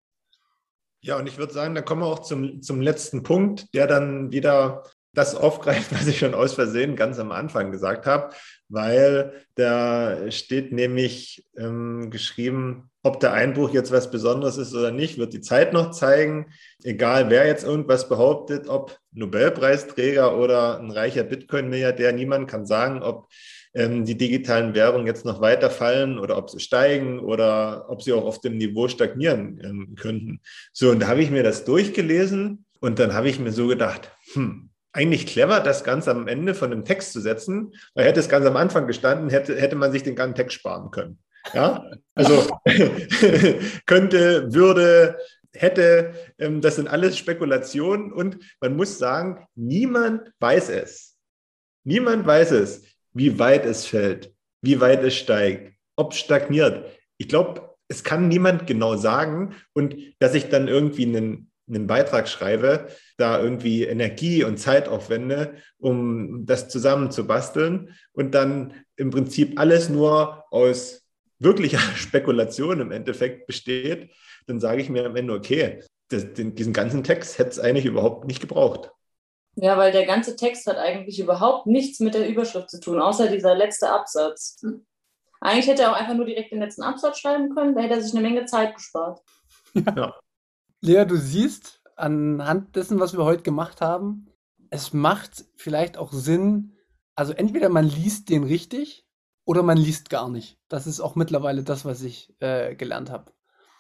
Ja, 1.02 1.18
und 1.18 1.28
ich 1.28 1.38
würde 1.38 1.54
sagen, 1.54 1.76
da 1.76 1.82
kommen 1.82 2.02
wir 2.02 2.08
auch 2.08 2.20
zum, 2.20 2.62
zum 2.62 2.80
letzten 2.80 3.24
Punkt, 3.24 3.74
der 3.74 3.88
dann 3.88 4.32
wieder 4.32 4.84
das 5.14 5.36
aufgreift, 5.36 5.92
was 5.94 6.08
ich 6.08 6.20
schon 6.20 6.34
aus 6.34 6.54
Versehen 6.54 6.96
ganz 6.96 7.20
am 7.20 7.32
Anfang 7.32 7.72
gesagt 7.72 8.06
habe, 8.06 8.34
weil 8.70 9.34
da 9.56 10.32
steht 10.32 10.72
nämlich 10.72 11.46
ähm, 11.58 12.10
geschrieben, 12.10 12.90
ob 13.04 13.20
der 13.20 13.34
Einbruch 13.34 13.74
jetzt 13.74 13.92
was 13.92 14.12
Besonderes 14.12 14.58
ist 14.58 14.74
oder 14.74 14.92
nicht, 14.92 15.18
wird 15.18 15.34
die 15.34 15.42
Zeit 15.42 15.74
noch 15.74 15.92
zeigen. 15.92 16.48
Egal, 16.84 17.30
wer 17.30 17.46
jetzt 17.46 17.66
irgendwas 17.66 18.08
behauptet, 18.08 18.70
ob 18.70 18.98
Nobelpreisträger 19.12 20.38
oder 20.38 20.80
ein 20.80 20.90
reicher 20.90 21.24
Bitcoin-Milliardär, 21.24 22.14
niemand 22.14 22.50
kann 22.50 22.66
sagen, 22.66 23.04
ob 23.04 23.28
ähm, 23.74 24.06
die 24.06 24.18
digitalen 24.18 24.74
Währungen 24.74 25.06
jetzt 25.06 25.26
noch 25.26 25.42
weiter 25.42 25.70
fallen 25.70 26.18
oder 26.18 26.38
ob 26.38 26.50
sie 26.50 26.62
steigen 26.62 27.20
oder 27.20 27.90
ob 27.90 28.02
sie 28.02 28.14
auch 28.14 28.24
auf 28.24 28.40
dem 28.40 28.58
Niveau 28.58 28.88
stagnieren 28.88 29.60
ähm, 29.64 29.96
könnten. 30.00 30.40
So, 30.72 30.92
und 30.92 31.02
da 31.02 31.08
habe 31.08 31.22
ich 31.22 31.30
mir 31.30 31.44
das 31.44 31.66
durchgelesen 31.66 32.66
und 32.80 33.00
dann 33.00 33.14
habe 33.14 33.30
ich 33.30 33.40
mir 33.40 33.52
so 33.52 33.68
gedacht, 33.68 34.12
hm, 34.34 34.70
eigentlich 34.94 35.26
clever, 35.26 35.60
das 35.60 35.84
ganz 35.84 36.08
am 36.08 36.28
Ende 36.28 36.54
von 36.54 36.70
dem 36.70 36.86
Text 36.86 37.12
zu 37.12 37.20
setzen, 37.20 37.74
weil 37.96 38.06
hätte 38.06 38.20
es 38.20 38.30
ganz 38.30 38.46
am 38.46 38.56
Anfang 38.56 38.88
gestanden, 38.88 39.30
hätte, 39.30 39.60
hätte 39.60 39.76
man 39.76 39.92
sich 39.92 40.04
den 40.04 40.16
ganzen 40.16 40.36
Text 40.36 40.56
sparen 40.56 40.92
können. 40.92 41.20
Ja, 41.54 41.90
also 42.16 42.48
könnte, 43.86 44.54
würde, 44.54 45.18
hätte, 45.54 46.14
ähm, 46.38 46.62
das 46.62 46.78
sind 46.78 46.88
alles 46.88 47.18
Spekulationen 47.18 48.14
und 48.14 48.38
man 48.62 48.76
muss 48.78 48.98
sagen, 48.98 49.46
niemand 49.56 50.32
weiß 50.40 50.70
es. 50.70 51.18
Niemand 51.84 52.26
weiß 52.26 52.52
es, 52.52 52.84
wie 53.12 53.40
weit 53.40 53.66
es 53.66 53.86
fällt, 53.86 54.34
wie 54.62 54.80
weit 54.80 55.04
es 55.04 55.16
steigt, 55.16 55.74
ob 55.98 56.14
stagniert. 56.14 56.86
Ich 57.18 57.28
glaube, 57.28 57.76
es 57.90 58.04
kann 58.04 58.28
niemand 58.28 58.68
genau 58.68 58.96
sagen 58.96 59.56
und 59.74 59.96
dass 60.20 60.34
ich 60.34 60.50
dann 60.50 60.68
irgendwie 60.68 61.06
einen 61.06 61.52
einen 61.68 61.88
Beitrag 61.88 62.28
schreibe, 62.28 62.88
da 63.18 63.40
irgendwie 63.42 63.84
Energie 63.84 64.44
und 64.44 64.58
Zeit 64.58 64.88
aufwende, 64.88 65.56
um 65.78 66.46
das 66.46 66.70
zusammenzubasteln 66.70 67.96
und 68.12 68.34
dann 68.36 68.74
im 68.96 69.10
Prinzip 69.12 69.60
alles 69.60 69.90
nur 69.90 70.44
aus 70.52 71.04
wirklicher 71.40 71.80
Spekulation 71.96 72.80
im 72.80 72.92
Endeffekt 72.92 73.48
besteht, 73.48 74.12
dann 74.48 74.60
sage 74.60 74.82
ich 74.82 74.90
mir 74.90 75.06
am 75.06 75.16
Ende, 75.16 75.34
okay, 75.34 75.82
das, 76.10 76.34
den, 76.34 76.56
diesen 76.56 76.74
ganzen 76.74 77.04
Text 77.04 77.40
hätte 77.40 77.50
es 77.50 77.60
eigentlich 77.60 77.86
überhaupt 77.86 78.26
nicht 78.26 78.42
gebraucht. 78.42 78.92
Ja, 79.56 79.78
weil 79.78 79.92
der 79.92 80.06
ganze 80.06 80.36
Text 80.36 80.66
hat 80.68 80.78
eigentlich 80.78 81.20
überhaupt 81.20 81.68
nichts 81.68 82.00
mit 82.00 82.16
der 82.16 82.28
Überschrift 82.28 82.70
zu 82.72 82.80
tun, 82.80 83.00
außer 83.00 83.28
dieser 83.28 83.56
letzte 83.56 83.90
Absatz. 83.90 84.64
Eigentlich 85.40 85.68
hätte 85.68 85.84
er 85.84 85.92
auch 85.92 86.00
einfach 86.00 86.16
nur 86.16 86.26
direkt 86.26 86.52
den 86.52 86.60
letzten 86.60 86.82
Absatz 86.82 87.20
schreiben 87.20 87.54
können, 87.54 87.76
da 87.76 87.82
hätte 87.82 87.96
er 87.96 88.02
sich 88.02 88.14
eine 88.14 88.28
Menge 88.28 88.46
Zeit 88.46 88.74
gespart. 88.76 89.22
Ja. 89.74 90.16
Lea, 90.86 91.06
du 91.06 91.16
siehst 91.16 91.82
anhand 91.96 92.76
dessen, 92.76 93.00
was 93.00 93.14
wir 93.14 93.24
heute 93.24 93.44
gemacht 93.44 93.80
haben, 93.80 94.28
es 94.70 94.92
macht 94.92 95.46
vielleicht 95.56 95.98
auch 95.98 96.12
Sinn, 96.12 96.74
also 97.16 97.32
entweder 97.32 97.70
man 97.70 97.86
liest 97.86 98.28
den 98.30 98.44
richtig 98.44 99.08
oder 99.46 99.64
man 99.64 99.78
liest 99.78 100.10
gar 100.10 100.30
nicht. 100.30 100.60
Das 100.68 100.86
ist 100.86 101.00
auch 101.00 101.16
mittlerweile 101.16 101.64
das, 101.64 101.86
was 101.86 102.02
ich 102.02 102.36
äh, 102.42 102.76
gelernt 102.76 103.12
habe. 103.12 103.32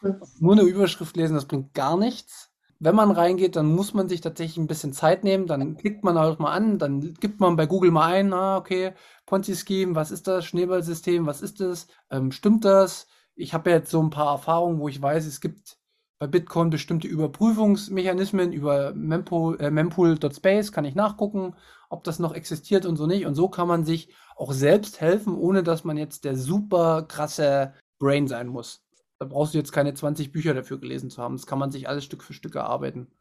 Mhm. 0.01 0.21
Nur 0.39 0.53
eine 0.53 0.61
Überschrift 0.61 1.17
lesen, 1.17 1.33
das 1.33 1.43
bringt 1.43 1.73
gar 1.73 1.97
nichts. 1.97 2.53
Wenn 2.79 2.95
man 2.95 3.11
reingeht, 3.11 3.57
dann 3.57 3.65
muss 3.65 3.93
man 3.93 4.07
sich 4.07 4.21
tatsächlich 4.21 4.57
ein 4.57 4.67
bisschen 4.67 4.93
Zeit 4.93 5.25
nehmen, 5.25 5.45
dann 5.45 5.75
klickt 5.75 6.05
man 6.05 6.17
auch 6.17 6.39
mal 6.39 6.53
an, 6.53 6.79
dann 6.79 7.15
gibt 7.15 7.41
man 7.41 7.57
bei 7.57 7.65
Google 7.65 7.91
mal 7.91 8.13
ein, 8.13 8.31
ah, 8.31 8.55
okay, 8.55 8.93
Ponzi-Scheme, 9.25 9.93
was 9.93 10.11
ist 10.11 10.27
das? 10.27 10.45
Schneeballsystem, 10.45 11.25
was 11.25 11.41
ist 11.41 11.59
das? 11.59 11.87
Ähm, 12.09 12.31
stimmt 12.31 12.63
das? 12.63 13.07
Ich 13.35 13.53
habe 13.53 13.71
ja 13.71 13.75
jetzt 13.77 13.91
so 13.91 14.01
ein 14.01 14.09
paar 14.09 14.31
Erfahrungen, 14.31 14.79
wo 14.79 14.87
ich 14.87 15.01
weiß, 15.01 15.25
es 15.25 15.41
gibt 15.41 15.82
bei 16.23 16.27
Bitcoin 16.27 16.69
bestimmte 16.69 17.05
Überprüfungsmechanismen 17.05 18.53
über 18.53 18.93
mempool, 18.93 19.59
äh, 19.59 19.69
mempool.space, 19.69 20.71
kann 20.71 20.85
ich 20.85 20.95
nachgucken, 20.95 21.53
ob 21.89 22.05
das 22.05 22.17
noch 22.17 22.33
existiert 22.33 22.85
und 22.85 22.95
so 22.95 23.07
nicht. 23.07 23.25
Und 23.25 23.35
so 23.35 23.49
kann 23.49 23.67
man 23.67 23.83
sich 23.83 24.15
auch 24.37 24.53
selbst 24.53 25.01
helfen, 25.01 25.35
ohne 25.35 25.63
dass 25.63 25.83
man 25.83 25.97
jetzt 25.97 26.23
der 26.23 26.37
super 26.37 27.03
krasse 27.03 27.73
Brain 27.99 28.29
sein 28.29 28.47
muss. 28.47 28.85
Da 29.19 29.25
brauchst 29.25 29.53
du 29.53 29.57
jetzt 29.57 29.73
keine 29.73 29.95
20 29.95 30.31
Bücher 30.31 30.53
dafür 30.53 30.79
gelesen 30.79 31.09
zu 31.09 31.21
haben. 31.21 31.35
Das 31.35 31.45
kann 31.45 31.59
man 31.59 31.71
sich 31.71 31.89
alles 31.89 32.05
Stück 32.05 32.23
für 32.23 32.31
Stück 32.31 32.55
erarbeiten. 32.55 33.11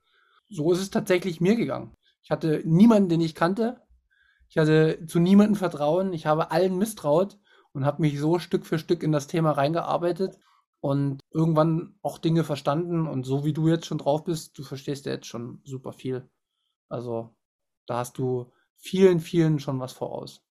So 0.49 0.71
ist 0.71 0.81
es 0.81 0.91
tatsächlich 0.91 1.41
mir 1.41 1.57
gegangen. 1.57 1.97
Ich 2.23 2.31
hatte 2.31 2.63
niemanden, 2.65 3.09
den 3.09 3.21
ich 3.21 3.35
kannte. 3.35 3.81
Ich 4.49 4.59
hatte 4.59 5.05
zu 5.09 5.19
niemandem 5.19 5.57
Vertrauen. 5.57 6.13
Ich 6.13 6.27
habe 6.27 6.53
allen 6.53 6.79
misstraut 6.79 7.37
und 7.73 7.85
habe 7.85 8.01
mich 8.01 8.21
so 8.21 8.39
Stück 8.39 8.65
für 8.65 8.79
Stück 8.79 9.03
in 9.03 9.11
das 9.11 9.27
Thema 9.27 9.51
reingearbeitet 9.51 10.39
und 10.83 11.21
irgendwann 11.31 11.95
auch 12.03 12.19
Dinge 12.19 12.43
verstanden. 12.43 13.07
Und 13.07 13.23
so 13.23 13.45
wie 13.45 13.53
du 13.53 13.69
jetzt 13.69 13.87
schon 13.87 13.99
drauf 13.99 14.25
bist, 14.25 14.59
du 14.59 14.65
verstehst 14.65 15.07
ja 15.07 15.13
jetzt 15.13 15.29
schon 15.29 15.61
super 15.65 15.93
viel. 15.93 16.29
Also 16.89 17.35
da 17.87 17.99
hast 17.99 18.19
du 18.19 18.53
vielen, 18.77 19.21
vielen 19.21 19.61
schon 19.61 19.79
was 19.79 19.93
voraus. 19.93 20.43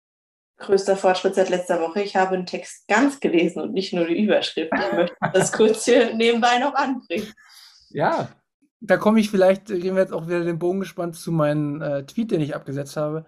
Größter 0.57 0.95
Fortschritt 0.95 1.35
seit 1.35 1.49
letzter 1.49 1.81
Woche. 1.81 2.01
Ich 2.01 2.15
habe 2.15 2.35
einen 2.35 2.45
Text 2.45 2.87
ganz 2.87 3.19
gelesen 3.19 3.61
und 3.61 3.73
nicht 3.73 3.91
nur 3.91 4.05
die 4.05 4.23
Überschrift. 4.23 4.71
Ich 4.73 4.93
möchte 4.93 5.15
das 5.33 5.51
kurz 5.51 5.83
hier 5.83 6.15
nebenbei 6.15 6.59
noch 6.59 6.75
anbringen. 6.75 7.33
Ja, 7.89 8.31
da 8.79 8.95
komme 8.95 9.19
ich 9.19 9.29
vielleicht, 9.29 9.65
gehen 9.65 9.95
wir 9.95 10.01
jetzt 10.01 10.13
auch 10.13 10.27
wieder 10.27 10.45
den 10.45 10.59
Bogen 10.59 10.79
gespannt 10.79 11.17
zu 11.17 11.33
meinem 11.33 11.81
äh, 11.81 12.05
Tweet, 12.05 12.31
den 12.31 12.39
ich 12.39 12.55
abgesetzt 12.55 12.95
habe. 12.95 13.25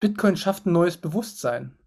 Bitcoin 0.00 0.36
schafft 0.36 0.66
ein 0.66 0.72
neues 0.72 0.98
Bewusstsein. 0.98 1.78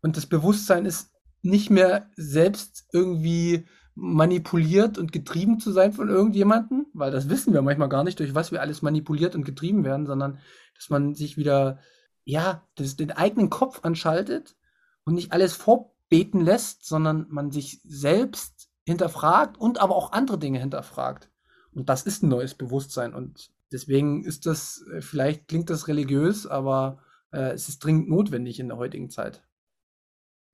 Und 0.00 0.16
das 0.16 0.24
Bewusstsein 0.24 0.86
ist 0.86 1.13
nicht 1.44 1.70
mehr 1.70 2.10
selbst 2.16 2.88
irgendwie 2.92 3.66
manipuliert 3.94 4.98
und 4.98 5.12
getrieben 5.12 5.60
zu 5.60 5.70
sein 5.70 5.92
von 5.92 6.08
irgendjemandem, 6.08 6.86
weil 6.94 7.12
das 7.12 7.28
wissen 7.28 7.52
wir 7.52 7.62
manchmal 7.62 7.88
gar 7.88 8.02
nicht, 8.02 8.18
durch 8.18 8.34
was 8.34 8.50
wir 8.50 8.60
alles 8.60 8.82
manipuliert 8.82 9.36
und 9.36 9.44
getrieben 9.44 9.84
werden, 9.84 10.06
sondern 10.06 10.38
dass 10.74 10.90
man 10.90 11.14
sich 11.14 11.36
wieder, 11.36 11.78
ja, 12.24 12.66
das, 12.74 12.96
den 12.96 13.12
eigenen 13.12 13.50
Kopf 13.50 13.84
anschaltet 13.84 14.56
und 15.04 15.14
nicht 15.14 15.32
alles 15.32 15.54
vorbeten 15.54 16.40
lässt, 16.40 16.84
sondern 16.86 17.26
man 17.28 17.52
sich 17.52 17.80
selbst 17.84 18.68
hinterfragt 18.84 19.58
und 19.58 19.80
aber 19.80 19.94
auch 19.94 20.12
andere 20.12 20.38
Dinge 20.38 20.58
hinterfragt. 20.58 21.30
Und 21.72 21.88
das 21.88 22.02
ist 22.02 22.22
ein 22.22 22.28
neues 22.28 22.54
Bewusstsein 22.54 23.14
und 23.14 23.50
deswegen 23.70 24.24
ist 24.24 24.46
das, 24.46 24.84
äh, 24.92 25.02
vielleicht 25.02 25.46
klingt 25.46 25.70
das 25.70 25.88
religiös, 25.88 26.46
aber 26.46 26.98
äh, 27.32 27.52
es 27.52 27.68
ist 27.68 27.84
dringend 27.84 28.08
notwendig 28.08 28.58
in 28.58 28.68
der 28.68 28.78
heutigen 28.78 29.10
Zeit. 29.10 29.43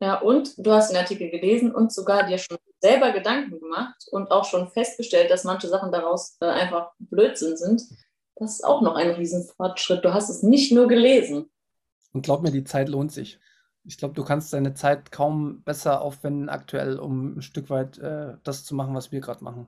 Ja, 0.01 0.19
und 0.19 0.55
du 0.57 0.73
hast 0.73 0.91
den 0.91 0.97
Artikel 0.97 1.31
gelesen 1.31 1.75
und 1.75 1.93
sogar 1.93 2.27
dir 2.27 2.39
schon 2.39 2.57
selber 2.81 3.13
Gedanken 3.13 3.61
gemacht 3.61 4.07
und 4.11 4.31
auch 4.31 4.47
schon 4.47 4.71
festgestellt, 4.71 5.31
dass 5.31 5.45
manche 5.45 5.69
Sachen 5.69 5.93
daraus 5.93 6.39
äh, 6.41 6.47
einfach 6.47 6.93
Blödsinn 6.99 7.57
sind. 7.57 7.83
Das 8.37 8.55
ist 8.55 8.65
auch 8.65 8.81
noch 8.81 8.95
ein 8.95 9.11
Riesenfortschritt. 9.11 10.03
Du 10.03 10.15
hast 10.15 10.31
es 10.31 10.43
nicht 10.43 10.73
nur 10.73 10.89
gelesen. 10.89 11.51
Und 12.13 12.23
glaub 12.23 12.41
mir, 12.43 12.51
die 12.51 12.65
Zeit 12.65 12.89
lohnt 12.89 13.13
sich. 13.13 13.39
Ich 13.85 13.99
glaube, 13.99 14.15
du 14.15 14.25
kannst 14.25 14.53
deine 14.55 14.73
Zeit 14.73 15.13
kaum 15.13 15.63
besser 15.63 16.01
aufwenden 16.01 16.49
aktuell, 16.49 16.99
um 16.99 17.37
ein 17.37 17.43
Stück 17.43 17.69
weit 17.69 17.99
äh, 17.99 18.35
das 18.43 18.65
zu 18.65 18.75
machen, 18.75 18.95
was 18.95 19.13
wir 19.13 19.21
gerade 19.21 19.45
machen. 19.45 19.67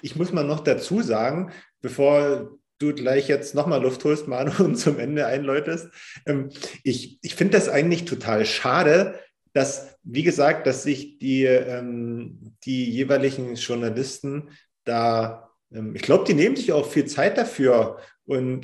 Ich 0.00 0.14
muss 0.14 0.32
mal 0.32 0.44
noch 0.44 0.60
dazu 0.60 1.00
sagen, 1.02 1.50
bevor 1.80 2.50
du 2.82 2.94
gleich 2.94 3.28
jetzt 3.28 3.54
nochmal 3.54 3.82
Luft 3.82 4.04
holst, 4.04 4.28
Manu, 4.28 4.52
und 4.64 4.76
zum 4.76 4.98
Ende 4.98 5.26
einläutest. 5.26 5.88
Ähm, 6.26 6.50
ich 6.82 7.18
ich 7.22 7.34
finde 7.34 7.56
das 7.56 7.68
eigentlich 7.68 8.04
total 8.04 8.44
schade, 8.44 9.18
dass, 9.52 9.98
wie 10.02 10.22
gesagt, 10.22 10.66
dass 10.66 10.82
sich 10.82 11.18
die, 11.18 11.44
ähm, 11.44 12.54
die 12.64 12.90
jeweiligen 12.90 13.54
Journalisten 13.54 14.50
da, 14.84 15.50
ähm, 15.72 15.94
ich 15.94 16.02
glaube, 16.02 16.24
die 16.24 16.34
nehmen 16.34 16.56
sich 16.56 16.72
auch 16.72 16.88
viel 16.88 17.06
Zeit 17.06 17.38
dafür 17.38 17.98
und 18.24 18.62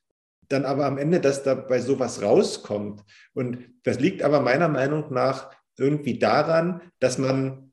dann 0.49 0.65
aber 0.65 0.87
am 0.87 0.99
Ende, 0.99 1.21
dass 1.21 1.43
da 1.43 1.55
bei 1.55 1.79
sowas 1.81 2.23
rauskommt. 2.23 3.05
Und 3.35 3.69
das 3.83 4.01
liegt 4.01 4.23
aber 4.23 4.41
meiner 4.41 4.69
Meinung 4.69 5.13
nach 5.13 5.51
irgendwie 5.77 6.19
daran, 6.19 6.81
dass 7.01 7.19
man 7.19 7.73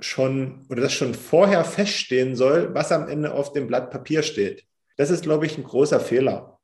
schon 0.00 0.66
oder 0.68 0.82
das 0.82 0.92
schon 0.92 1.14
vorher 1.14 1.64
feststehen 1.64 2.34
soll, 2.34 2.74
was 2.74 2.90
am 2.90 3.08
Ende 3.08 3.32
auf 3.32 3.52
dem 3.52 3.68
Blatt 3.68 3.90
Papier 3.90 4.22
steht. 4.24 4.64
Das 4.96 5.10
ist, 5.10 5.22
glaube 5.22 5.46
ich, 5.46 5.56
ein 5.58 5.64
großer 5.64 6.00
Fehler. 6.00 6.58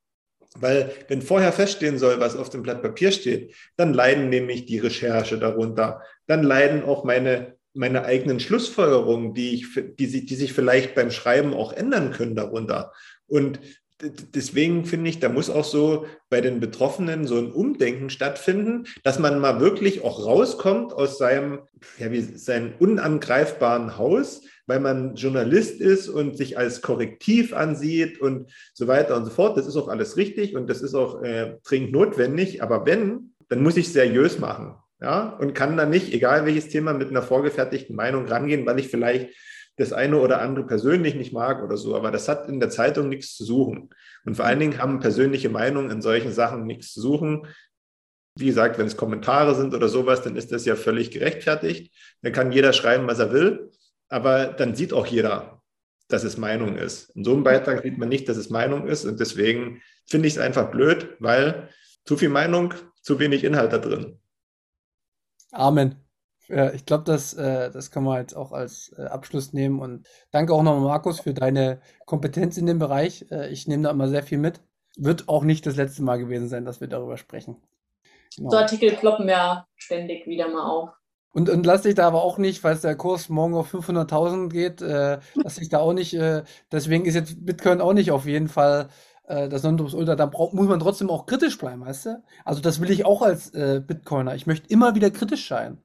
Weil 0.57 0.93
wenn 1.09 1.23
vorher 1.23 1.53
feststehen 1.53 1.99
soll, 1.99 2.21
was 2.21 2.37
auf 2.37 2.51
dem 2.51 2.63
Blatt 2.63 2.83
Papier 2.83 3.13
steht, 3.13 3.55
dann 3.77 3.93
leiden 3.93 4.29
nämlich 4.29 4.67
die 4.67 4.79
Recherche 4.79 5.39
darunter. 5.39 6.03
Dann 6.27 6.43
leiden 6.43 6.85
auch 6.85 7.05
meine, 7.05 7.57
meine 7.75 8.05
eigenen 8.05 8.41
Schlussfolgerungen, 8.41 9.35
die, 9.35 9.55
ich, 9.55 9.67
die, 9.99 10.27
die 10.27 10.35
sich 10.35 10.53
vielleicht 10.53 10.95
beim 10.95 11.11
Schreiben 11.11 11.55
auch 11.55 11.73
ändern 11.73 12.13
können 12.13 12.35
darunter. 12.35 12.93
Und 13.27 13.61
deswegen 14.01 14.85
finde 14.85 15.11
ich, 15.11 15.19
da 15.19 15.29
muss 15.29 15.51
auch 15.51 15.65
so 15.65 16.07
bei 16.31 16.41
den 16.41 16.61
Betroffenen 16.61 17.27
so 17.27 17.37
ein 17.39 17.51
Umdenken 17.51 18.11
stattfinden, 18.11 18.85
dass 19.03 19.19
man 19.19 19.41
mal 19.41 19.61
wirklich 19.61 20.05
auch 20.05 20.25
rauskommt 20.25 20.93
aus 20.93 21.19
seinem, 21.19 21.61
ja, 21.99 22.11
wie 22.13 22.21
seinem 22.21 22.75
unangreifbaren 22.79 23.99
Haus, 23.99 24.43
weil 24.67 24.81
man 24.81 25.17
Journalist 25.17 25.81
ist 25.81 26.09
und 26.09 26.37
sich 26.37 26.59
als 26.59 26.83
Korrektiv 26.83 27.53
ansieht 27.53 28.21
und 28.21 28.53
so 28.73 28.87
weiter 28.87 29.17
und 29.17 29.25
so 29.25 29.31
fort. 29.31 29.57
Das 29.57 29.67
ist 29.67 29.77
auch 29.77 29.89
alles 29.89 30.17
richtig 30.17 30.55
und 30.55 30.69
das 30.69 30.83
ist 30.83 30.95
auch 30.95 31.23
äh, 31.23 31.57
dringend 31.65 31.93
notwendig. 31.93 32.63
Aber 32.63 32.87
wenn, 32.87 33.35
dann 33.49 33.63
muss 33.63 33.77
ich 33.77 33.93
seriös 33.93 34.39
machen. 34.39 34.75
Ja, 35.01 35.29
und 35.39 35.55
kann 35.55 35.77
dann 35.77 35.91
nicht, 35.91 36.13
egal 36.13 36.45
welches 36.45 36.69
Thema, 36.71 36.93
mit 36.93 37.09
einer 37.09 37.23
vorgefertigten 37.23 37.95
Meinung 37.95 38.27
rangehen, 38.27 38.67
weil 38.67 38.81
ich 38.81 38.89
vielleicht 38.89 39.31
das 39.79 39.93
eine 39.93 40.19
oder 40.19 40.41
andere 40.41 40.67
persönlich 40.67 41.15
nicht 41.15 41.33
mag 41.33 41.63
oder 41.63 41.77
so. 41.77 41.95
Aber 41.95 42.11
das 42.11 42.29
hat 42.29 42.49
in 42.49 42.61
der 42.61 42.69
Zeitung 42.69 43.09
nichts 43.09 43.37
zu 43.37 43.45
suchen. 43.45 43.91
Und 44.25 44.35
vor 44.35 44.45
allen 44.45 44.59
Dingen 44.59 44.79
haben 44.79 45.01
persönliche 45.01 45.49
Meinungen 45.49 45.91
in 45.91 46.03
solchen 46.03 46.33
Sachen 46.33 46.67
nichts 46.67 46.93
zu 46.93 47.01
suchen. 47.01 47.47
Wie 48.35 48.47
gesagt, 48.47 48.79
wenn 48.79 48.87
es 48.87 48.97
Kommentare 48.97 49.55
sind 49.55 49.75
oder 49.75 49.89
sowas, 49.89 50.23
dann 50.23 50.37
ist 50.37 50.51
das 50.53 50.65
ja 50.65 50.75
völlig 50.75 51.13
gerechtfertigt. 51.13 51.95
Dann 52.23 52.33
kann 52.33 52.53
jeder 52.53 52.73
schreiben, 52.73 53.07
was 53.07 53.21
er 53.21 53.33
will. 53.33 53.71
Aber 54.09 54.47
dann 54.47 54.75
sieht 54.75 54.93
auch 54.93 55.07
jeder, 55.07 55.63
dass 56.09 56.25
es 56.25 56.39
Meinung 56.39 56.77
ist. 56.77 57.11
In 57.11 57.25
so 57.25 57.33
einem 57.33 57.45
Beitrag 57.45 57.83
sieht 57.83 57.99
man 57.99 58.09
nicht, 58.09 58.29
dass 58.29 58.37
es 58.37 58.51
Meinung 58.51 58.89
ist. 58.89 59.05
Und 59.05 59.21
deswegen 59.21 59.81
finde 60.07 60.27
ich 60.27 60.35
es 60.35 60.41
einfach 60.41 60.71
blöd, 60.73 61.17
weil 61.21 61.69
zu 62.05 62.17
viel 62.17 62.31
Meinung, 62.31 62.75
zu 63.01 63.21
wenig 63.21 63.45
Inhalt 63.45 63.73
da 63.73 63.79
drin. 63.79 64.19
Amen. 65.53 66.08
Ja, 66.49 66.73
ich 66.73 66.87
glaube, 66.87 67.05
das, 67.05 67.35
äh, 67.35 67.71
das 67.71 67.91
kann 67.91 68.05
man 68.05 68.21
jetzt 68.21 68.35
auch 68.35 68.53
als 68.53 68.95
äh, 68.97 69.03
Abschluss 69.03 69.53
nehmen. 69.53 69.81
Und 69.81 70.09
danke 70.31 70.55
auch 70.55 70.63
nochmal, 70.63 70.89
Markus, 70.89 71.21
für 71.21 71.35
deine 71.35 71.81
Kompetenz 72.07 72.57
in 72.57 72.67
dem 72.67 72.79
Bereich. 72.79 73.27
Äh, 73.31 73.51
ich 73.51 73.67
nehme 73.69 73.83
da 73.83 73.91
immer 73.91 74.09
sehr 74.09 74.23
viel 74.23 74.39
mit. 74.39 74.61
Wird 74.97 75.29
auch 75.29 75.45
nicht 75.45 75.67
das 75.67 75.77
letzte 75.77 76.03
Mal 76.03 76.19
gewesen 76.19 76.49
sein, 76.49 76.65
dass 76.65 76.81
wir 76.81 76.89
darüber 76.89 77.19
sprechen. 77.19 77.57
Genau. 78.37 78.51
So 78.51 78.57
Artikel 78.57 78.93
ploppen 78.93 79.29
ja 79.29 79.67
ständig 79.77 80.27
wieder 80.27 80.49
mal 80.49 80.65
auf. 80.65 80.91
Und, 81.33 81.51
und 81.51 81.67
lass 81.67 81.83
dich 81.83 81.95
da 81.95 82.07
aber 82.07 82.23
auch 82.23 82.39
nicht, 82.39 82.61
falls 82.61 82.81
der 82.81 82.97
Kurs 82.97 83.29
morgen 83.29 83.55
auf 83.55 83.73
500.000 83.73 84.49
geht, 84.49 84.81
äh, 84.81 85.19
lass 85.35 85.57
dich 85.57 85.69
da 85.69 85.79
auch 85.79 85.93
nicht, 85.93 86.15
äh, 86.15 86.43
deswegen 86.73 87.05
ist 87.05 87.15
jetzt 87.15 87.45
Bitcoin 87.45 87.81
auch 87.81 87.93
nicht 87.93 88.11
auf 88.11 88.27
jeden 88.27 88.49
Fall 88.49 88.89
äh, 89.29 89.49
das 89.49 89.63
Nonplusultra, 89.63 90.17
da 90.17 90.27
muss 90.27 90.69
man 90.69 90.81
trotzdem 90.81 91.11
auch 91.11 91.27
kritisch 91.27 91.59
bleiben, 91.59 91.83
weißt 91.83 92.07
du? 92.07 92.23
Also 92.45 92.63
das 92.63 92.81
will 92.81 92.91
ich 92.91 93.05
auch 93.05 93.21
als 93.23 93.53
äh, 93.55 93.83
Bitcoiner. 93.87 94.35
Ich 94.35 94.47
möchte 94.47 94.69
immer 94.69 94.95
wieder 94.95 95.11
kritisch 95.11 95.47
sein. 95.47 95.79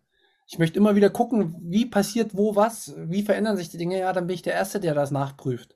Ich 0.45 0.59
möchte 0.59 0.77
immer 0.77 0.95
wieder 0.95 1.09
gucken, 1.09 1.55
wie 1.61 1.85
passiert 1.85 2.35
wo 2.35 2.55
was, 2.55 2.93
wie 2.97 3.23
verändern 3.23 3.57
sich 3.57 3.69
die 3.69 3.77
Dinge. 3.77 3.99
Ja, 3.99 4.13
dann 4.13 4.27
bin 4.27 4.35
ich 4.35 4.41
der 4.41 4.53
Erste, 4.53 4.79
der 4.79 4.93
das 4.93 5.11
nachprüft. 5.11 5.75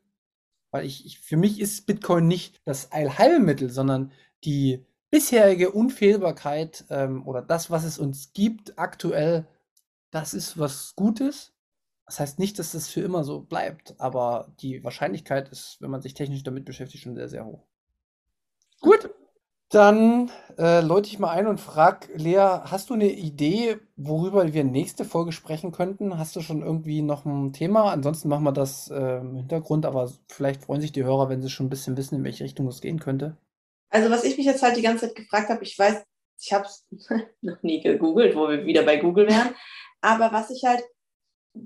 Weil 0.72 0.86
ich, 0.86 1.06
ich 1.06 1.20
für 1.20 1.38
mich 1.38 1.60
ist 1.60 1.86
Bitcoin 1.88 2.28
nicht 2.28 2.60
das 2.66 2.92
Allheilmittel, 2.92 3.70
sondern 3.70 4.12
die 4.44 4.86
bisherige 5.10 5.72
Unfehlbarkeit 5.72 6.86
ähm, 6.90 7.26
oder 7.26 7.42
das, 7.42 7.72
was 7.72 7.84
es 7.84 7.98
uns 7.98 8.34
gibt 8.34 8.78
aktuell, 8.78 9.48
das 10.12 10.34
ist 10.34 10.58
was 10.58 10.96
Gutes. 10.96 11.54
Das 12.06 12.20
heißt 12.20 12.40
nicht, 12.40 12.60
dass 12.60 12.72
das 12.72 12.88
für 12.88 13.02
immer 13.02 13.24
so 13.24 13.42
bleibt, 13.42 14.00
aber 14.00 14.54
die 14.62 14.84
Wahrscheinlichkeit 14.84 15.50
ist, 15.50 15.78
wenn 15.82 15.92
man 15.92 16.02
sich 16.02 16.14
technisch 16.14 16.44
damit 16.44 16.66
beschäftigt, 16.66 17.04
schon 17.04 17.16
sehr, 17.16 17.28
sehr 17.30 17.46
hoch. 17.46 17.66
Dann 19.70 20.32
äh, 20.58 20.80
läute 20.80 21.10
ich 21.10 21.20
mal 21.20 21.32
ein 21.32 21.46
und 21.46 21.60
frage, 21.60 22.08
Lea, 22.16 22.62
hast 22.64 22.90
du 22.90 22.94
eine 22.94 23.12
Idee, 23.12 23.80
worüber 23.98 24.54
wir 24.54 24.64
nächste 24.64 25.04
Folge 25.04 25.34
sprechen 25.34 25.74
könnten? 25.74 26.18
Hast 26.18 26.36
du 26.38 26.42
schon 26.42 26.62
irgendwie 26.62 27.02
noch 27.02 27.26
ein 27.26 27.52
Thema? 27.52 27.92
Ansonsten 27.92 28.30
machen 28.30 28.46
wir 28.46 28.54
das 28.54 28.90
äh, 28.90 29.18
im 29.18 29.36
Hintergrund, 29.36 29.86
aber 29.86 30.10
vielleicht 30.30 30.64
freuen 30.64 30.80
sich 30.80 30.94
die 30.94 31.04
Hörer, 31.04 31.28
wenn 31.28 31.42
sie 31.42 31.50
schon 31.50 31.66
ein 31.66 31.70
bisschen 31.70 31.98
wissen, 31.98 32.16
in 32.16 32.24
welche 32.24 32.46
Richtung 32.46 32.68
es 32.68 32.80
gehen 32.80 33.00
könnte. 33.00 33.36
Also 33.90 34.10
was 34.10 34.24
ich 34.24 34.38
mich 34.38 34.46
jetzt 34.46 34.64
halt 34.64 34.78
die 34.78 34.82
ganze 34.82 35.08
Zeit 35.08 35.16
gefragt 35.16 35.50
habe, 35.50 35.64
ich 35.64 35.78
weiß, 35.78 36.02
ich 36.40 36.54
habe 36.54 36.66
es 36.66 36.88
noch 37.42 37.62
nie 37.62 37.82
gegoogelt, 37.82 38.36
wo 38.36 38.48
wir 38.48 38.66
wieder 38.66 38.84
bei 38.84 38.98
Google 38.98 39.28
wären, 39.28 39.54
aber 40.02 40.32
was 40.32 40.50
ich 40.50 40.64
halt 40.66 40.84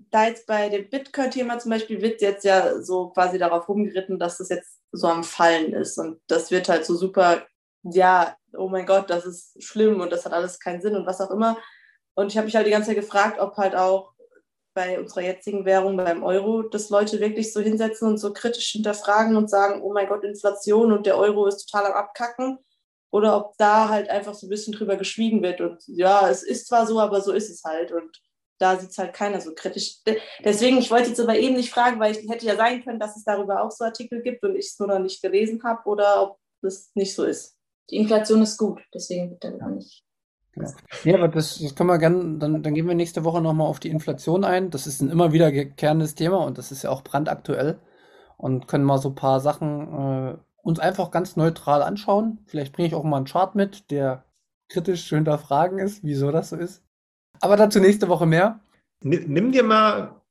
da 0.10 0.28
jetzt 0.28 0.48
bei 0.48 0.70
dem 0.70 0.90
Bitcoin-Thema 0.90 1.60
zum 1.60 1.72
Beispiel 1.72 2.02
wird 2.02 2.22
jetzt 2.22 2.46
ja 2.46 2.82
so 2.82 3.10
quasi 3.10 3.38
darauf 3.38 3.68
rumgeritten, 3.68 4.20
dass 4.20 4.38
das 4.38 4.50
jetzt 4.50 4.80
so 4.92 5.08
am 5.08 5.24
Fallen 5.24 5.74
ist. 5.74 5.98
Und 5.98 6.22
das 6.28 6.52
wird 6.52 6.70
halt 6.70 6.86
so 6.86 6.96
super, 6.96 7.46
ja, 7.84 8.36
oh 8.54 8.70
mein 8.70 8.86
Gott, 8.86 9.10
das 9.10 9.26
ist 9.26 9.64
schlimm 9.64 10.02
und 10.02 10.12
das 10.12 10.26
hat 10.26 10.34
alles 10.34 10.60
keinen 10.60 10.82
Sinn 10.82 10.96
und 10.96 11.06
was 11.06 11.22
auch 11.22 11.32
immer. 11.32 11.58
Und 12.14 12.28
ich 12.32 12.38
habe 12.38 12.46
mich 12.46 12.56
halt 12.56 12.68
die 12.68 12.72
ganze 12.72 12.88
Zeit 12.90 12.98
gefragt, 12.98 13.40
ob 13.40 13.58
halt 13.58 13.76
auch 13.76 14.14
bei 14.74 15.00
unserer 15.00 15.22
jetzigen 15.22 15.66
Währung, 15.66 15.98
beim 15.98 16.24
Euro, 16.24 16.64
dass 16.64 16.90
Leute 16.90 17.20
wirklich 17.20 17.52
so 17.52 17.60
hinsetzen 17.60 18.08
und 18.08 18.18
so 18.18 18.32
kritisch 18.32 18.72
hinterfragen 18.72 19.36
und 19.36 19.50
sagen, 19.50 19.82
oh 19.82 19.92
mein 19.94 20.08
Gott, 20.08 20.24
Inflation 20.24 20.92
und 20.94 21.06
der 21.06 21.18
Euro 21.18 21.48
ist 21.48 21.66
total 21.66 21.92
am 21.92 21.98
Abkacken. 21.98 22.60
Oder 23.12 23.36
ob 23.36 23.58
da 23.58 23.90
halt 23.90 24.10
einfach 24.10 24.34
so 24.34 24.48
ein 24.48 24.50
bisschen 24.50 24.74
drüber 24.74 24.96
geschwiegen 24.96 25.44
wird 25.44 25.60
und 25.60 25.84
ja, 25.88 26.30
es 26.30 26.44
ist 26.44 26.68
zwar 26.68 26.88
so, 26.88 26.98
aber 27.00 27.20
so 27.20 27.34
ist 27.34 27.50
es 27.50 27.62
halt. 27.66 27.92
Und 27.92 28.22
da 28.58 28.78
sieht 28.78 28.92
es 28.92 28.98
halt 28.98 29.14
keiner 29.14 29.42
so 29.42 29.54
kritisch. 29.54 29.98
Deswegen, 30.46 30.78
ich 30.78 30.90
wollte 30.92 31.10
jetzt 31.10 31.20
aber 31.20 31.36
eben 31.36 31.56
nicht 31.56 31.74
fragen, 31.74 32.00
weil 32.00 32.16
ich 32.16 32.30
hätte 32.30 32.46
ja 32.46 32.56
sein 32.56 32.84
können, 32.84 33.00
dass 33.00 33.18
es 33.18 33.26
darüber 33.26 33.64
auch 33.64 33.72
so 33.72 33.84
Artikel 33.84 34.22
gibt 34.22 34.44
und 34.44 34.56
ich 34.56 34.68
es 34.68 34.80
nur 34.80 34.88
noch 34.88 35.00
nicht 35.00 35.22
gelesen 35.22 35.62
habe 35.64 35.82
oder 35.90 36.24
ob 36.24 36.40
das 36.62 36.92
nicht 36.94 37.14
so 37.14 37.26
ist. 37.26 37.58
Die 37.90 37.98
Inflation 37.98 38.42
ist 38.42 38.58
gut, 38.58 38.82
deswegen 38.94 39.32
wird 39.32 39.44
darüber 39.44 39.68
nicht. 39.68 40.04
Ja, 40.56 40.74
ja 41.04 41.16
aber 41.16 41.28
das, 41.28 41.60
das 41.60 41.76
können 41.76 41.90
wir 41.90 41.98
gerne, 41.98 42.38
dann, 42.38 42.62
dann 42.62 42.74
gehen 42.74 42.88
wir 42.88 42.96
nächste 42.96 43.24
Woche 43.24 43.42
nochmal 43.42 43.68
auf 43.68 43.80
die 43.80 43.90
Inflation 43.90 44.44
ein. 44.44 44.70
Das 44.70 44.88
ist 44.88 45.02
ein 45.02 45.10
immer 45.10 45.34
wiederkehrendes 45.34 46.16
Thema 46.16 46.46
und 46.46 46.58
das 46.58 46.72
ist 46.72 46.84
ja 46.84 46.90
auch 46.90 47.04
brandaktuell. 47.04 47.80
Und 48.38 48.68
können 48.68 48.86
mal 48.86 48.98
so 48.98 49.10
ein 49.10 49.16
paar 49.16 49.40
Sachen 49.40 50.34
äh, 50.34 50.38
uns 50.64 50.80
einfach 50.80 51.12
ganz 51.12 51.36
neutral 51.36 51.84
anschauen. 51.84 52.40
Vielleicht 52.48 52.74
bringe 52.74 52.88
ich 52.88 52.96
auch 52.96 53.04
mal 53.04 53.18
einen 53.18 53.26
Chart 53.26 53.56
mit, 53.56 53.92
der 53.92 54.26
kritisch 54.70 55.08
zu 55.08 55.16
hinterfragen 55.16 55.80
ist, 55.80 56.04
wieso 56.04 56.32
das 56.32 56.50
so 56.50 56.56
ist. 56.56 56.84
Aber 57.40 57.58
dazu 57.58 57.80
nächste 57.80 58.08
Woche 58.08 58.26
mehr. 58.26 58.60
Nimm 59.04 59.52
dir 59.52 59.64
mal 59.64 60.22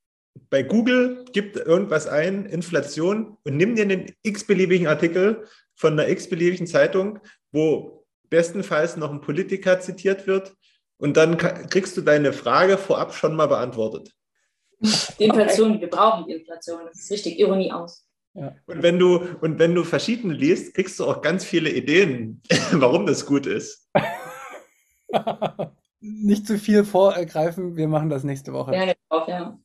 bei 0.48 0.62
Google, 0.62 1.24
gib 1.32 1.57
irgendwas 1.57 2.07
ein, 2.07 2.46
Inflation, 2.46 3.36
und 3.44 3.57
nimm 3.57 3.74
dir 3.74 3.82
einen 3.82 4.12
x-beliebigen 4.22 4.86
Artikel 4.86 5.44
von 5.74 5.94
einer 5.94 6.09
x-beliebigen 6.09 6.66
Zeitung, 6.66 7.18
wo 7.53 8.05
bestenfalls 8.28 8.96
noch 8.96 9.11
ein 9.11 9.20
Politiker 9.20 9.80
zitiert 9.80 10.26
wird. 10.26 10.55
Und 10.98 11.16
dann 11.16 11.38
kriegst 11.38 11.96
du 11.96 12.03
deine 12.03 12.32
Frage 12.32 12.76
vorab 12.76 13.14
schon 13.14 13.34
mal 13.34 13.46
beantwortet. 13.46 14.12
Die 15.18 15.24
Inflation, 15.24 15.72
okay. 15.72 15.80
wir 15.82 15.90
brauchen 15.90 16.26
die 16.26 16.34
Inflation. 16.34 16.80
Das 16.86 16.98
ist 16.98 17.11
richtig 17.11 17.38
Ironie 17.38 17.72
aus. 17.72 18.07
Ja. 18.34 18.55
Und, 18.66 18.82
wenn 18.82 18.98
du, 18.98 19.20
und 19.40 19.59
wenn 19.59 19.74
du 19.74 19.84
verschiedene 19.84 20.34
liest, 20.34 20.74
kriegst 20.74 20.98
du 21.01 21.07
auch 21.07 21.20
ganz 21.20 21.44
viele 21.44 21.70
Ideen, 21.70 22.42
warum 22.72 23.07
das 23.07 23.26
gut 23.26 23.46
ist. 23.46 23.88
nicht 26.01 26.46
zu 26.46 26.59
viel 26.59 26.84
vorgreifen. 26.84 27.76
Wir 27.76 27.88
machen 27.88 28.09
das 28.09 28.24
nächste 28.24 28.53
Woche. 28.53 28.74
Ja, 28.74 28.92
drauf, 29.09 29.28
ja. 29.28 29.59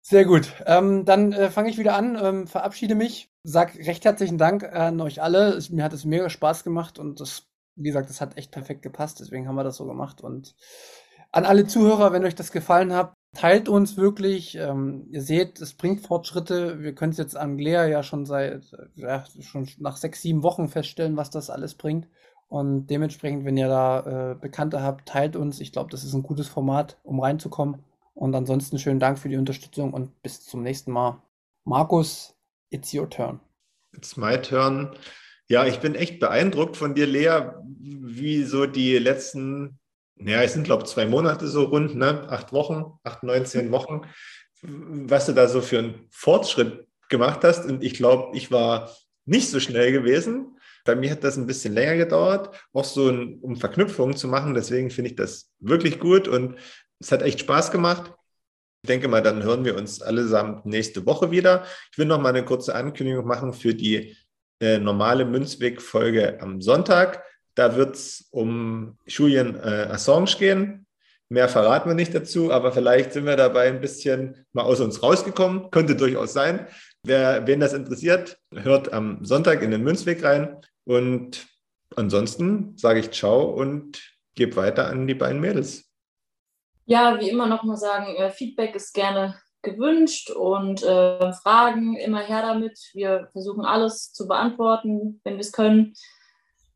Sehr 0.00 0.24
gut. 0.24 0.52
Ähm, 0.64 1.04
dann 1.04 1.32
äh, 1.32 1.50
fange 1.50 1.68
ich 1.68 1.78
wieder 1.78 1.94
an, 1.94 2.18
ähm, 2.20 2.46
verabschiede 2.46 2.94
mich, 2.94 3.30
sag 3.48 3.76
recht 3.86 4.04
herzlichen 4.04 4.38
Dank 4.38 4.64
an 4.64 5.00
euch 5.00 5.22
alle. 5.22 5.54
Es, 5.54 5.70
mir 5.70 5.84
hat 5.84 5.92
es 5.92 6.04
mega 6.04 6.28
Spaß 6.28 6.64
gemacht 6.64 6.98
und 6.98 7.20
das, 7.20 7.48
wie 7.76 7.88
gesagt, 7.88 8.10
das 8.10 8.20
hat 8.20 8.36
echt 8.36 8.52
perfekt 8.52 8.82
gepasst. 8.82 9.20
Deswegen 9.20 9.48
haben 9.48 9.54
wir 9.56 9.64
das 9.64 9.76
so 9.76 9.86
gemacht. 9.86 10.20
Und 10.20 10.54
an 11.32 11.44
alle 11.44 11.66
Zuhörer, 11.66 12.12
wenn 12.12 12.24
euch 12.24 12.34
das 12.34 12.52
gefallen 12.52 12.92
hat, 12.92 13.14
teilt 13.34 13.68
uns 13.68 13.96
wirklich. 13.96 14.56
Ähm, 14.56 15.06
ihr 15.10 15.22
seht, 15.22 15.60
es 15.60 15.74
bringt 15.74 16.06
Fortschritte. 16.06 16.82
Wir 16.82 16.94
können 16.94 17.12
es 17.12 17.18
jetzt 17.18 17.36
an 17.36 17.56
Glea 17.56 17.86
ja 17.86 18.02
schon 18.02 18.26
seit 18.26 18.70
ja, 18.96 19.24
schon 19.40 19.68
nach 19.78 19.96
sechs, 19.96 20.22
sieben 20.22 20.42
Wochen 20.42 20.68
feststellen, 20.68 21.16
was 21.16 21.30
das 21.30 21.48
alles 21.48 21.74
bringt. 21.74 22.06
Und 22.48 22.86
dementsprechend, 22.86 23.44
wenn 23.44 23.56
ihr 23.56 23.68
da 23.68 24.32
äh, 24.32 24.34
Bekannte 24.34 24.82
habt, 24.82 25.08
teilt 25.08 25.36
uns. 25.36 25.60
Ich 25.60 25.72
glaube, 25.72 25.90
das 25.90 26.04
ist 26.04 26.14
ein 26.14 26.22
gutes 26.22 26.48
Format, 26.48 26.98
um 27.02 27.20
reinzukommen. 27.20 27.84
Und 28.14 28.34
ansonsten 28.34 28.78
schönen 28.78 29.00
Dank 29.00 29.18
für 29.18 29.28
die 29.28 29.36
Unterstützung 29.36 29.92
und 29.92 30.22
bis 30.22 30.44
zum 30.44 30.62
nächsten 30.62 30.92
Mal. 30.92 31.22
Markus, 31.64 32.37
it's 32.70 32.92
your 32.94 33.08
turn. 33.08 33.40
It's 33.92 34.16
my 34.16 34.36
turn. 34.36 34.96
Ja, 35.48 35.66
ich 35.66 35.80
bin 35.80 35.94
echt 35.94 36.20
beeindruckt 36.20 36.76
von 36.76 36.94
dir, 36.94 37.06
Lea, 37.06 37.52
wie 37.80 38.44
so 38.44 38.66
die 38.66 38.98
letzten, 38.98 39.78
naja, 40.16 40.42
es 40.42 40.52
sind 40.52 40.64
glaube 40.64 40.84
ich 40.84 40.90
zwei 40.90 41.06
Monate 41.06 41.48
so 41.48 41.64
rund, 41.64 41.96
ne? 41.96 42.28
acht 42.28 42.52
Wochen, 42.52 42.98
acht, 43.02 43.22
neunzehn 43.22 43.70
Wochen, 43.70 44.02
was 44.62 45.26
du 45.26 45.32
da 45.32 45.48
so 45.48 45.62
für 45.62 45.78
einen 45.78 46.06
Fortschritt 46.10 46.86
gemacht 47.08 47.44
hast. 47.44 47.64
Und 47.64 47.82
ich 47.82 47.94
glaube, 47.94 48.36
ich 48.36 48.50
war 48.50 48.94
nicht 49.24 49.48
so 49.48 49.60
schnell 49.60 49.92
gewesen. 49.92 50.58
Bei 50.84 50.94
mir 50.94 51.10
hat 51.10 51.24
das 51.24 51.36
ein 51.36 51.46
bisschen 51.46 51.74
länger 51.74 51.96
gedauert, 51.96 52.54
auch 52.72 52.84
so 52.84 53.08
ein, 53.08 53.38
um 53.40 53.56
Verknüpfungen 53.56 54.16
zu 54.16 54.28
machen. 54.28 54.54
Deswegen 54.54 54.90
finde 54.90 55.10
ich 55.10 55.16
das 55.16 55.50
wirklich 55.60 55.98
gut 55.98 56.28
und 56.28 56.56
es 56.98 57.12
hat 57.12 57.22
echt 57.22 57.40
Spaß 57.40 57.70
gemacht. 57.70 58.12
Ich 58.82 58.88
denke 58.88 59.08
mal, 59.08 59.22
dann 59.22 59.42
hören 59.42 59.64
wir 59.64 59.76
uns 59.76 60.00
allesamt 60.00 60.64
nächste 60.64 61.04
Woche 61.04 61.30
wieder. 61.30 61.64
Ich 61.92 61.98
will 61.98 62.06
noch 62.06 62.20
mal 62.20 62.30
eine 62.30 62.44
kurze 62.44 62.74
Ankündigung 62.74 63.26
machen 63.26 63.52
für 63.52 63.74
die 63.74 64.16
äh, 64.60 64.78
normale 64.78 65.24
Münzweg-Folge 65.24 66.40
am 66.40 66.60
Sonntag. 66.60 67.24
Da 67.54 67.74
wird 67.74 67.96
es 67.96 68.28
um 68.30 68.96
Julian 69.06 69.56
äh, 69.56 69.88
Assange 69.90 70.36
gehen. 70.38 70.86
Mehr 71.28 71.48
verraten 71.48 71.90
wir 71.90 71.94
nicht 71.94 72.14
dazu, 72.14 72.52
aber 72.52 72.72
vielleicht 72.72 73.12
sind 73.12 73.26
wir 73.26 73.36
dabei 73.36 73.68
ein 73.68 73.80
bisschen 73.80 74.46
mal 74.52 74.62
aus 74.62 74.80
uns 74.80 75.02
rausgekommen. 75.02 75.70
Könnte 75.70 75.94
durchaus 75.94 76.32
sein. 76.32 76.66
Wer, 77.02 77.46
wen 77.46 77.60
das 77.60 77.74
interessiert, 77.74 78.38
hört 78.54 78.92
am 78.92 79.24
Sonntag 79.24 79.62
in 79.62 79.70
den 79.70 79.82
Münzweg 79.82 80.22
rein. 80.24 80.56
Und 80.84 81.46
ansonsten 81.96 82.76
sage 82.78 83.00
ich 83.00 83.10
Ciao 83.10 83.42
und 83.42 84.16
gebe 84.34 84.56
weiter 84.56 84.86
an 84.86 85.06
die 85.06 85.14
beiden 85.14 85.40
Mädels. 85.40 85.87
Ja, 86.88 87.20
wie 87.20 87.28
immer 87.28 87.46
nochmal 87.46 87.76
sagen, 87.76 88.16
äh, 88.16 88.30
Feedback 88.30 88.74
ist 88.74 88.94
gerne 88.94 89.38
gewünscht 89.60 90.30
und 90.30 90.82
äh, 90.82 91.32
Fragen 91.34 91.96
immer 91.96 92.20
her 92.20 92.40
damit. 92.40 92.80
Wir 92.94 93.28
versuchen 93.32 93.66
alles 93.66 94.10
zu 94.14 94.26
beantworten, 94.26 95.20
wenn 95.22 95.34
wir 95.34 95.40
es 95.40 95.52
können. 95.52 95.92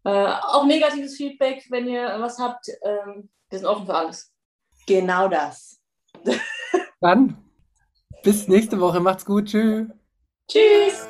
Äh, 0.04 0.34
auch 0.42 0.66
negatives 0.66 1.16
Feedback, 1.16 1.64
wenn 1.70 1.88
ihr 1.88 2.16
was 2.18 2.38
habt. 2.38 2.66
Ähm, 2.82 3.30
wir 3.48 3.58
sind 3.58 3.66
offen 3.66 3.86
für 3.86 3.94
alles. 3.94 4.30
Genau 4.86 5.28
das. 5.28 5.80
Dann 7.00 7.42
bis 8.22 8.48
nächste 8.48 8.78
Woche. 8.78 9.00
Macht's 9.00 9.24
gut. 9.24 9.46
Tschüss. 9.46 9.86
Tschüss. 10.46 11.08